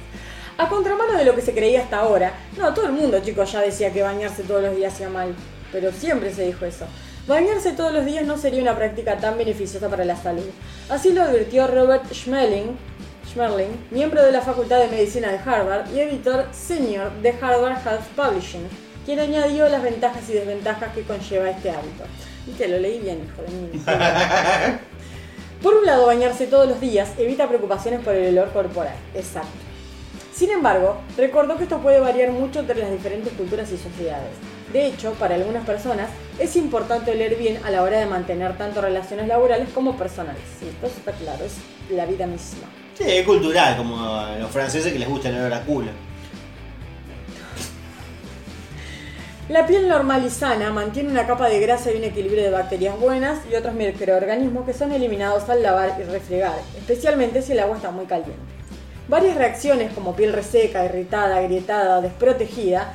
[0.59, 3.61] A contramano de lo que se creía hasta ahora, no, todo el mundo, chicos, ya
[3.61, 5.35] decía que bañarse todos los días hacía mal,
[5.73, 6.85] pero siempre se dijo eso.
[7.27, 10.45] Bañarse todos los días no sería una práctica tan beneficiosa para la salud.
[10.89, 12.77] Así lo advirtió Robert Schmeling,
[13.29, 18.07] Schmerling, miembro de la Facultad de Medicina de Harvard y editor senior de Harvard Health
[18.17, 18.67] Publishing,
[19.07, 22.05] quien añadió las ventajas y desventajas que conlleva este hábito.
[22.47, 23.85] Y que lo leí bien, hijo de mí.
[25.63, 28.97] Por un lado, bañarse todos los días evita preocupaciones por el olor corporal.
[29.15, 29.72] Exacto.
[30.43, 34.33] Sin embargo, recordó que esto puede variar mucho entre las diferentes culturas y sociedades.
[34.73, 38.81] De hecho, para algunas personas es importante oler bien a la hora de mantener tanto
[38.81, 40.43] relaciones laborales como personales.
[40.59, 41.59] Sí, esto está claro, es
[41.93, 42.67] la vida misma.
[42.99, 45.93] Sí, es cultural, como a los franceses que les gusta el olor a culo.
[49.49, 52.99] La piel normal y sana mantiene una capa de grasa y un equilibrio de bacterias
[52.99, 57.77] buenas y otros microorganismos que son eliminados al lavar y refregar, especialmente si el agua
[57.77, 58.52] está muy caliente.
[59.13, 62.95] Varias reacciones como piel reseca, irritada, agrietada, desprotegida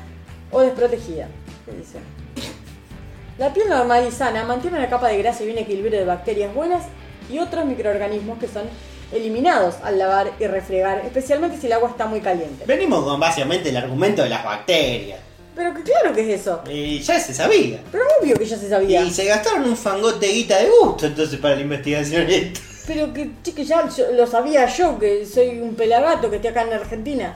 [0.49, 1.27] o desprotegida.
[3.37, 6.55] La piel normal y sana mantiene una capa de grasa y un equilibrio de bacterias
[6.55, 6.85] buenas
[7.31, 8.63] y otros microorganismos que son
[9.11, 12.65] eliminados al lavar y refregar, especialmente si el agua está muy caliente.
[12.65, 15.19] Venimos con básicamente el argumento de las bacterias.
[15.55, 16.63] Pero que claro que es eso.
[16.67, 17.79] Y ya se sabía.
[17.91, 19.03] Pero obvio que ya se sabía.
[19.03, 22.66] Y se gastaron un fangote guita de gusto entonces para la investigación esta.
[22.87, 26.73] Pero que, chique, ya lo sabía yo, que soy un pelagato que estoy acá en
[26.73, 27.35] Argentina.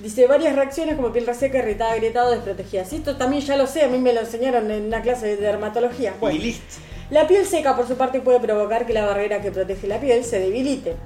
[0.00, 2.84] Dice varias reacciones como piel reseca, irritada, agrietada, desprotegida.
[2.84, 5.36] Sí, esto también ya lo sé, a mí me lo enseñaron en una clase de
[5.36, 6.14] dermatología.
[6.20, 6.76] Bueno, Y listo.
[7.10, 10.24] La piel seca, por su parte, puede provocar que la barrera que protege la piel
[10.24, 10.96] se debilite.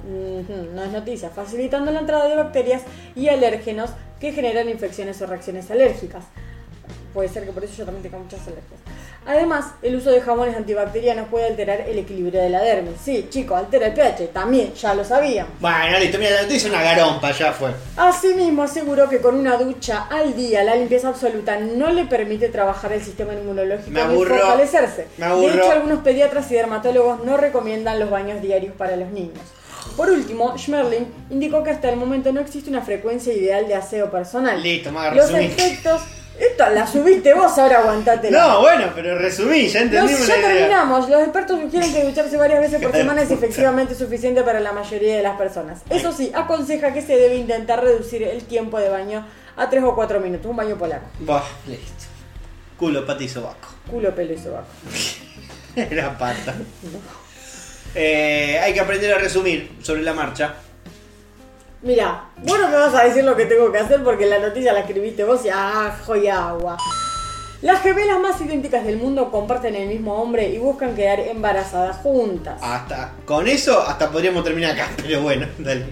[0.74, 2.82] No es noticia, facilitando la entrada de bacterias
[3.16, 3.90] y alérgenos
[4.20, 6.24] que generan infecciones o reacciones alérgicas.
[7.12, 8.80] Puede ser que por eso yo también tenga muchas alergias.
[9.26, 12.94] Además, el uso de jabones antibacterianos puede alterar el equilibrio de la dermis.
[13.02, 15.46] Sí, chicos, altera el pH, también, ya lo sabían.
[15.60, 17.70] Bueno, listo, mira, noticia es una garompa, ya fue.
[17.96, 22.92] Asimismo, aseguró que con una ducha al día, la limpieza absoluta no le permite trabajar
[22.92, 24.38] el sistema inmunológico Me ni aburro.
[24.38, 25.08] fortalecerse.
[25.18, 25.52] Me aburro.
[25.52, 29.38] De hecho, algunos pediatras y dermatólogos no recomiendan los baños diarios para los niños.
[29.96, 34.10] Por último, Schmerling indicó que hasta el momento no existe una frecuencia ideal de aseo
[34.10, 34.62] personal.
[34.62, 36.00] Listo, más Los efectos...
[36.38, 38.30] Esto la subiste vos, ahora aguantate.
[38.30, 40.48] No, bueno, pero resumí, ya entendimos ya la idea.
[40.58, 41.08] terminamos.
[41.08, 45.16] Los expertos sugieren que ducharse varias veces por semana es efectivamente suficiente para la mayoría
[45.16, 45.80] de las personas.
[45.90, 49.94] Eso sí, aconseja que se debe intentar reducir el tiempo de baño a 3 o
[49.94, 50.46] 4 minutos.
[50.48, 51.06] Un baño polaco.
[51.20, 52.04] Bah, listo.
[52.78, 53.68] Culo, pata y sobaco.
[53.90, 54.68] Culo, pelo y sobaco.
[55.76, 56.54] Era pata.
[57.94, 60.54] Eh, hay que aprender a resumir sobre la marcha.
[61.82, 64.72] Mira, vos no me vas a decir lo que tengo que hacer porque la noticia
[64.72, 66.76] la escribiste vos y ajo y agua.
[67.62, 72.58] Las gemelas más idénticas del mundo comparten el mismo hombre y buscan quedar embarazadas juntas.
[72.62, 75.86] Hasta con eso hasta podríamos terminar acá, pero bueno, dale.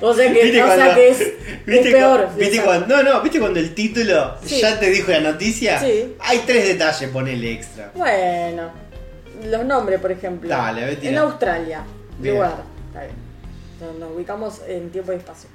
[0.00, 1.32] O sea que, ¿Viste o sea que es, es
[1.64, 2.26] ¿Viste peor.
[2.26, 4.60] cu- ¿viste cuando, no, no, ¿viste cuando el título Sí.
[4.60, 5.80] ya te dijo la noticia?
[5.80, 6.14] Sí.
[6.20, 7.90] Hay tres detalles, ponele extra.
[7.94, 8.70] Bueno,
[9.46, 10.48] los nombres, por ejemplo.
[10.48, 10.98] Dale, a ver.
[11.02, 11.82] En Australia,
[12.20, 12.62] lugar.
[12.88, 13.23] Está bien.
[13.92, 15.48] Nos- ubicamos en tiempo y espacio.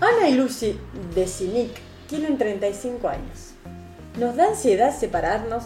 [0.00, 0.78] Ana y Lucy
[1.14, 1.70] de Sinic
[2.08, 3.52] tienen 35 años.
[4.18, 5.64] Nos da ansiedad separarnos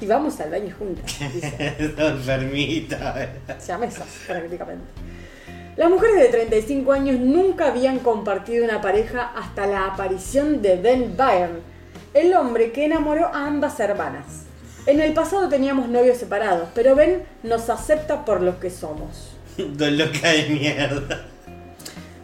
[0.00, 1.04] y vamos al baño juntas.
[1.34, 1.74] dice.
[1.78, 3.30] Enfermita.
[3.58, 4.84] Siamesas, prácticamente.
[5.76, 11.16] Las mujeres de 35 años nunca habían compartido una pareja hasta la aparición de Ben
[11.16, 11.60] Byrne,
[12.14, 14.44] el hombre que enamoró a ambas hermanas.
[14.86, 19.35] En el pasado teníamos novios separados, pero Ben nos acepta por los que somos.
[19.76, 21.26] Dos loca de mierda.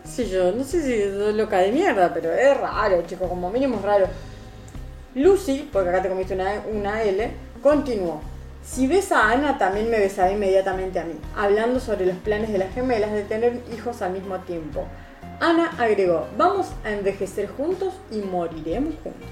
[0.05, 3.77] Sí, yo no sé si soy loca de mierda, pero es raro, chicos, como mínimo
[3.77, 4.07] es raro.
[5.15, 7.31] Lucy, porque acá te comiste una, una L,
[7.63, 8.21] continuó.
[8.65, 12.59] Si ves a Ana, también me besará inmediatamente a mí, hablando sobre los planes de
[12.59, 14.85] las gemelas de tener hijos al mismo tiempo.
[15.41, 19.29] Ana agregó, vamos a envejecer juntos y moriremos juntos.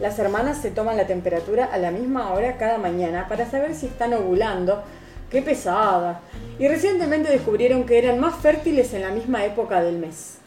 [0.00, 3.86] Las hermanas se toman la temperatura a la misma hora cada mañana para saber si
[3.86, 4.82] están ovulando.
[5.30, 6.20] ¡Qué pesada!
[6.58, 10.38] Y recientemente descubrieron que eran más fértiles en la misma época del mes.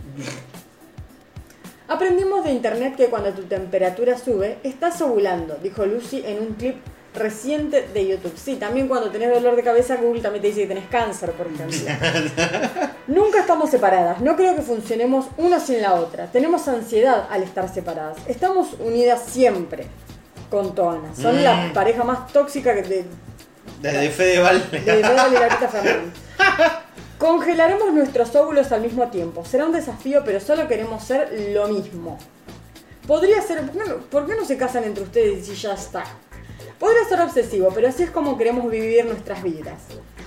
[1.87, 6.75] Aprendimos de internet que cuando tu temperatura sube, estás ovulando, dijo Lucy en un clip
[7.15, 8.33] reciente de YouTube.
[8.35, 11.47] Sí, también cuando tenés dolor de cabeza, Google también te dice que tenés cáncer, por
[11.47, 11.77] ejemplo.
[13.07, 16.27] Nunca estamos separadas, no creo que funcionemos una sin la otra.
[16.27, 18.17] Tenemos ansiedad al estar separadas.
[18.27, 19.87] Estamos unidas siempre,
[20.49, 21.15] contó Ana.
[21.15, 23.05] Son la pareja más tóxica que de,
[23.81, 24.71] Desde Fedeval.
[24.71, 26.13] de Federal y la Fernández.
[27.17, 29.43] Congelaremos nuestros óvulos al mismo tiempo.
[29.43, 32.17] Será un desafío, pero solo queremos ser lo mismo.
[33.05, 33.61] Podría ser.
[33.61, 36.03] ¿Por qué no, por qué no se casan entre ustedes y ya está?
[36.79, 39.79] Podría ser obsesivo, pero así es como queremos vivir nuestras vidas.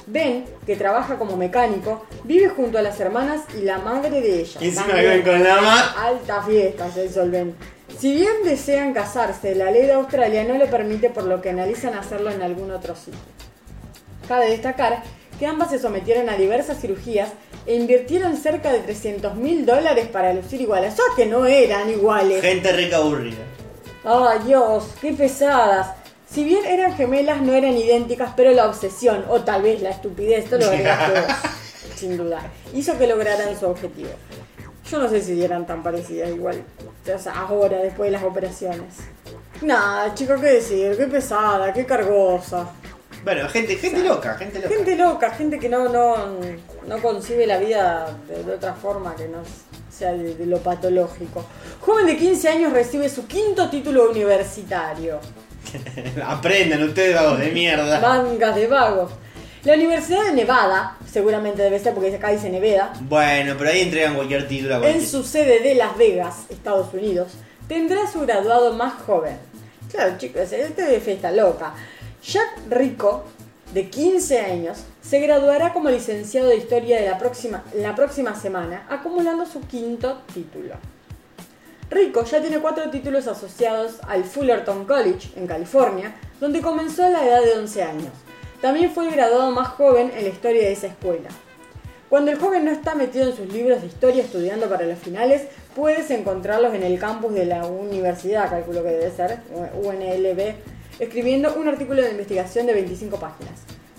[0.06, 4.60] Ben, que trabaja como mecánico, vive junto a las hermanas y la madre de ellas.
[4.60, 5.80] Y encima viven con la ma.
[6.06, 7.56] Alta fiesta, se el Ben.
[7.98, 11.94] Si bien desean casarse, la ley de Australia no lo permite, por lo que analizan
[11.94, 13.20] hacerlo en algún otro sitio.
[14.26, 15.02] Cabe destacar
[15.38, 17.30] que ambas se sometieron a diversas cirugías
[17.66, 20.94] e invirtieron cerca de 300 mil dólares para lucir iguales.
[20.94, 22.40] O que no eran iguales.
[22.40, 23.42] Gente rica aburrida.
[24.04, 25.92] Ay Dios, qué pesadas.
[26.28, 30.46] Si bien eran gemelas, no eran idénticas, pero la obsesión, o tal vez la estupidez,
[30.46, 31.36] todo lo agregaste vos,
[31.94, 32.40] sin duda,
[32.74, 34.10] hizo que lograran su objetivo.
[34.90, 36.62] Yo no sé si eran tan parecidas igual,
[37.14, 38.94] o sea, ahora, después de las operaciones.
[39.62, 42.68] Nada, chicos, qué decir, qué pesada, qué cargosa.
[43.24, 44.74] Bueno, gente, gente loca, gente loca.
[44.74, 46.16] Gente loca, gente que no, no,
[46.86, 49.38] no concibe la vida de, de otra forma que no
[49.90, 51.44] sea de, de lo patológico.
[51.80, 55.20] Joven de 15 años recibe su quinto título universitario.
[56.26, 58.00] Aprendan ustedes, vagos de mierda.
[58.00, 59.12] Mangas de vagos.
[59.64, 64.16] La Universidad de Nevada, seguramente debe ser porque acá dice Nevada, Bueno, pero ahí entregan
[64.16, 67.34] cualquier título en su sede de Las Vegas, Estados Unidos,
[67.68, 69.36] tendrá su graduado más joven.
[69.88, 71.74] Claro, chicos, este es fiesta loca.
[72.24, 73.22] Jack Rico,
[73.72, 78.84] de 15 años, se graduará como licenciado de historia de la próxima, la próxima semana,
[78.88, 80.74] acumulando su quinto título.
[81.88, 87.24] Rico ya tiene cuatro títulos asociados al Fullerton College, en California, donde comenzó a la
[87.24, 88.12] edad de 11 años.
[88.62, 91.28] También fue el graduado más joven en la historia de esa escuela.
[92.08, 95.42] Cuando el joven no está metido en sus libros de historia estudiando para los finales,
[95.74, 99.38] puedes encontrarlos en el campus de la universidad, calculo que debe ser,
[99.82, 100.54] UNLV,
[101.00, 103.54] escribiendo un artículo de investigación de 25 páginas.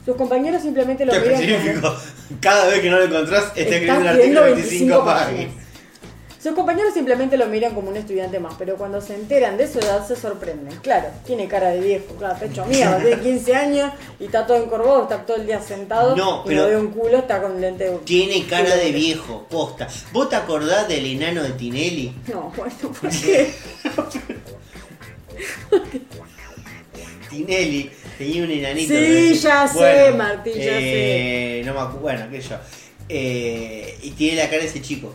[0.06, 1.95] Sus compañeros simplemente lo miran como-.
[2.40, 5.62] Cada vez que no lo encontrás, está escribiendo un artículo de escribiendo 25 páginas.
[6.44, 9.80] Sus compañeros simplemente lo miran como un estudiante más, pero cuando se enteran de su
[9.80, 10.78] edad se sorprenden.
[10.82, 15.03] Claro, tiene cara de viejo, claro, hecho mierda, tiene 15 años y está todo encorvado,
[15.03, 17.86] está todo el día sentado No, y pero- no ve un culo, está con lente
[17.86, 17.98] de...
[17.99, 19.88] Tiene cara de viejo, posta.
[20.11, 22.14] ¿Vos te acordás del enano de Tinelli?
[22.28, 23.53] No, bueno, ¿por qué?
[27.30, 28.94] Tinelli tenía un enanito.
[28.94, 32.56] Sí, ya sé, Martín, ya eh, No me acu- bueno, qué sé yo.
[33.10, 35.14] Eh, y tiene la cara de ese chico.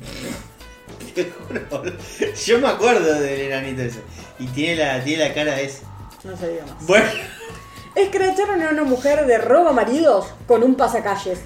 [1.14, 1.96] Te juro, boludo.
[2.44, 4.00] Yo me acuerdo del enanito ese.
[4.38, 5.82] Y tiene la, tiene la cara de ese.
[6.24, 6.86] No diga más.
[6.86, 7.08] Bueno,
[7.96, 11.40] Escracharon a una mujer de roba maridos con un pasacalles,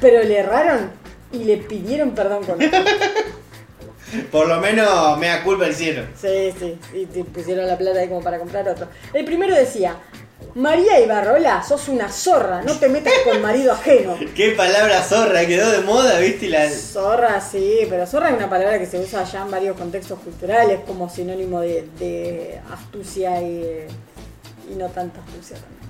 [0.00, 0.90] pero le erraron
[1.30, 2.72] y le pidieron perdón con él.
[4.32, 6.08] por lo menos me da culpa hicieron.
[6.20, 8.88] Sí, sí, y te pusieron la plata ahí como para comprar otro.
[9.12, 9.96] El primero decía,
[10.54, 14.16] María Ibarrola, sos una zorra, no te metas con marido ajeno.
[14.34, 16.48] Qué palabra zorra, quedó de moda, ¿viste?
[16.48, 16.68] La...
[16.70, 20.80] Zorra, sí, pero zorra es una palabra que se usa ya en varios contextos culturales
[20.86, 23.86] como sinónimo de, de astucia y,
[24.70, 25.82] y no tanta astucia también.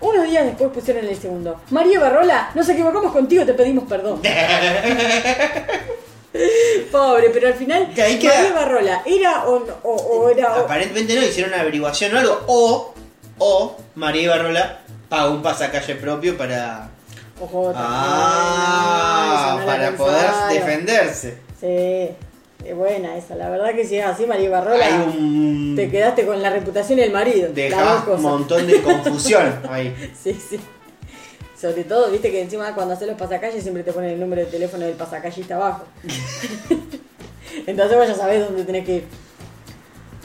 [0.00, 1.60] Unos días después pusieron el segundo.
[1.70, 4.22] María Barrola, nos equivocamos contigo, te pedimos perdón.
[6.90, 11.52] Pobre, pero al final Que María Barrola era o, o, o era Aparentemente no, hicieron
[11.52, 12.40] una averiguación o algo.
[12.46, 12.94] O,
[13.40, 16.88] o María Ibarrola pagó un pasacalle propio para.
[17.40, 21.38] Ojo, Ah, no para poder defenderse.
[21.58, 22.10] Sí,
[22.64, 23.34] es buena esa.
[23.34, 25.72] La verdad que si es así, María Barrola, un.
[25.74, 27.48] te quedaste con la reputación y el marido.
[27.52, 29.94] Deja un montón de confusión ahí.
[30.22, 30.60] Sí, sí.
[31.58, 34.48] Sobre todo, viste que encima cuando haces los pasacalles siempre te ponen el número de
[34.48, 35.84] teléfono del pasacallista abajo.
[37.66, 39.04] Entonces vos ya sabés dónde tenés que ir.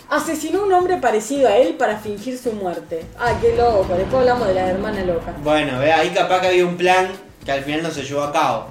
[0.10, 3.06] Asesinó a un hombre parecido a él para fingir su muerte.
[3.18, 3.95] Ah, qué loco.
[3.95, 5.34] Después hablamos de la hermana loca.
[5.44, 7.07] Bueno, ve, ahí capaz que había un plan
[7.44, 8.68] que al final no se llevó a cabo.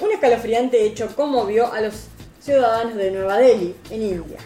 [0.00, 2.08] Un escalofriante hecho conmovió a los
[2.40, 4.38] ciudadanos de Nueva Delhi, en India.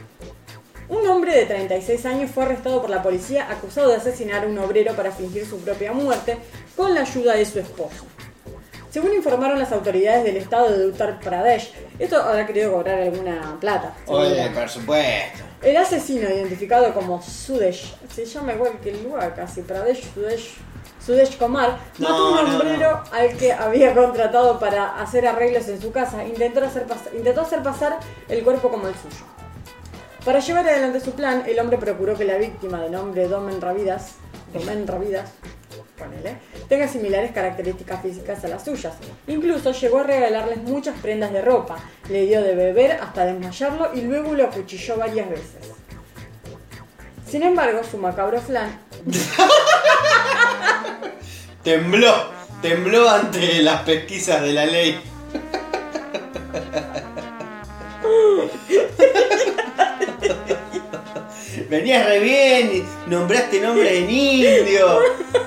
[0.89, 4.59] Un hombre de 36 años fue arrestado por la policía acusado de asesinar a un
[4.59, 6.37] obrero para fingir su propia muerte
[6.77, 8.07] con la ayuda de su esposo.
[8.91, 13.95] Según informaron las autoridades del estado de Uttar Pradesh, esto habrá querido cobrar alguna plata.
[14.07, 15.45] Oye, por supuesto.
[15.63, 20.57] El asesino, identificado como Sudesh, se llama igual que el lugar casi, Pradesh Sudesh,
[21.05, 25.69] Sudesh Kumar, No, mató a un no, hombrero al que había contratado para hacer arreglos
[25.69, 26.25] en su casa.
[26.25, 26.85] Intentó hacer,
[27.17, 29.25] intentó hacer pasar el cuerpo como el suyo.
[30.25, 34.17] Para llevar adelante su plan, el hombre procuró que la víctima, de nombre Domen Ravidas,
[34.53, 35.31] Domen Ravidas,
[36.01, 38.95] ponele, tenga similares características físicas a las suyas.
[39.27, 41.79] Incluso llegó a regalarles muchas prendas de ropa,
[42.09, 45.71] le dio de beber hasta desmayarlo y luego lo acuchilló varias veces.
[47.31, 48.81] Sin embargo, su macabro plan
[51.63, 52.31] Tembló,
[52.63, 55.01] tembló ante las pesquisas de la ley.
[61.71, 65.01] Venías re bien, y nombraste nombres en indio.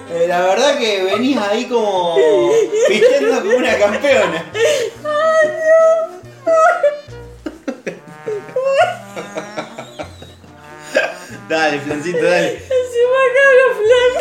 [0.10, 2.16] Eh, la verdad que venís ahí como
[2.88, 4.45] vistiendo como una campeona.
[11.50, 12.58] Dale, flancito, dale.
[12.70, 12.76] su
[13.20, 14.14] macabro plan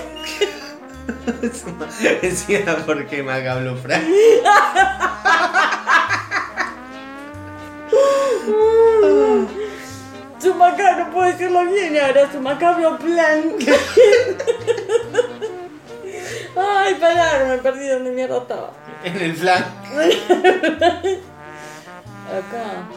[2.21, 4.03] Encima porque me habló Frank.
[10.43, 13.55] Su macabro, no puedo decirlo bien ahora, su macabro plan.
[16.57, 18.73] Ay, pará, me perdí donde mierda estaba.
[19.05, 19.63] En el flan.
[22.27, 22.89] Acá.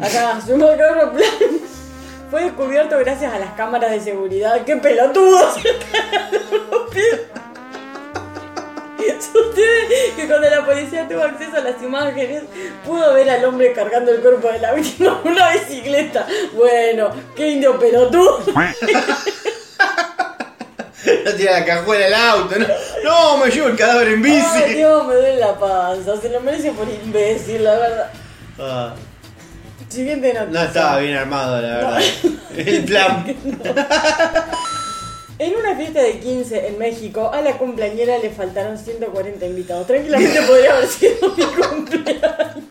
[0.00, 1.60] Acá, su macabro plan
[2.28, 4.64] fue descubierto gracias a las cámaras de seguridad.
[4.64, 5.58] ¡Qué pelotudos!
[9.20, 12.42] Sucede que cuando la policía tuvo acceso a las imágenes,
[12.84, 16.26] pudo ver al hombre cargando el cuerpo de la víctima en una bicicleta.
[16.54, 18.40] Bueno, qué indio pelotudo.
[21.24, 22.66] No tira la cajuela del auto, no.
[23.04, 24.44] No, me llevo el cadáver en bici.
[24.64, 26.20] Ay, Dios, me duele la panza.
[26.20, 28.10] Se lo merece por imbécil, la verdad.
[28.58, 28.94] Ah,
[29.88, 30.64] Siguiente no noticia.
[30.64, 32.00] estaba bien armado, la verdad.
[32.56, 33.36] El plan.
[35.38, 39.86] En una fiesta de 15 en México, a la cumpleañera le faltaron 140 invitados.
[39.86, 42.62] Tranquilamente podría haber sido mi cumpleaños.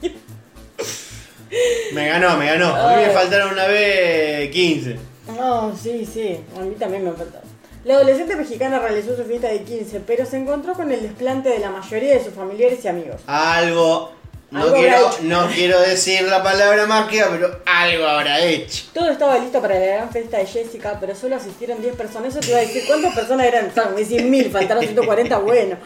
[1.93, 2.75] Me ganó, me ganó.
[2.75, 4.97] A mí me faltaron una vez 15.
[5.37, 6.39] No, sí, sí.
[6.57, 7.43] A mí también me ha faltado.
[7.83, 11.59] La adolescente mexicana realizó su fiesta de 15, pero se encontró con el desplante de
[11.59, 13.21] la mayoría de sus familiares y amigos.
[13.27, 14.11] Algo
[14.55, 15.17] No quiero, hecho.
[15.23, 18.85] no quiero decir la palabra mágica, pero algo habrá hecho.
[18.93, 22.29] Todo estaba listo para la gran fiesta de Jessica, pero solo asistieron 10 personas.
[22.29, 23.71] Eso te iba a decir, ¿cuántas personas eran?
[23.95, 25.77] Decís mil, faltaron 140, bueno.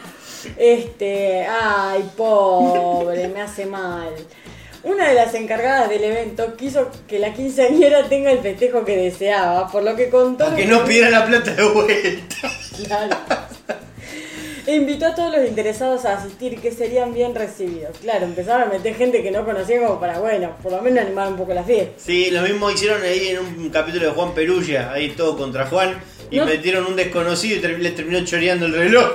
[0.56, 4.14] Este, ay, pobre, me hace mal.
[4.82, 9.68] Una de las encargadas del evento quiso que la quinceañera tenga el festejo que deseaba,
[9.68, 10.44] por lo que contó...
[10.44, 12.50] Aunque no pidiera la plata de vuelta.
[12.86, 13.16] Claro.
[14.70, 17.96] E invitó a todos los interesados a asistir que serían bien recibidos.
[18.02, 21.26] Claro, empezaron a meter gente que no conocían como para, bueno, por lo menos animar
[21.26, 21.90] un poco la fiesta.
[21.96, 26.00] Sí, lo mismo hicieron ahí en un capítulo de Juan Perulla, ahí todo contra Juan,
[26.30, 26.46] y No.
[26.46, 29.10] metieron un desconocido y les terminó choreando el reloj.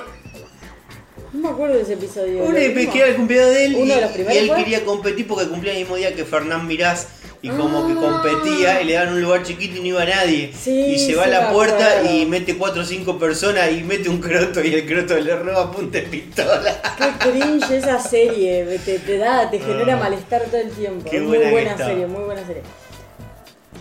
[1.32, 2.44] No me acuerdo de ese episodio.
[2.44, 4.58] Uno que era el cumpleaños de él Uno y, de los y primeros él fue?
[4.58, 7.08] quería competir porque cumplía el mismo día que Fernán Mirás
[7.46, 10.52] y como que competía y le daban un lugar chiquito y no iba nadie.
[10.58, 12.12] Sí, y se va a la puerta acuerdo.
[12.12, 15.72] y mete cuatro o cinco personas y mete un croto y el croto le roba
[15.72, 16.82] punta de pistola.
[16.98, 19.98] Qué cringe esa serie, te, te da, te genera Ah.
[19.98, 21.10] malestar todo el tiempo.
[21.10, 22.62] Qué Es buena muy buena serie, muy buena serie.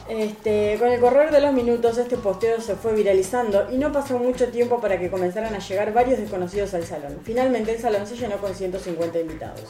[0.06, 4.18] Este, con el correr de los minutos este posteo se fue viralizando y no pasó
[4.18, 7.18] mucho tiempo para que comenzaran a llegar varios desconocidos al salón.
[7.24, 9.62] Finalmente el salón se llenó con 150 invitados.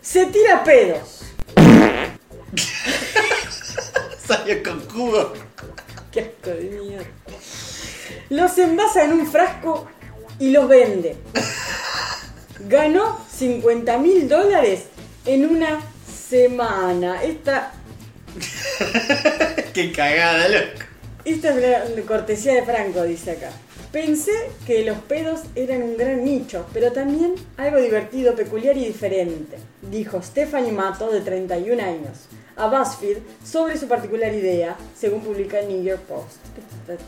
[0.00, 1.22] Se tira pedos.
[4.26, 5.32] Salió con jugo.
[6.12, 7.06] Qué asco de mierda.
[8.30, 9.86] Los envasa en un frasco
[10.38, 11.16] y los vende.
[12.68, 14.84] Ganó 50 mil dólares
[15.24, 15.80] en una
[16.28, 17.22] semana.
[17.22, 17.72] Esta,
[19.74, 20.80] Qué cagada, loco.
[21.24, 23.50] esta es la cortesía de Franco, dice acá.
[23.96, 29.56] Pensé que los pedos eran un gran nicho, pero también algo divertido, peculiar y diferente,
[29.90, 35.68] dijo Stephanie Mato, de 31 años, a BuzzFeed sobre su particular idea, según publica el
[35.68, 36.36] New York Post.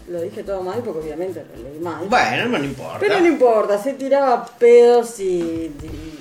[0.09, 2.09] Lo dije todo mal porque obviamente lo leí mal.
[2.09, 2.99] Bueno, no importa.
[3.01, 6.19] Pero no importa, se tiraba pedos y, y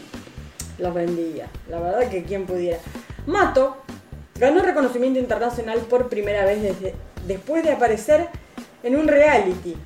[0.79, 1.47] los vendía.
[1.69, 2.79] La verdad que quien pudiera.
[3.25, 3.77] Mato
[4.35, 6.93] ganó reconocimiento internacional por primera vez desde,
[7.25, 8.27] después de aparecer
[8.83, 9.77] en un reality.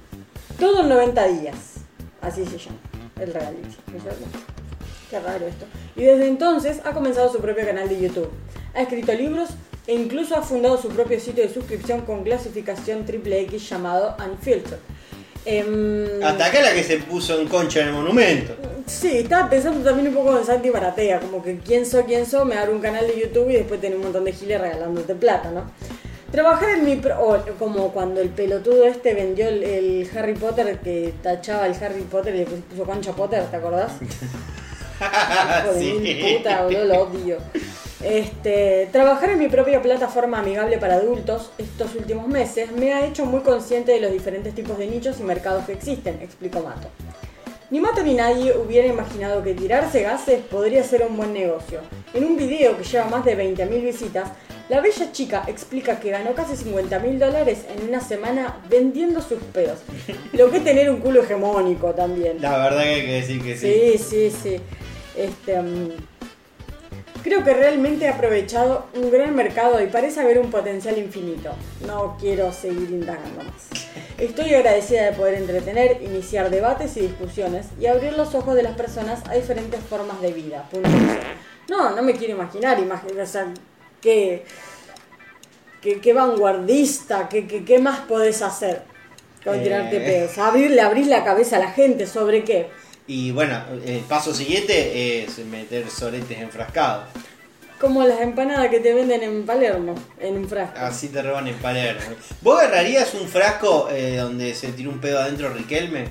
[0.61, 1.55] Todo en 90 días.
[2.21, 2.77] Así se llama,
[3.19, 3.77] el reality.
[5.09, 5.65] Qué raro esto.
[5.95, 8.29] Y desde entonces ha comenzado su propio canal de YouTube.
[8.75, 9.49] Ha escrito libros
[9.87, 14.77] e incluso ha fundado su propio sitio de suscripción con clasificación triple X llamado Unfiltered.
[15.45, 18.55] Em, Hasta acá la que se puso en concha en el monumento.
[18.85, 22.45] Sí, estaba pensando también un poco en Santi Maratea, como que quién soy, quién soy,
[22.45, 25.49] me abro un canal de YouTube y después tener un montón de giles regalándote plata,
[25.49, 25.71] ¿no?
[26.31, 26.95] Trabajar en mi...
[26.95, 31.73] pro- o como cuando el pelotudo este vendió el, el Harry Potter, que tachaba el
[31.83, 33.91] Harry Potter y le puso Concha Potter, ¿te acordás?
[34.01, 35.93] Hijo de Sí.
[35.99, 37.37] mil puta, boludo, lo odio.
[38.03, 43.25] Este, trabajar en mi propia plataforma amigable para adultos estos últimos meses me ha hecho
[43.25, 46.87] muy consciente de los diferentes tipos de nichos y mercados que existen, explicó Mato.
[47.69, 51.79] Ni Mato ni nadie hubiera imaginado que tirarse gases podría ser un buen negocio.
[52.13, 54.29] En un video que lleva más de 20.000 visitas,
[54.71, 59.79] la bella chica explica que ganó casi 50.000 dólares en una semana vendiendo sus pedos.
[60.31, 62.41] Lo que es tener un culo hegemónico también.
[62.41, 63.97] La verdad que hay que decir que sí.
[63.97, 64.61] Sí, sí, sí.
[65.17, 65.89] Este, mm,
[67.21, 71.51] creo que realmente he aprovechado un gran mercado y parece haber un potencial infinito.
[71.85, 73.69] No quiero seguir indagando más.
[74.17, 78.75] Estoy agradecida de poder entretener, iniciar debates y discusiones y abrir los ojos de las
[78.77, 80.63] personas a diferentes formas de vida.
[81.69, 83.47] No, no me quiero imaginar, imagi- o sea,
[84.01, 84.43] qué,
[85.81, 88.81] qué, qué vanguardista, qué, qué, qué más podés hacer
[89.43, 89.63] con Eh.
[89.63, 90.37] tirarte pedos.
[90.37, 92.67] Abrirle, abrir la cabeza a la gente sobre qué.
[93.07, 97.05] Y bueno, el paso siguiente es meter soretes enfrascados.
[97.79, 100.77] Como las empanadas que te venden en Palermo, en un frasco.
[100.79, 102.01] Así te roban en Palermo.
[102.41, 106.05] ¿Vos agarrarías un frasco eh, donde se tiró un pedo adentro Riquelme?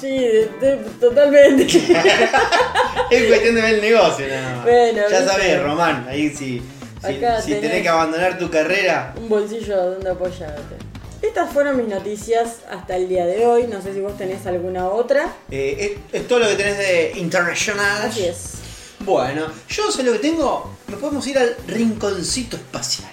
[0.00, 1.64] Sí, de- de- totalmente.
[3.10, 4.64] Es cuestión de ver el negocio, nada más.
[4.64, 6.60] Bueno, ya sabes, Román, ahí si,
[7.06, 7.82] si, Acá si tenés tenés.
[7.82, 9.14] que abandonar tu carrera.
[9.16, 10.76] un bolsillo donde apoyarte.
[11.20, 13.66] Estas fueron mis noticias hasta el día de hoy.
[13.68, 15.32] No sé si vos tenés alguna otra.
[15.50, 18.02] eh, es, es todo lo que tenés de internacional.
[18.02, 18.54] Así es.
[19.00, 20.76] Bueno, yo sé lo que tengo.
[20.88, 23.10] Nos podemos ir al rinconcito espacial.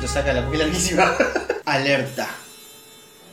[0.00, 0.08] Chun, chun.
[0.08, 1.16] Listo, saca la porque es larguísima.
[1.64, 2.28] Alerta.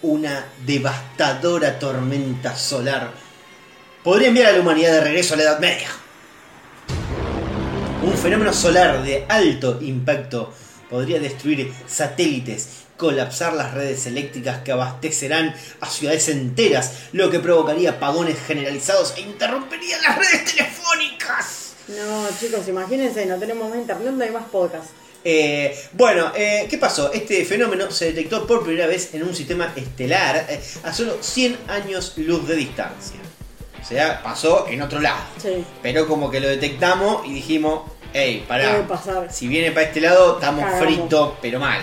[0.01, 3.11] Una devastadora tormenta solar
[4.03, 5.87] podría enviar a la humanidad de regreso a la Edad Media.
[8.01, 10.53] Un fenómeno solar de alto impacto
[10.89, 17.91] podría destruir satélites, colapsar las redes eléctricas que abastecerán a ciudades enteras, lo que provocaría
[17.91, 21.73] apagones generalizados e interrumpería las redes telefónicas.
[21.87, 24.89] No, chicos, imagínense, no tenemos más internet, no hay más podcast.
[25.23, 27.11] Eh, bueno, eh, ¿qué pasó?
[27.13, 31.57] Este fenómeno se detectó por primera vez en un sistema estelar eh, a solo 100
[31.69, 33.17] años luz de distancia.
[33.81, 35.21] O sea, pasó en otro lado.
[35.41, 35.63] Sí.
[35.81, 38.85] Pero como que lo detectamos y dijimos, hey, pará,
[39.31, 40.85] si viene para este lado estamos Cagamos.
[40.85, 41.81] fritos, pero mal.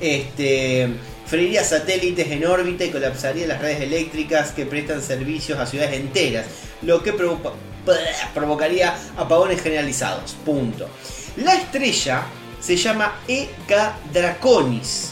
[0.00, 0.88] Este,
[1.26, 6.46] freiría satélites en órbita y colapsaría las redes eléctricas que prestan servicios a ciudades enteras,
[6.82, 7.52] lo que provo-
[8.34, 10.34] provocaría apagones generalizados.
[10.44, 10.88] Punto.
[11.36, 12.24] La estrella
[12.62, 15.10] se llama Eka Draconis,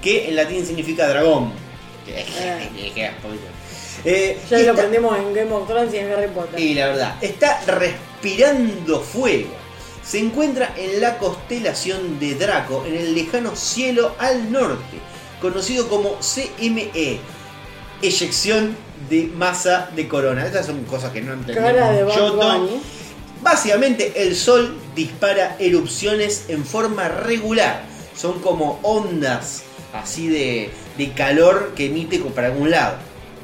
[0.00, 1.52] que en latín significa dragón.
[4.04, 6.58] Eh, Ya y lo está- aprendemos en Game of Thrones y en Harry Potter.
[6.58, 9.50] y la verdad, está respirando fuego.
[10.04, 14.98] Se encuentra en la constelación de Draco, en el lejano cielo al norte,
[15.40, 17.20] conocido como CME,
[18.02, 18.76] eyección
[19.08, 20.44] de masa de corona.
[20.44, 21.70] Estas son cosas que no entendemos.
[21.72, 22.32] Cara de Bad.
[22.32, 22.82] Bunny.
[23.42, 27.82] Básicamente el sol dispara erupciones en forma regular.
[28.16, 30.70] Son como ondas así de,
[31.16, 32.96] calor que emite para algún lado.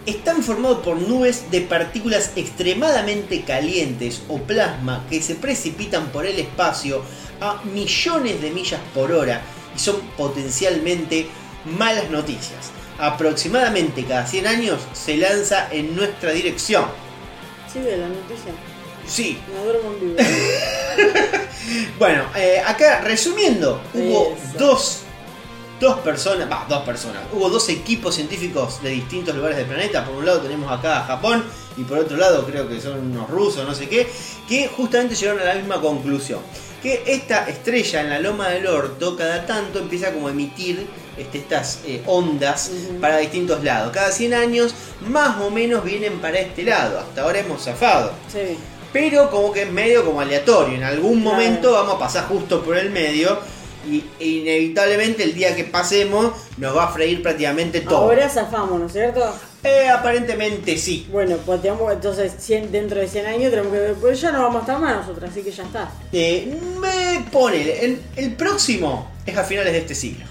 [0.06, 6.38] Están formados por nubes de partículas extremadamente calientes o plasma que se precipitan por el
[6.38, 7.02] espacio
[7.40, 9.42] a millones de millas por hora
[9.74, 11.26] y son potencialmente
[11.76, 12.70] malas noticias.
[12.98, 16.86] Aproximadamente cada 100 años se lanza en nuestra dirección.
[17.70, 18.52] Sigue la noticia.
[19.08, 20.16] Sí, No duermo en vivo.
[21.98, 24.58] Bueno, eh, acá resumiendo, hubo Eso.
[24.58, 24.98] dos,
[25.80, 30.04] dos personas, va, dos personas, hubo dos equipos científicos de distintos lugares del planeta.
[30.04, 31.44] Por un lado tenemos acá a Japón
[31.76, 34.08] y por otro lado creo que son unos rusos, no sé qué,
[34.48, 36.40] que justamente llegaron a la misma conclusión.
[36.82, 40.86] Que esta estrella en la loma del orto cada tanto empieza como a emitir
[41.18, 42.70] este, estas eh, ondas
[43.00, 43.92] para distintos lados.
[43.92, 47.00] Cada 100 años más o menos vienen para este lado.
[47.00, 48.56] Hasta ahora hemos zafado Sí.
[48.92, 50.76] Pero como que es medio como aleatorio.
[50.76, 51.36] En algún Claro.
[51.36, 53.38] momento vamos a pasar justo por el medio
[53.88, 57.98] y e inevitablemente el día que pasemos nos va a freír prácticamente todo.
[57.98, 59.24] Ahora zafamos, ¿no es cierto?
[59.64, 61.06] Eh, aparentemente sí.
[61.10, 64.42] Bueno, pues digamos, entonces 100 dentro de 100 años tenemos que ver, pues ya no
[64.42, 65.90] vamos a estar más nosotros, así que ya está.
[66.12, 70.24] Eh, me pone, el, el próximo es a finales de este siglo.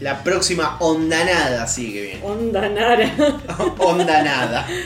[0.00, 2.20] La próxima ondanada sigue bien.
[2.22, 3.10] Onda Nara.
[3.78, 4.66] ondanada.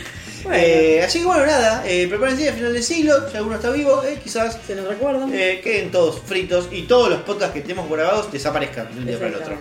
[0.43, 0.59] Bueno.
[0.61, 4.03] Eh, así que bueno, nada, eh, prepárense a final del siglo, si alguno está vivo,
[4.05, 5.31] eh, quizás Se nos recuerdan.
[5.33, 9.17] eh, queden todos fritos y todos los podcasts que tenemos grabados desaparezcan de un día
[9.19, 9.57] para el otro.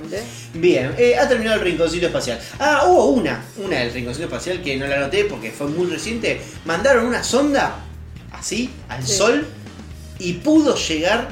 [0.54, 2.40] Bien, ha terminado el rinconcito espacial.
[2.60, 6.42] Ah, hubo una, una del rinconcito espacial que no la anoté porque fue muy reciente.
[6.66, 7.76] Mandaron una sonda
[8.32, 9.14] así al Sí.
[9.18, 9.48] sol
[10.20, 11.30] y pudo llegar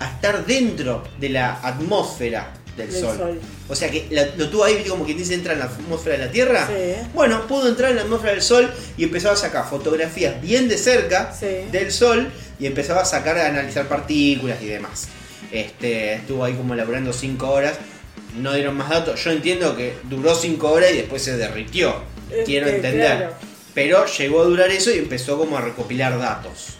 [0.00, 3.16] a estar dentro de la atmósfera del, Del sol.
[3.16, 3.40] sol.
[3.68, 6.26] O sea que la- lo tuvo ahí, como quien dice, entra en la atmósfera de
[6.26, 6.66] la Tierra.
[6.66, 7.08] Sí.
[7.14, 10.76] Bueno, pudo entrar en la atmósfera del sol y empezaba a sacar fotografías bien de
[10.78, 11.46] cerca Sí.
[11.70, 12.28] del sol
[12.58, 15.08] y empezaba a sacar, a analizar partículas y demás.
[15.52, 17.74] Este, estuvo ahí como elaborando 5 horas.
[18.36, 19.22] No dieron más datos.
[19.22, 21.94] Yo entiendo que duró 5 horas y después se derritió.
[22.30, 23.16] Este, Quiero entender.
[23.18, 23.34] claro.
[23.74, 26.76] Pero llegó a durar eso y empezó como a recopilar datos.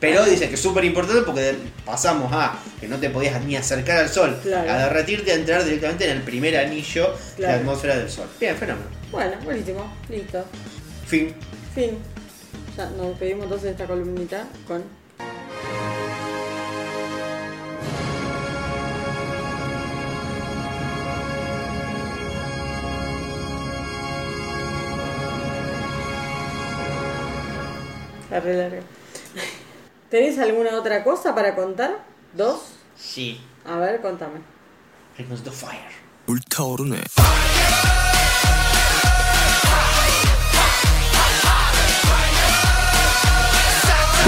[0.00, 3.98] Pero dice que es súper importante porque pasamos a que no te podías ni acercar
[3.98, 4.70] al sol, Claro.
[4.70, 8.28] a derretirte, a entrar directamente en el primer anillo de la atmósfera del sol.
[8.38, 8.86] Bien, fenómeno.
[9.10, 9.92] Bueno, buenísimo.
[10.08, 10.44] Listo.
[11.06, 11.34] Fin.
[11.74, 11.98] Fin.
[12.76, 14.84] Ya nos despedimos entonces de esta columnita con.
[28.30, 28.82] La re larga.
[30.09, 32.03] ¿Tenés alguna otra cosa para contar?
[32.33, 32.73] ¿Dos?
[32.95, 33.41] Sí.
[33.65, 34.41] A ver, contame.
[35.17, 35.91] Ritmos de Fire.
[36.25, 37.01] 불타오르네.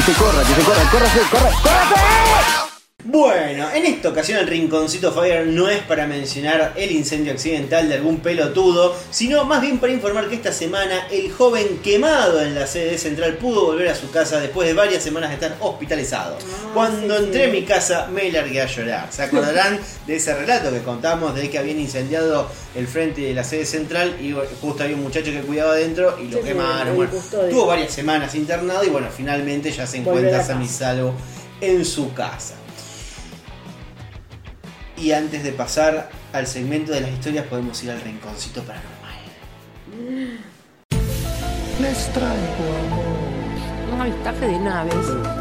[0.06, 2.69] Que corra, que se corra, córrase, corre, córrase.
[3.05, 7.94] Bueno, en esta ocasión el Rinconcito Fire no es para mencionar el incendio accidental de
[7.94, 12.66] algún pelotudo, sino más bien para informar que esta semana el joven quemado en la
[12.66, 16.36] sede central pudo volver a su casa después de varias semanas de estar hospitalizado.
[16.43, 19.09] Ah, Cuando sí, entré a mi casa me largué a llorar.
[19.10, 23.44] ¿Se acordarán de ese relato que contamos de que habían incendiado el frente de la
[23.44, 26.97] sede central y justo había un muchacho que cuidaba adentro y lo Sí, quemaron?
[26.97, 27.12] Bueno,
[27.51, 31.14] tuvo varias semanas internado y bueno, finalmente ya se encuentra sano y salvo
[31.62, 32.55] en su casa.
[35.01, 39.14] Y antes de pasar al segmento de las historias, podemos ir al rinconcito paranormal.
[41.81, 43.94] Les traigo amor.
[43.94, 44.94] Un avistaje de naves.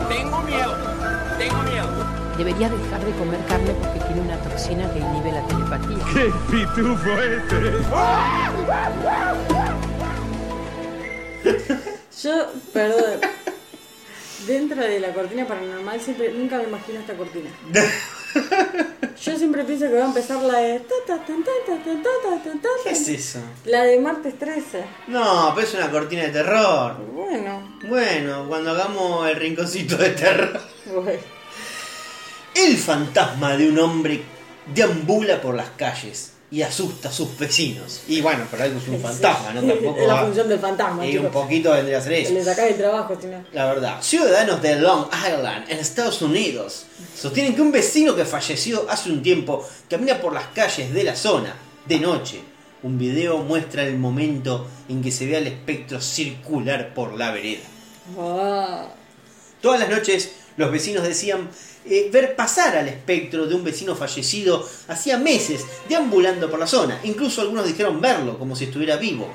[0.07, 0.77] Tengo miedo,
[1.37, 1.89] tengo miedo.
[2.37, 5.97] Debería dejar de comer carne porque tiene una toxina que inhibe la telepatía.
[6.13, 7.59] ¡Qué pitufo este!
[12.23, 13.19] Yo, perdón.
[14.47, 17.49] Dentro de la cortina paranormal siempre, nunca me imagino esta cortina.
[19.21, 20.81] Yo siempre pienso que va a empezar la de...
[22.83, 23.39] ¿Qué es eso?
[23.65, 24.83] La de martes 13.
[25.07, 26.95] No, pero es una cortina de terror.
[27.13, 30.61] Bueno, Bueno, cuando hagamos el rinconcito de terror.
[30.85, 31.19] bueno.
[32.55, 34.21] El fantasma de un hombre
[34.73, 38.01] deambula por las calles y asusta a sus vecinos.
[38.07, 39.61] Y bueno, pero algo es un fantasma, ¿no?
[39.61, 41.25] Tampoco Es la va- función del fantasma, Y chicos.
[41.27, 42.33] un poquito vendría a ser eso.
[42.33, 43.17] Le sacás el trabajo.
[43.53, 46.85] La verdad, ciudadanos de Long Island, en Estados Unidos,
[47.15, 51.15] sostienen que un vecino que falleció hace un tiempo camina por las calles de la
[51.15, 51.53] zona
[51.85, 52.41] de noche.
[52.81, 57.61] Un video muestra el momento en que se ve al espectro circular por la vereda.
[59.61, 61.49] Todas las noches los vecinos decían
[61.85, 66.99] eh, ver pasar al espectro de un vecino fallecido hacía meses deambulando por la zona.
[67.03, 69.29] Incluso algunos dijeron verlo como si estuviera vivo.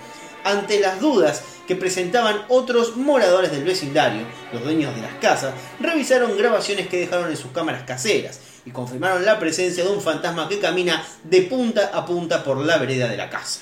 [0.44, 6.36] Ante las dudas que presentaban otros moradores del vecindario, los dueños de las casas, revisaron
[6.36, 10.58] grabaciones que dejaron en sus cámaras caseras y confirmaron la presencia de un fantasma que
[10.58, 13.60] camina de punta a punta por la vereda de la casa.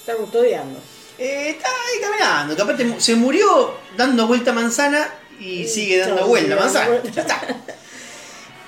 [0.00, 0.78] está custodiando.
[1.18, 5.08] Eh, está ahí caminando, que aparte se murió dando vuelta manzana
[5.38, 7.02] y sigue dando chau, vuelta dando manzana.
[7.14, 7.40] Ya está.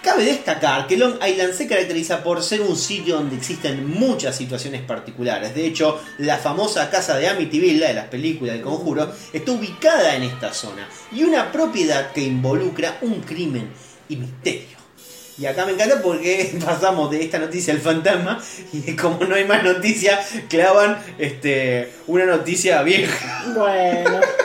[0.04, 4.82] Cabe destacar que Long Island se caracteriza por ser un sitio donde existen muchas situaciones
[4.82, 5.54] particulares.
[5.54, 10.14] De hecho, la famosa casa de Amityville, la de las películas del conjuro, está ubicada
[10.14, 10.86] en esta zona.
[11.10, 13.70] Y una propiedad que involucra un crimen
[14.10, 14.76] y misterio.
[15.38, 18.38] Y acá me encanta porque pasamos de esta noticia al fantasma
[18.74, 20.20] y como no hay más noticia,
[20.50, 23.42] clavan este, una noticia vieja.
[23.54, 24.20] Bueno,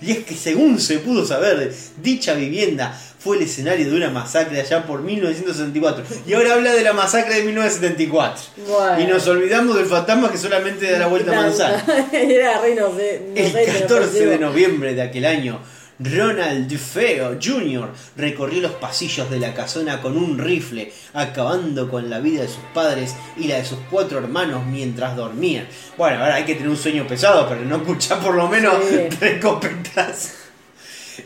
[0.00, 2.98] Y es que según se pudo saber, dicha vivienda
[3.28, 6.02] fue el escenario de una masacre allá por 1964.
[6.26, 8.42] Y ahora habla de la masacre de 1974.
[8.66, 9.00] bueno.
[9.02, 11.84] Y nos olvidamos del fantasma que solamente da la vuelta a manzana.
[12.12, 15.60] Era re no sé, no El sé, 14 de noviembre de aquel año,
[16.00, 17.90] Ronald Dufeo Jr.
[18.16, 22.64] recorrió los pasillos de la casona con un rifle, acabando con la vida de sus
[22.72, 25.66] padres y la de sus cuatro hermanos mientras dormían.
[25.98, 28.96] Bueno, ahora hay que tener un sueño pesado, pero no escuchar por lo menos Sí.
[29.18, 30.34] tres escopetas.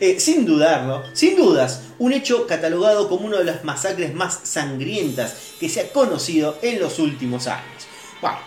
[0.00, 5.36] Eh, sin dudarlo, sin dudas, un hecho catalogado como una de las masacres más sangrientas
[5.60, 7.86] que se ha conocido en los últimos años.
[8.20, 8.38] Bueno,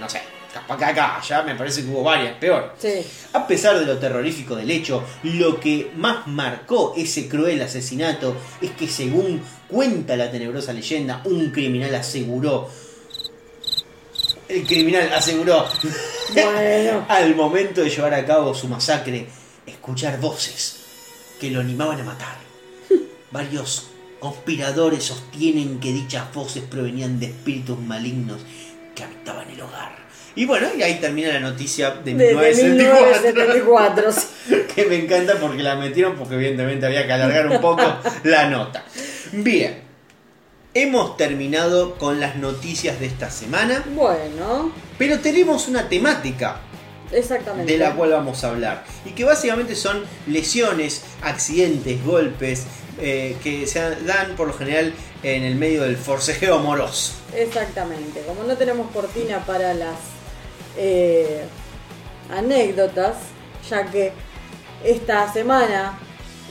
[0.00, 0.20] no sé,
[0.52, 2.74] que acá ya me parece que hubo varias peor.
[2.78, 3.04] Sí.
[3.32, 8.70] A pesar de lo terrorífico del hecho, lo que más marcó ese cruel asesinato es
[8.72, 12.68] que según cuenta la tenebrosa leyenda, un criminal aseguró...
[14.48, 15.66] El criminal aseguró
[16.32, 17.04] Bueno.
[17.08, 19.26] al momento de llevar a cabo su masacre,
[19.66, 20.77] escuchar voces
[21.40, 22.36] que lo animaban a matar.
[23.30, 23.90] Varios
[24.20, 28.40] conspiradores sostienen que dichas voces provenían de espíritus malignos
[28.94, 29.96] que habitaban el hogar.
[30.34, 34.12] Y bueno, y ahí termina la noticia de Desde 1974, 1974.
[34.12, 34.28] sí.
[34.74, 37.82] que me encanta porque la metieron porque evidentemente había que alargar un poco
[38.24, 38.84] la nota.
[39.32, 39.80] Bien,
[40.74, 46.60] hemos terminado con las noticias de esta semana, Bueno, pero tenemos una temática
[47.12, 47.72] exactamente.
[47.72, 48.84] de la cual vamos a hablar.
[49.04, 52.64] Y que básicamente son lesiones, accidentes, golpes
[53.00, 57.14] eh, que se dan por lo general en el medio del forcejeo amoroso.
[57.34, 58.22] Exactamente.
[58.26, 59.96] Como no tenemos cortina para las
[60.76, 61.44] eh,
[62.30, 63.16] anécdotas,
[63.68, 64.12] ya que
[64.84, 65.98] esta semana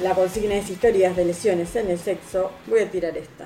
[0.02, 3.46] la consigna es historias de lesiones en el sexo, voy a tirar esta.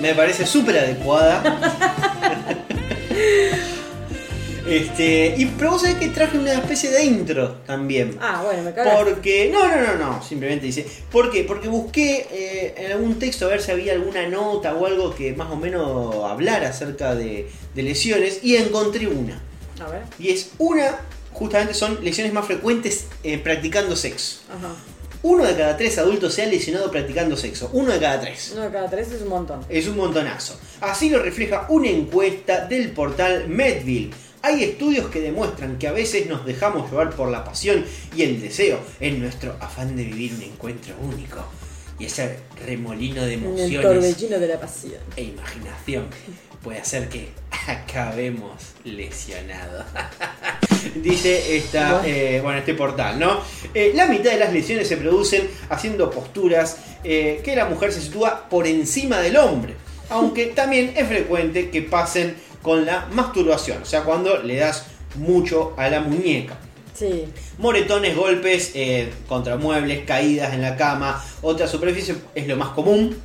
[0.00, 1.42] Me parece súper adecuada.
[4.68, 8.16] este, y pero vos sabés que traje una especie de intro también.
[8.20, 9.04] Ah, bueno, me cagaste.
[9.04, 11.44] Porque, no, no, no, no, simplemente dice, ¿por qué?
[11.44, 15.32] Porque busqué eh, en algún texto a ver si había alguna nota o algo que
[15.32, 19.40] más o menos hablara acerca de, de lesiones y encontré una.
[19.80, 20.02] A ver.
[20.18, 21.00] Y es una,
[21.32, 24.40] justamente son lesiones más frecuentes eh, practicando sexo.
[24.48, 24.74] Ajá.
[25.22, 27.70] Uno de cada tres adultos se ha lesionado practicando sexo.
[27.72, 28.52] Uno de cada tres.
[28.52, 29.60] Uno de cada tres es un montón.
[29.68, 30.58] Es un montonazo.
[30.80, 34.10] Así lo refleja una encuesta del portal Medville.
[34.42, 37.84] Hay estudios que demuestran que a veces nos dejamos llevar por la pasión
[38.14, 41.44] y el deseo en nuestro afán de vivir un encuentro único.
[41.98, 45.00] Y ese remolino de En el emociones torbellino de la pasión.
[45.16, 46.06] e imaginación
[46.62, 47.28] puede hacer que
[47.66, 48.52] acabemos
[48.84, 49.84] lesionados.
[50.94, 53.40] Dice esta, eh, bueno, este portal, ¿no?
[53.74, 58.00] Eh, la mitad de las lesiones se producen haciendo posturas eh, que la mujer se
[58.00, 59.74] sitúa por encima del hombre.
[60.10, 62.34] Aunque también es frecuente que pasen
[62.68, 64.84] con la masturbación, o sea, cuando le das
[65.14, 66.54] mucho a la muñeca.
[66.92, 67.24] Sí.
[67.56, 73.16] Moretones, golpes eh, contra muebles, caídas en la cama, otra superficie es lo más común,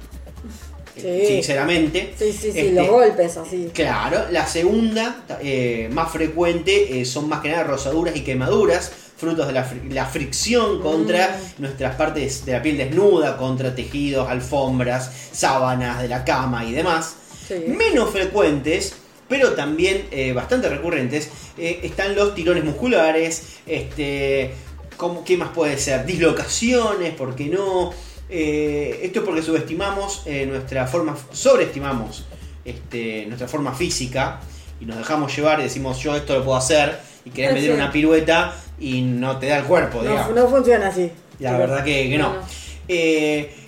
[0.95, 1.33] eh, Sí.
[1.33, 2.13] sinceramente.
[2.17, 3.69] Sí, sí, sí, Este, los golpes así.
[3.73, 9.45] Claro, la segunda, eh, más frecuente, eh, son más que nada rosaduras y quemaduras, frutos
[9.47, 11.61] de la, fri- la fricción contra Mm.
[11.63, 17.15] nuestras partes de la piel desnuda, contra tejidos, alfombras, sábanas de la cama y demás.
[17.45, 17.55] Sí.
[17.67, 18.93] Menos frecuentes,
[19.29, 24.51] pero también eh, bastante recurrentes, eh, están los tirones musculares, este,
[24.97, 26.05] ¿cómo- ¿qué más puede ser?
[26.05, 27.91] Dislocaciones, ¿por qué no?
[28.29, 32.25] Eh, esto es porque subestimamos nuestra forma, sobreestimamos
[32.65, 34.39] este, nuestra forma física
[34.79, 37.69] y nos dejamos llevar y decimos yo esto lo puedo hacer y querés Ah, meter
[37.71, 37.75] sí.
[37.75, 40.35] una pirueta y no te da el cuerpo, No, digamos.
[40.35, 41.11] no funciona así.
[41.39, 42.35] La verdad que, que no.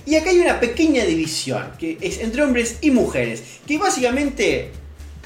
[0.08, 4.72] Y acá hay una pequeña división que es entre hombres y mujeres, que básicamente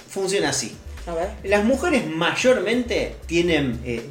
[0.10, 0.76] funciona así.
[1.08, 1.30] A ver.
[1.44, 4.02] Las mujeres mayormente tienen eh,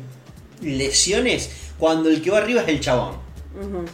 [0.62, 3.16] lesiones cuando el que va arriba es el chabón.
[3.58, 3.84] Ujú.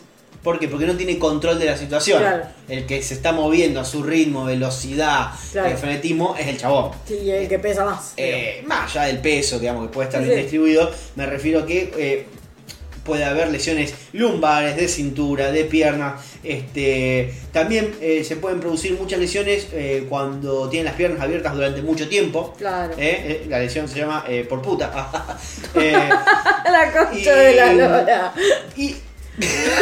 [0.43, 0.69] ¿Por qué?
[0.69, 2.19] Porque no tiene control de la situación.
[2.21, 2.45] Claro.
[2.69, 5.69] El que se está moviendo a su ritmo, velocidad, Claro.
[5.71, 6.91] eh, frenetismo es el chabón.
[7.09, 8.13] Sí, y el que pesa más.
[8.19, 10.43] Eh, más allá del peso, digamos, que puede estar Sí, bien sí.
[10.43, 12.27] distribuido, me refiero a que eh,
[13.05, 16.17] puede haber lesiones lumbares, de cintura, de pierna.
[16.43, 21.83] Este, también eh, se pueden producir muchas lesiones eh, cuando tienen las piernas abiertas durante
[21.83, 22.55] mucho tiempo.
[22.59, 22.95] Claro.
[22.99, 24.91] Eh, la lesión se llama por puta.
[25.75, 28.33] La concha y- de la lora.
[28.77, 28.97] y.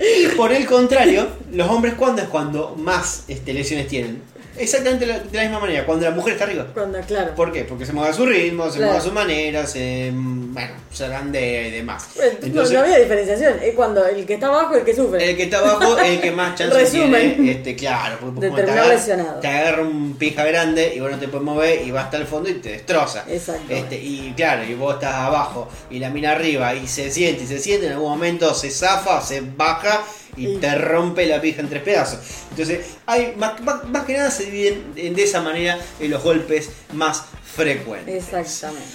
[0.00, 4.22] Y por el contrario, los hombres cuando es cuando más este, lesiones tienen.
[4.56, 6.66] Exactamente de la misma manera, cuando la mujer está arriba.
[6.72, 7.34] Cuando, claro.
[7.34, 7.64] ¿Por qué?
[7.64, 8.92] Porque se mueve a su ritmo, se Claro.
[8.92, 12.08] mueve a su manera, se, bueno, se grande y demás.
[12.16, 13.54] No- Entonces, no, había diferenciación.
[13.62, 15.30] Es cuando el que está abajo es el que sufre.
[15.30, 17.34] el que está abajo es el que más chance Resumen.
[17.36, 19.40] tiene, este, claro, porque De te agarra-.
[19.40, 22.26] Te agarra un pija grande y vos no te puedes mover y va hasta el
[22.26, 23.24] fondo y te destroza.
[23.28, 23.64] Exacto.
[23.72, 27.46] Este, y claro, y vos estás abajo y la mina arriba y se siente y
[27.46, 30.02] se siente, en algún momento se zafa, se baja
[30.36, 32.18] y te rompe la pija en tres pedazos.
[32.50, 36.22] Entonces, hay, más, más- más que nada se dividen en- de esa manera en los
[36.22, 37.22] golpes más
[37.54, 38.24] frecuentes.
[38.24, 38.88] Exactamente.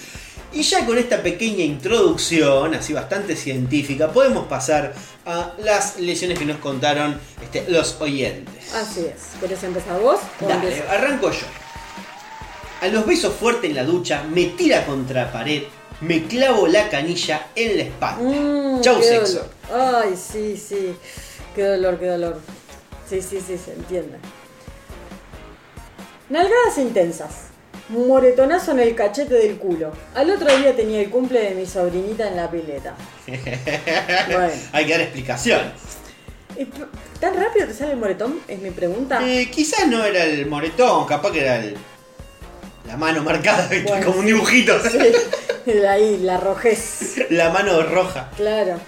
[0.52, 4.92] Y ya con esta pequeña introducción, así bastante científica, podemos pasar
[5.24, 8.74] a las lesiones que nos contaron este, los oyentes.
[8.74, 9.38] Así es.
[9.40, 10.18] ¿Querés empezar vos?
[10.40, 10.90] Dale, empiezo?
[10.90, 11.46] arranco yo.
[12.80, 15.64] A los besos fuertes en la ducha, me tira contra pared,
[16.00, 18.22] me clavo la canilla en la espalda.
[18.22, 19.46] Mm, Chau sexo.
[19.70, 20.02] dolor.
[20.04, 20.96] Ay, sí, sí.
[21.54, 22.40] Qué dolor, qué dolor.
[23.08, 24.18] Sí, sí, sí, se entiende.
[26.28, 27.46] Nalgadas intensas.
[27.88, 29.92] Moretonazo en el cachete del culo.
[30.14, 32.94] Al otro día tenía el cumple de mi sobrinita en la pileta.
[34.26, 34.52] Bueno.
[34.72, 35.60] Hay que dar explicación.
[37.20, 38.40] ¿Tan rápido te sale el moretón?
[38.46, 39.20] Es mi pregunta.
[39.26, 41.76] Eh, quizás no era el moretón, capaz que era el,
[42.86, 43.68] la mano marcada,
[44.04, 44.78] como un dibujito.
[44.82, 47.16] Sí, ahí, la rojez.
[47.30, 48.30] La mano roja.
[48.36, 48.78] Claro.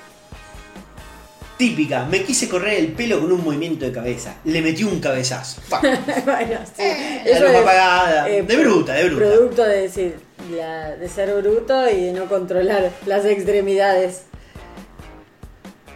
[1.62, 4.34] Típica, me quise correr el pelo con un movimiento de cabeza.
[4.44, 5.60] Le metí un cabezazo.
[5.70, 6.82] Bueno, sí.
[7.24, 8.28] la luz es, apagada.
[8.28, 9.24] eh, de bruta, de bruta.
[9.24, 10.16] Producto de decir,
[10.50, 14.22] la- de ser bruto y de no controlar las extremidades.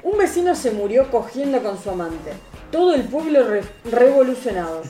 [0.04, 2.30] Un vecino se murió cogiendo con su amante.
[2.70, 4.82] Todo el pueblo re- revolucionado.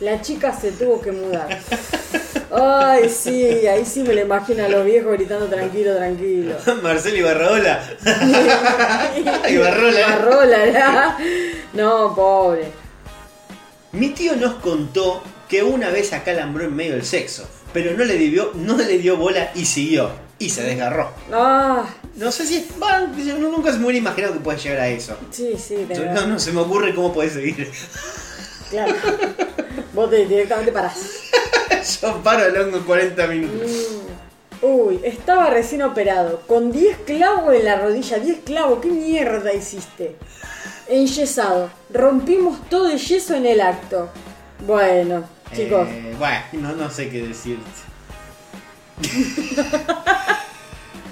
[0.00, 1.58] La chica se tuvo que mudar.
[2.50, 6.54] Ay, sí, ahí sí me lo imagino a los viejos gritando tranquilo, tranquilo.
[6.82, 7.16] Marcelo.
[7.18, 7.84] Ibarrola.
[10.08, 11.18] Barrola, ¿verdad?
[11.74, 12.72] No, pobre.
[13.92, 18.16] Mi tío nos contó que una vez acalambró en medio del sexo, pero no le
[18.16, 20.10] dio, no le dio bola y siguió.
[20.38, 21.12] Y se desgarró.
[21.32, 21.84] Ah,
[22.16, 22.66] No sé si.
[22.78, 25.14] Bueno, yo nunca se me hubiera imaginado que puede llegar a eso.
[25.30, 26.14] sí, sí, de verdad.
[26.14, 27.70] No, no se me ocurre cómo puede seguir.
[28.70, 28.94] Claro.
[30.00, 30.96] Vos te- directamente parás.
[32.02, 33.70] Yo paro el hongo en 40 minutos.
[33.70, 34.64] Mm.
[34.64, 40.16] Uy, estaba recién operado, con 10 clavos en la rodilla, 10 clavos, ¿qué mierda hiciste?
[40.88, 44.08] Enyesado, rompimos todo el yeso en el acto.
[44.66, 45.24] Bueno,
[45.54, 47.64] chicos, Eh, bueno, no, no sé qué decirte.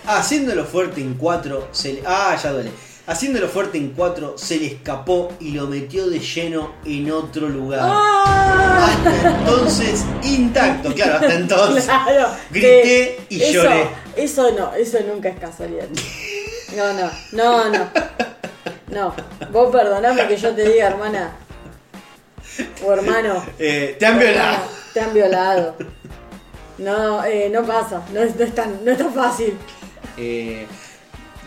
[0.06, 2.02] Haciéndolo fuerte en 4, se le.
[2.06, 2.70] Ah, ya duele.
[3.08, 7.80] Haciéndolo fuerte en 4, se le escapó y lo metió de lleno en otro lugar.
[7.82, 8.86] ¡Ah!
[8.86, 11.84] Hasta entonces, intacto, claro, hasta entonces.
[11.88, 13.88] Claro, Grité que y eso- lloré.
[14.14, 15.86] Eso no, eso nunca es casualidad.
[16.76, 17.88] No, no, no, no.
[18.90, 19.14] No,
[19.52, 21.32] vos perdoname que yo te diga, hermana.
[22.84, 23.42] O hermano.
[23.58, 24.58] Eh, te han violado.
[24.92, 25.76] Te han violado.
[26.76, 29.56] No, eh, no pasa, no es, no es tan, no es tan fácil.
[30.16, 30.66] Eh,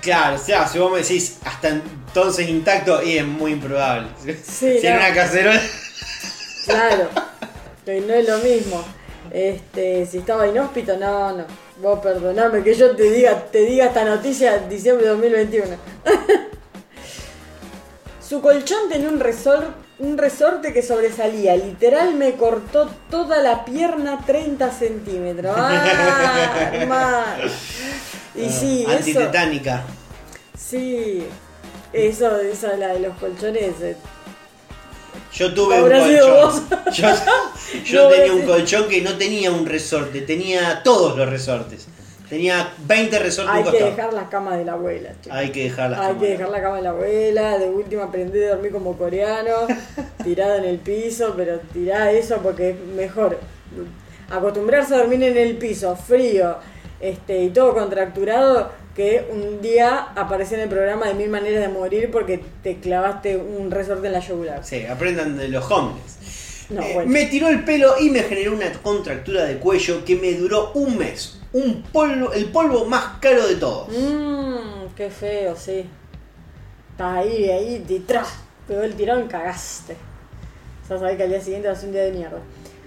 [0.01, 4.07] claro, o sea, si vos me decís hasta entonces intacto, y es muy improbable.
[4.43, 4.99] Sí, si en no.
[4.99, 5.61] una cacerola.
[6.65, 7.09] Claro,
[7.85, 8.83] que no es lo mismo.
[9.31, 11.45] Este, si estaba inhóspito, no, no.
[11.81, 15.67] Vos perdoname que yo te diga, te diga esta noticia en diciembre de 2021.
[18.27, 21.55] Su colchón tenía un, resor- un resorte que sobresalía.
[21.55, 25.55] Literal me cortó toda la pierna 30 centímetros.
[25.57, 27.35] ¡Ah!
[28.35, 28.91] Y sí, eso.
[28.91, 29.83] Antitetánica.
[30.57, 31.23] Sí.
[31.93, 33.73] Eso, esa la de los colchones.
[33.81, 33.97] eh,
[35.33, 36.69] Yo tuve un colchón.
[36.93, 37.09] Yo,
[37.83, 41.87] yo No, tenía un colchón que no tenía un resorte, tenía todos los resortes.
[42.31, 43.91] Tenía 20 resortes Hay que costado.
[43.91, 45.09] dejar las camas de la abuela.
[45.29, 48.41] Hay que dejar las Hay que dejar la cama de la abuela, de última aprendí
[48.41, 49.51] a dormir como coreano,
[50.23, 53.37] tirado en el piso, pero tirá eso porque es mejor.
[54.29, 56.55] Acostumbrarse a dormir en el piso, frío,
[57.01, 61.67] este, y todo contracturado, que un día apareció en el programa de Mil Maneras de
[61.67, 64.63] Morir porque te clavaste un resorte en la yugular.
[64.63, 66.17] Sí, aprendan de los hombres.
[66.71, 67.11] No, Eh, bueno.
[67.11, 70.97] Me tiró el pelo y me generó una contractura de cuello que me duró un
[70.97, 71.37] mes.
[71.53, 73.89] Un polvo, el polvo más caro de todos.
[73.89, 75.85] Mmm, qué feo, sí.
[76.91, 78.27] Estás ahí, ahí, detrás.
[78.67, 79.97] Pegó el tirón, cagaste.
[80.89, 82.39] Ya sabés que al día siguiente va a ser un día de mierda.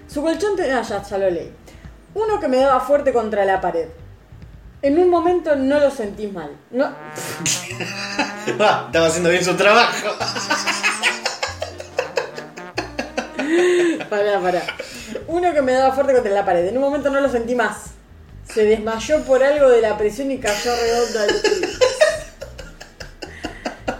[0.07, 1.51] Su colchón tenía, ah, ya, ya lo leí.
[2.13, 3.87] Uno que me daba fuerte contra la pared.
[4.81, 6.51] En un momento no lo sentí mal.
[6.71, 7.13] No, Ah,
[8.87, 10.07] estaba haciendo bien su trabajo.
[14.09, 14.63] pará, pará.
[15.27, 16.65] Uno que me daba fuerte contra la pared.
[16.67, 17.91] En un momento no lo sentí más.
[18.51, 21.79] Se desmayó por algo de la presión y cayó redonda al piso.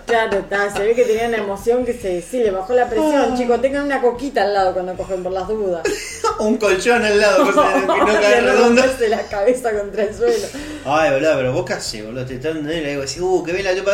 [0.06, 3.36] Claro, está, se ve que tenía una emoción que se, sí, le bajó la presión.
[3.36, 5.82] Chicos, tengan una coquita al lado cuando cogen por las dudas.
[6.40, 8.84] un colchón al lado, de que no cae redondo.
[9.10, 10.48] la cabeza contra el suelo.
[10.86, 13.64] Ay, boludo, pero vos casi, boludo, te están y le digo así, uh, que ve
[13.64, 13.91] la lupa.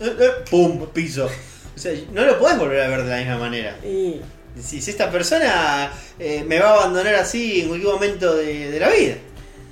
[0.00, 1.26] eh, eh, pum, piso.
[1.26, 3.76] O sea, no lo podés volver a ver de la misma manera.
[3.84, 4.20] Y
[4.62, 8.88] Si, esta persona eh, me va a abandonar así en cualquier momento de, de la
[8.90, 9.14] vida.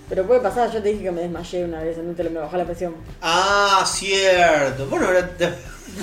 [0.09, 2.41] Pero puede pasar, yo te dije que me desmayé una vez en un tele, me
[2.41, 2.95] bajó la presión.
[3.23, 4.87] Ah, cierto.
[4.87, 5.31] Vos no, habrá-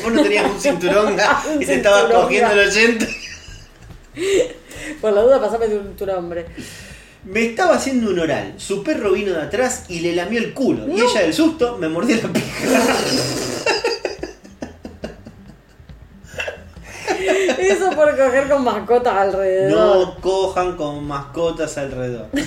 [0.03, 1.15] vos no tenías un cinturón
[1.59, 3.05] y te estabas cogiendo el 80.
[5.01, 6.45] Por la duda, pasame tu, tu nombre.
[7.25, 8.53] Me estaba haciendo un oral.
[8.57, 10.87] Su perro vino de atrás y le lamió el culo.
[10.87, 12.47] Y ella del susto me mordió la pija.
[17.71, 19.71] Eso por coger con mascotas alrededor.
[19.79, 22.27] No cojan con mascotas alrededor.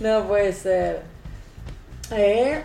[0.00, 1.00] No puede ser.
[2.12, 2.62] Eh,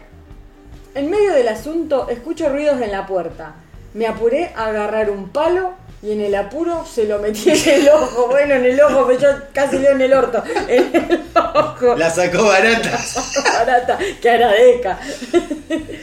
[0.95, 3.55] En medio del asunto, escucho ruidos en la puerta.
[3.95, 5.73] Me apuré a agarrar un palo
[6.03, 8.27] y en el apuro se lo metí en el ojo.
[8.27, 10.43] Bueno, en el ojo, pero yo casi leo en el orto.
[10.67, 11.95] En el ojo.
[11.95, 12.99] La sacó barata.
[13.57, 14.99] barata, que agradezca.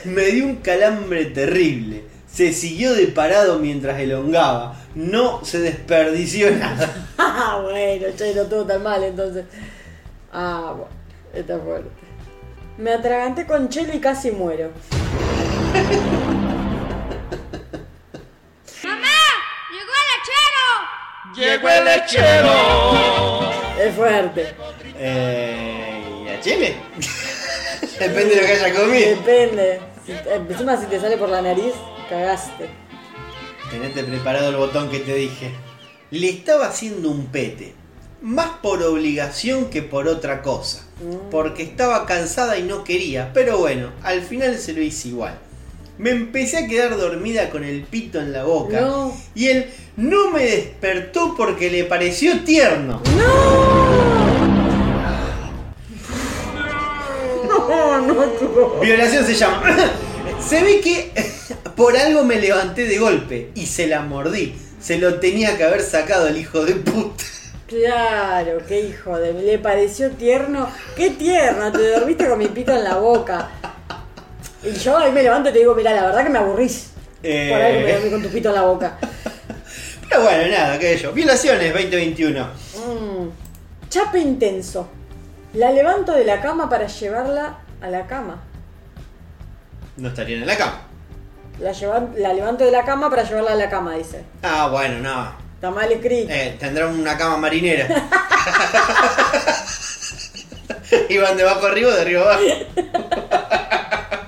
[0.07, 2.10] Me dio un calambre terrible.
[2.33, 4.77] Se siguió de parado mientras elongaba.
[4.95, 7.07] No se desperdició nada.
[7.43, 9.45] Ah, bueno, che, no estuvo tan mal entonces.
[10.33, 10.91] Ah, bueno,
[11.33, 11.89] está fuerte.
[12.77, 14.71] Me atraganté con chelo y casi muero.
[21.41, 23.51] ¡Llegó el lechero!
[23.81, 24.55] Es fuerte.
[24.99, 26.77] Eh, ¿Y a Chile?
[27.99, 29.09] Depende de lo que haya comido.
[29.17, 29.81] Depende.
[30.11, 31.73] Si- eh, encima si te sale por la nariz,
[32.09, 32.69] cagaste.
[33.71, 35.53] Tenete preparado el botón que te dije.
[36.11, 37.75] Le estaba haciendo un pete.
[38.21, 40.85] Más por obligación que por otra cosa.
[41.31, 43.31] Porque estaba cansada y no quería.
[43.33, 45.39] Pero bueno, al final se lo hice igual.
[45.99, 48.81] Me empecé a quedar dormida con el pito en la boca.
[48.81, 49.17] No.
[49.35, 53.01] Y él no me despertó porque le pareció tierno.
[53.17, 54.20] No,
[58.81, 59.63] Violación se llama.
[60.47, 61.13] Se ve que
[61.77, 64.55] por algo me levanté de golpe y se la mordí.
[64.81, 67.25] Se lo tenía que haber sacado el hijo de puta.
[67.67, 69.33] Claro, qué hijo de...
[69.35, 70.69] Le pareció tierno.
[70.97, 73.51] Qué tierno, te dormiste con mi pito en la boca.
[74.65, 76.91] Y yo ahí me levanto y te digo, mira, la verdad que me aburrís.
[77.23, 77.51] Eh.
[77.53, 78.99] Por ahí me dormí con tu pito en la boca.
[80.09, 81.13] Pero bueno, nada, qué yo.
[81.13, 82.45] Violaciones 2021.
[82.45, 83.29] Mm.
[83.89, 84.89] Chape intenso.
[85.55, 88.43] La levanto de la cama para llevarla a la cama.
[89.97, 90.81] No estarían en la cama.
[91.59, 94.25] La, lleva- la levanto de la cama para llevarla a la cama, dice.
[94.43, 95.33] Ah, bueno, no.
[95.55, 96.33] Está mal escrito.
[96.33, 97.87] Eh, tendrá una cama marinera.
[101.09, 102.43] Iban de abajo arriba o de arriba abajo.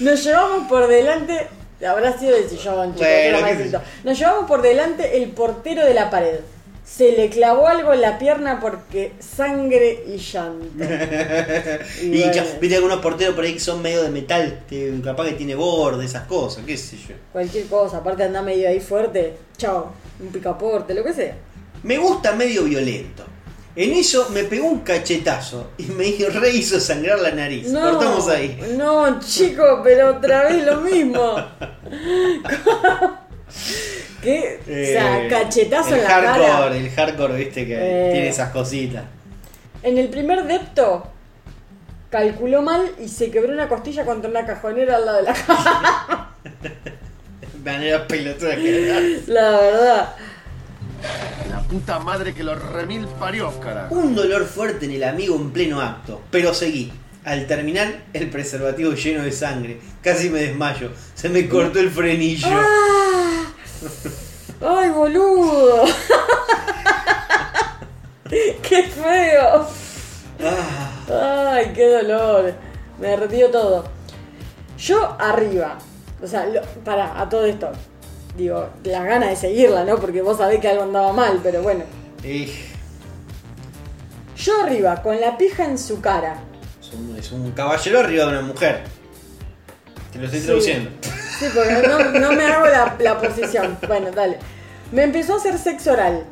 [0.00, 1.48] Nos llevamos por delante.
[1.86, 3.06] Habrá sido el sillón, chicos.
[3.08, 3.80] Escrito.
[4.04, 6.40] Nos llevamos por delante el portero de la pared.
[6.86, 10.66] Se le clavó algo en la pierna porque sangre y llanto.
[12.00, 12.32] Y Y bueno.
[12.32, 15.56] ya, viste algunos porteros por ahí que son medio de metal, que capaz que tiene
[15.56, 17.14] borde, esas cosas, qué sé yo.
[17.32, 19.34] Cualquier cosa, aparte anda medio ahí fuerte.
[19.58, 21.36] Chao, un picaporte, lo que sea.
[21.82, 23.24] Me gusta medio violento.
[23.74, 27.66] En eso me pegó un cachetazo y me re hizo sangrar la nariz.
[27.68, 28.58] No, Cortamos ahí.
[28.76, 31.36] No, chico, pero otra vez lo mismo.
[34.22, 34.60] ¿Qué?
[34.62, 36.76] o sea, Eh, cachetazo el en la hardcore, cara.
[36.76, 38.10] El hardcore, viste, que Eh.
[38.12, 39.04] tiene esas cositas.
[39.82, 41.12] En el primer depto
[42.10, 46.36] calculó mal y se quebró una costilla contra una cajonera al lado de la cama.
[47.64, 49.20] Manera pelotuda que.
[49.26, 50.14] La verdad.
[51.50, 53.94] La puta madre que los remil parió, carajo.
[53.94, 56.92] Un dolor fuerte en el amigo en pleno acto, pero seguí.
[57.24, 59.80] Al terminar, el preservativo lleno de sangre.
[60.00, 60.90] Casi me desmayo.
[61.14, 62.46] Se me cortó el frenillo.
[62.48, 63.25] ¡Ah!
[64.60, 65.84] ¡Ay, boludo!
[68.28, 69.66] ¡Qué feo!
[71.10, 72.54] ¡Ay, qué dolor!
[72.98, 73.84] Me derretió todo.
[74.78, 75.78] Yo arriba.
[76.22, 77.70] O sea, lo- para, a todo esto.
[78.36, 79.96] Digo, las ganas de seguirla, ¿no?
[79.96, 81.84] Porque vos sabés que algo andaba mal, pero bueno.
[84.36, 86.38] Yo arriba, con la pija en su cara.
[86.80, 88.82] es, un, es un caballero arriba de una mujer.
[90.12, 90.46] Te lo estoy Sí.
[90.46, 90.90] traduciendo.
[91.38, 92.66] Sí, porque no, me hago
[92.98, 93.78] la, posición.
[93.86, 94.38] Bueno, dale.
[94.92, 96.24] Me empezó a hacer sexo oral.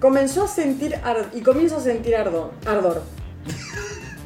[0.00, 3.02] Comenzó a sentir ar- y comienzo a sentir ardor, ardor.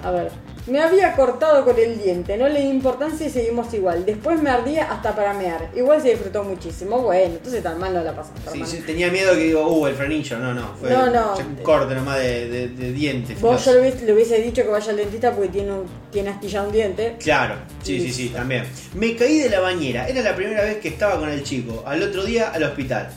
[0.02, 0.30] A ver.
[0.66, 4.04] Me había cortado con el diente, no le di importancia y seguimos igual.
[4.04, 5.70] Después me ardía hasta para mear.
[5.76, 6.98] Igual se disfrutó muchísimo.
[7.02, 8.40] Bueno, entonces tan mal no la pasaste.
[8.40, 8.66] Sí, hermano.
[8.66, 10.38] sí, tenía miedo que digo, uh, el frenillo.
[10.38, 10.74] No, no.
[10.80, 11.34] Fue No, no.
[11.36, 13.34] un corte nomás de, de, de diente.
[13.34, 13.64] Vos filoso.
[13.66, 16.66] yo le hubiese, le hubiese dicho que vaya al dentista porque tiene, un- tiene astillado
[16.66, 17.16] un diente.
[17.20, 18.64] Claro, sí, sí, sí, también.
[18.94, 20.08] Me caí de la bañera.
[20.08, 21.84] Era la primera vez que estaba con el chico.
[21.86, 23.08] Al otro día al hospital.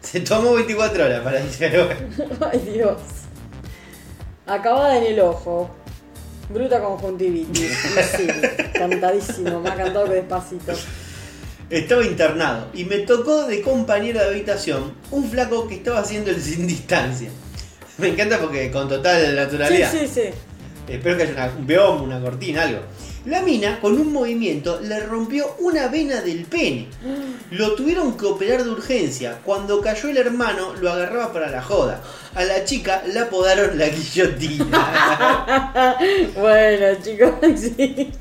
[0.00, 1.88] Se tomó 24 horas para decirlo.
[2.52, 2.98] Ay, Dios.
[4.46, 5.70] Acabada en el ojo.
[6.48, 7.70] Bruta conjuntivitis.
[8.16, 8.26] Sí,
[8.72, 9.60] cantadísimo.
[9.60, 10.72] Me ha cantado que despacito.
[11.68, 16.40] Estaba internado y me tocó de compañero de habitación un flaco que estaba haciendo el
[16.40, 17.28] sin distancia.
[17.98, 19.90] Me encanta porque con total naturalidad.
[19.90, 20.22] sí, sí.
[20.88, 22.80] Espero que haya una- un bioma, una cortina, algo.
[23.26, 26.86] La mina, con un movimiento, le rompió una vena del pene.
[27.50, 29.38] Lo tuvieron que operar de urgencia.
[29.44, 32.00] Cuando cayó el hermano, lo agarraba para la joda.
[32.36, 35.96] A la chica la apodaron la guillotina.
[36.36, 38.12] Bueno, chicos, sí.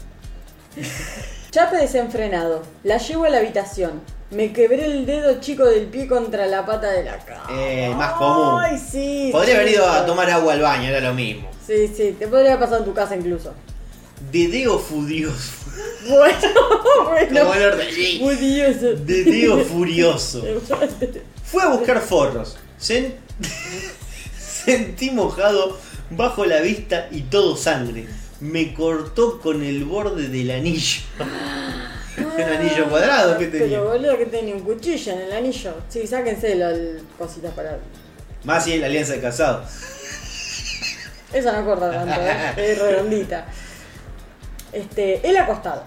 [1.52, 2.64] Chape desenfrenado.
[2.84, 4.02] La llevo a la habitación.
[4.32, 7.46] Me quebré el dedo chico del pie contra la pata de la cama.
[7.52, 8.60] Eh, más común.
[8.60, 9.30] Ay, sí.
[9.32, 11.48] Podría haber ido a tomar agua al baño, era lo mismo.
[11.66, 12.16] Sí, sí.
[12.18, 13.54] Te podría haber pasado en tu casa incluso.
[14.32, 15.52] Dedeo furioso.
[16.08, 16.38] Bueno,
[17.10, 17.40] bueno.
[17.42, 17.88] Como el orden.
[18.20, 18.94] Furioso.
[18.94, 20.46] Dedeo furioso.
[21.44, 22.58] Fue a buscar forros.
[22.80, 23.16] Sen-
[24.38, 25.78] Sentí mojado
[26.12, 28.06] bajo la vista y todo sangre.
[28.40, 31.02] Me cortó con el borde del anillo.
[32.18, 33.68] Un anillo cuadrado que tenía.
[33.80, 35.74] Pero boludo que tenía un cuchillo en el anillo.
[35.90, 36.78] Sí, sáquense las
[37.18, 37.80] cositas para.
[38.44, 39.66] Más si es la alianza de casado.
[41.34, 42.72] Esa no corta tanto, ¿eh?
[42.72, 43.46] es redondita.
[44.76, 45.84] Este, él acostado.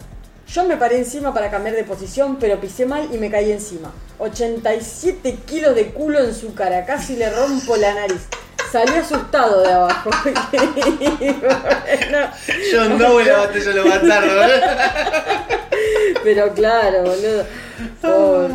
[0.52, 3.93] Yo me paré encima para cambiar de posición, pero pisé mal y me caí encima.
[4.19, 8.23] 87 kilos de culo en su cara, casi le rompo la nariz.
[8.73, 10.10] Salí asustado de abajo.
[10.51, 12.31] Bueno,
[12.73, 14.51] John Doe la batalla de los bastardos.
[16.24, 17.44] pero claro, boludo.
[18.01, 18.55] Pobre.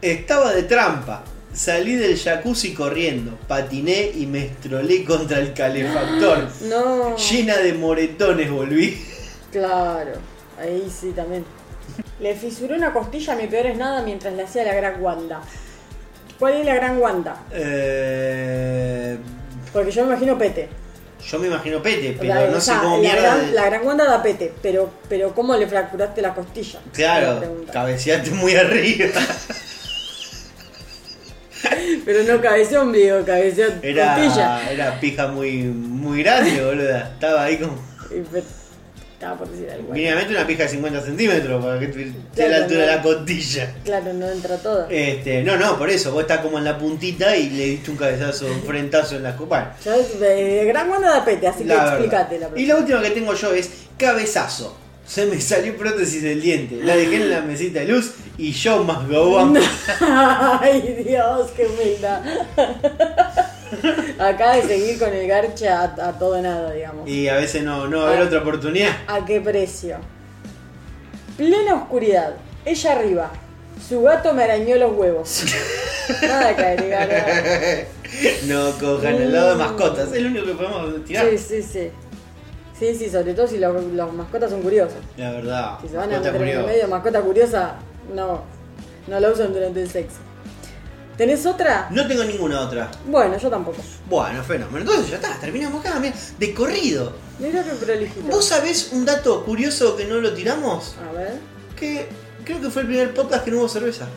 [0.00, 1.22] Estaba de trampa.
[1.52, 3.38] Salí del jacuzzi corriendo.
[3.46, 6.48] Patiné y me estrolé contra el calefactor.
[6.62, 7.16] No.
[7.16, 9.11] Llena de moretones volví.
[9.52, 10.12] Claro,
[10.58, 11.44] ahí sí también.
[12.20, 15.40] Le fisuró una costilla a mi peor es nada mientras le hacía la gran Wanda.
[16.38, 17.36] ¿Cuál es la gran Wanda?
[17.52, 19.16] Eh,
[19.72, 20.68] Porque yo me imagino pete.
[21.24, 23.20] yo me imagino pete, pero La- no sé cómo la, mierda.
[23.22, 26.80] gran, de- la gran Wanda da pete, pero, pero ¿cómo le fracturaste la costilla?
[26.84, 27.42] La Claro,
[27.72, 29.06] cabeceaste muy arriba.
[32.04, 33.88] Pero no cabeceó ombligo, cabeceó costilla.
[33.88, 37.10] Era, era pija muy, muy grande, boluda.
[37.12, 37.78] Estaba ahí como.
[39.22, 39.92] Estaba por decir algo.
[39.92, 42.10] Mínimamente una pija de 50 centímetros para que Claro,
[42.44, 43.72] a la altura de la costilla.
[43.84, 44.86] Claro, no entra todo.
[44.90, 47.96] Este, no, no, por eso, vos estás como en la puntita y le diste un
[47.98, 49.76] cabezazo, un frentazo en la copa.
[49.84, 51.88] Ya es- eh, gran Wanda da pete, así que verdad.
[52.00, 54.76] explícate la Y la última que tengo yo es cabezazo.
[55.06, 56.80] Se me salió prótesis del diente.
[56.82, 59.38] La dejé en la mesita de luz y yo más go.
[60.00, 62.22] Ay, Dios, qué humildad.
[64.18, 67.08] Acá de seguir con el garche a, a todo nada, digamos.
[67.08, 68.26] Y a veces no, no va a haber Ah.
[68.26, 68.90] otra oportunidad.
[69.06, 69.96] ¿A qué precio?
[71.36, 72.34] Plena oscuridad.
[72.64, 73.30] Ella arriba.
[73.88, 75.44] Su gato me arañó los huevos.
[76.22, 77.08] Nada que agregar.
[77.08, 77.84] nada.
[78.46, 81.26] No cojan el lado de mascotas, es lo único que podemos tirar.
[81.30, 81.90] Sí, sí, sí.
[82.78, 84.98] Sí, sí, sobre todo si los, los mascotas son curiosos.
[85.16, 86.72] La verdad, Si se van a mascota meter en el curiosa.
[86.74, 87.74] medio, mascota curiosa,
[88.14, 88.42] no,
[89.06, 90.18] no la usan durante el sexo.
[91.22, 91.86] ¿Tenés otra?
[91.90, 92.90] No tengo ninguna otra.
[93.06, 93.80] Bueno, yo tampoco.
[94.10, 94.78] Bueno, fenómeno.
[94.80, 97.12] Entonces ya está, terminamos acá, mira, de corrido.
[97.38, 98.22] Mira qué prolijito.
[98.28, 100.96] ¿Vos sabés un dato curioso que no lo tiramos?
[101.08, 101.34] A ver.
[101.76, 102.08] Que
[102.44, 104.08] creo que fue el primer podcast que no hubo cerveza.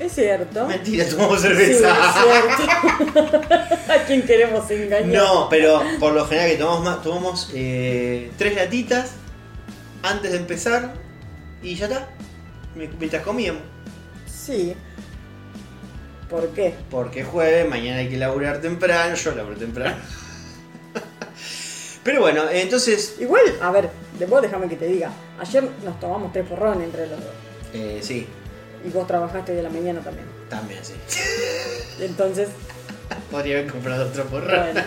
[0.00, 0.66] Es cierto.
[0.66, 1.90] Mentira, tomamos Sí, cerveza.
[1.90, 3.22] es cierto.
[3.92, 5.04] ¿A quién queremos engañar?
[5.22, 9.10] No, pero por lo general que tomamos, más- tomamos eh, tres latitas
[10.02, 10.94] antes de empezar
[11.62, 12.08] y ya está.
[12.74, 13.60] Mientras comíamos.
[14.26, 14.74] Sí.
[16.32, 16.74] ¿Por qué?
[16.90, 19.96] Porque es jueves, mañana hay que laburar temprano, yo laburo temprano.
[22.02, 23.88] Pero bueno, entonces, Igual, a ver,
[24.18, 25.10] de vos déjame que te diga.
[25.38, 27.28] Ayer nos tomamos tres porrones entre los dos.
[27.74, 28.26] eh, sí,
[28.84, 30.26] Y vos trabajaste de la mañana también.
[30.48, 30.94] también sí.
[32.00, 32.48] Entonces,
[33.30, 34.46] Podría haber comprado otro porro.
[34.46, 34.80] bueno.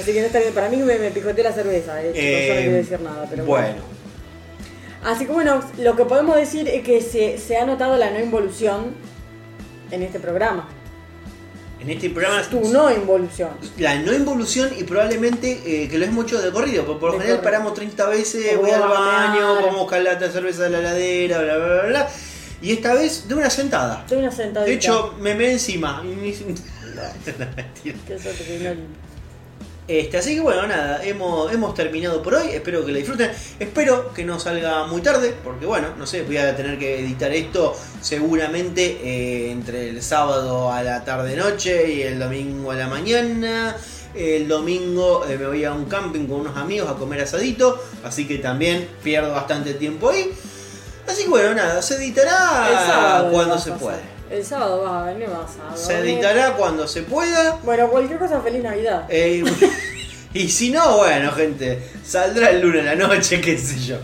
[0.00, 0.54] Así que no está bien.
[0.54, 3.44] Para mí me, me picoteé la cerveza, eh, yo no Eh, quiero decir nada, pero
[3.44, 3.82] bueno,
[5.04, 8.18] Así que bueno, lo que podemos decir es que se, se ha notado la no
[8.20, 8.94] involución
[9.90, 10.68] en este programa.
[11.80, 13.50] en este programa Tu no involución.
[13.78, 17.18] la no involución y probablemente eh, que lo es mucho de corrido, porque por lo
[17.18, 17.42] De general corrido.
[17.52, 21.38] paramos 30 veces, Porque voy al baño, vamos a buscar de cerveza de la heladera,
[21.42, 22.08] bla bla bla bla.
[22.60, 24.00] Y esta vez de una sentada.
[24.00, 24.64] Estoy una sentadita.
[24.68, 26.02] De hecho, me me encima.
[26.98, 27.96] No, mentira.
[28.08, 29.07] Qué suerte que no limpio.
[29.88, 34.12] Este, así que bueno, nada, hemos, hemos terminado por hoy, espero que la disfruten, espero
[34.12, 37.74] que no salga muy tarde, porque bueno, no sé, voy a tener que editar esto
[38.02, 43.74] seguramente eh, entre el sábado a la tarde-noche y el domingo a la mañana.
[44.14, 48.28] El domingo eh, me voy a un camping con unos amigos a comer asadito, así
[48.28, 50.30] que también pierdo bastante tiempo ahí.
[51.06, 53.86] Así que bueno, nada, se editará cuando se a hacer.
[53.86, 54.17] puede.
[54.30, 57.58] El sábado vas a venir, vas a Se editará cuando se pueda.
[57.62, 59.06] Bueno, cualquier cosa, feliz Navidad.
[59.08, 59.42] Eh,
[60.34, 63.96] y si no, bueno, gente, saldrá el lunes a la noche, qué sé yo.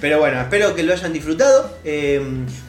[0.00, 1.78] Pero bueno, espero que lo hayan disfrutado.
[1.84, 2.20] Eh,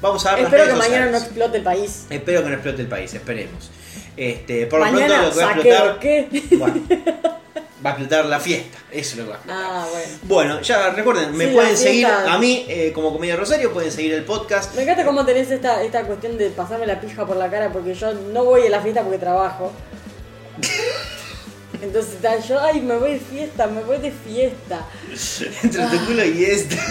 [0.02, 2.06] vamos a las Espero que mañana no explote el país.
[2.10, 3.70] Espero que no explote el país, esperemos.
[4.16, 6.00] Este, por lo mañana pronto lo que va a explotar.
[6.00, 6.58] ¿qué?
[6.58, 6.82] Bueno,
[7.88, 8.78] va a explotar la fiesta.
[8.92, 9.66] Eso es lo que va a explotar.
[9.66, 10.08] Ah, bueno.
[10.24, 14.14] Bueno, ya recuerden, me Sí, pueden seguir a mí eh, como Comedia Rosario, pueden seguir
[14.14, 14.76] el podcast.
[14.76, 17.94] Me encanta cómo tenés esta, esta cuestión de pasarme la pija por la cara porque
[17.94, 19.72] yo no voy a la fiesta porque trabajo.
[21.82, 24.86] Entonces yo, ay, me voy de fiesta, me voy de fiesta.
[25.64, 26.78] Entre tu culo y este.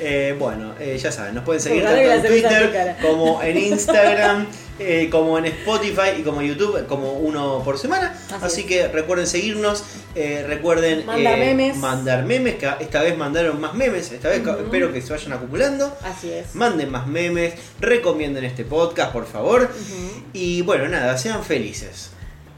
[0.00, 4.48] Eh, bueno, eh, ya saben, nos pueden seguir Ojalá tanto en Twitter como en Instagram,
[4.80, 8.12] eh, como en Spotify y como YouTube, como uno por semana.
[8.42, 9.84] Así, que recuerden seguirnos,
[10.16, 11.76] eh, recuerden Mandar eh, memes.
[11.76, 15.96] mandar memes, que esta vez mandaron más memes, esta vez espero que se vayan acumulando.
[16.02, 16.56] Así es.
[16.56, 19.70] Manden más memes, recomienden este podcast, por favor.
[20.32, 22.10] Y bueno, nada, sean felices.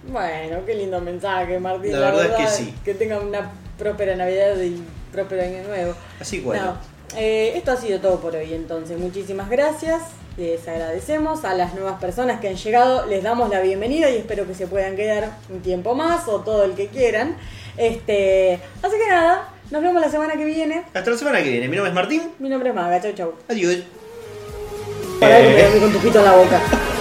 [0.08, 1.92] Bueno, qué lindo mensaje, Martín.
[1.92, 2.74] La verdad es que sí.
[2.82, 4.82] Que tengan una próspera Navidad y
[5.12, 5.94] próspero Año Nuevo.
[6.18, 6.64] Así bueno.
[6.64, 10.00] No, esto ha sido todo por hoy, entonces muchísimas gracias.
[10.36, 14.46] Les agradecemos a las nuevas personas que han llegado, les damos la bienvenida y espero
[14.46, 17.36] que se puedan quedar un tiempo más o todo el que quieran.
[17.78, 20.84] Este, así que nada, nos vemos la semana que viene.
[20.92, 21.68] Hasta la semana que viene.
[21.68, 22.22] Mi nombre es Martín.
[22.38, 23.32] Mi nombre es Maga, chau chau.
[23.48, 23.78] Adiós.
[25.18, 26.60] Pará que me dormí con tu pito en la boca.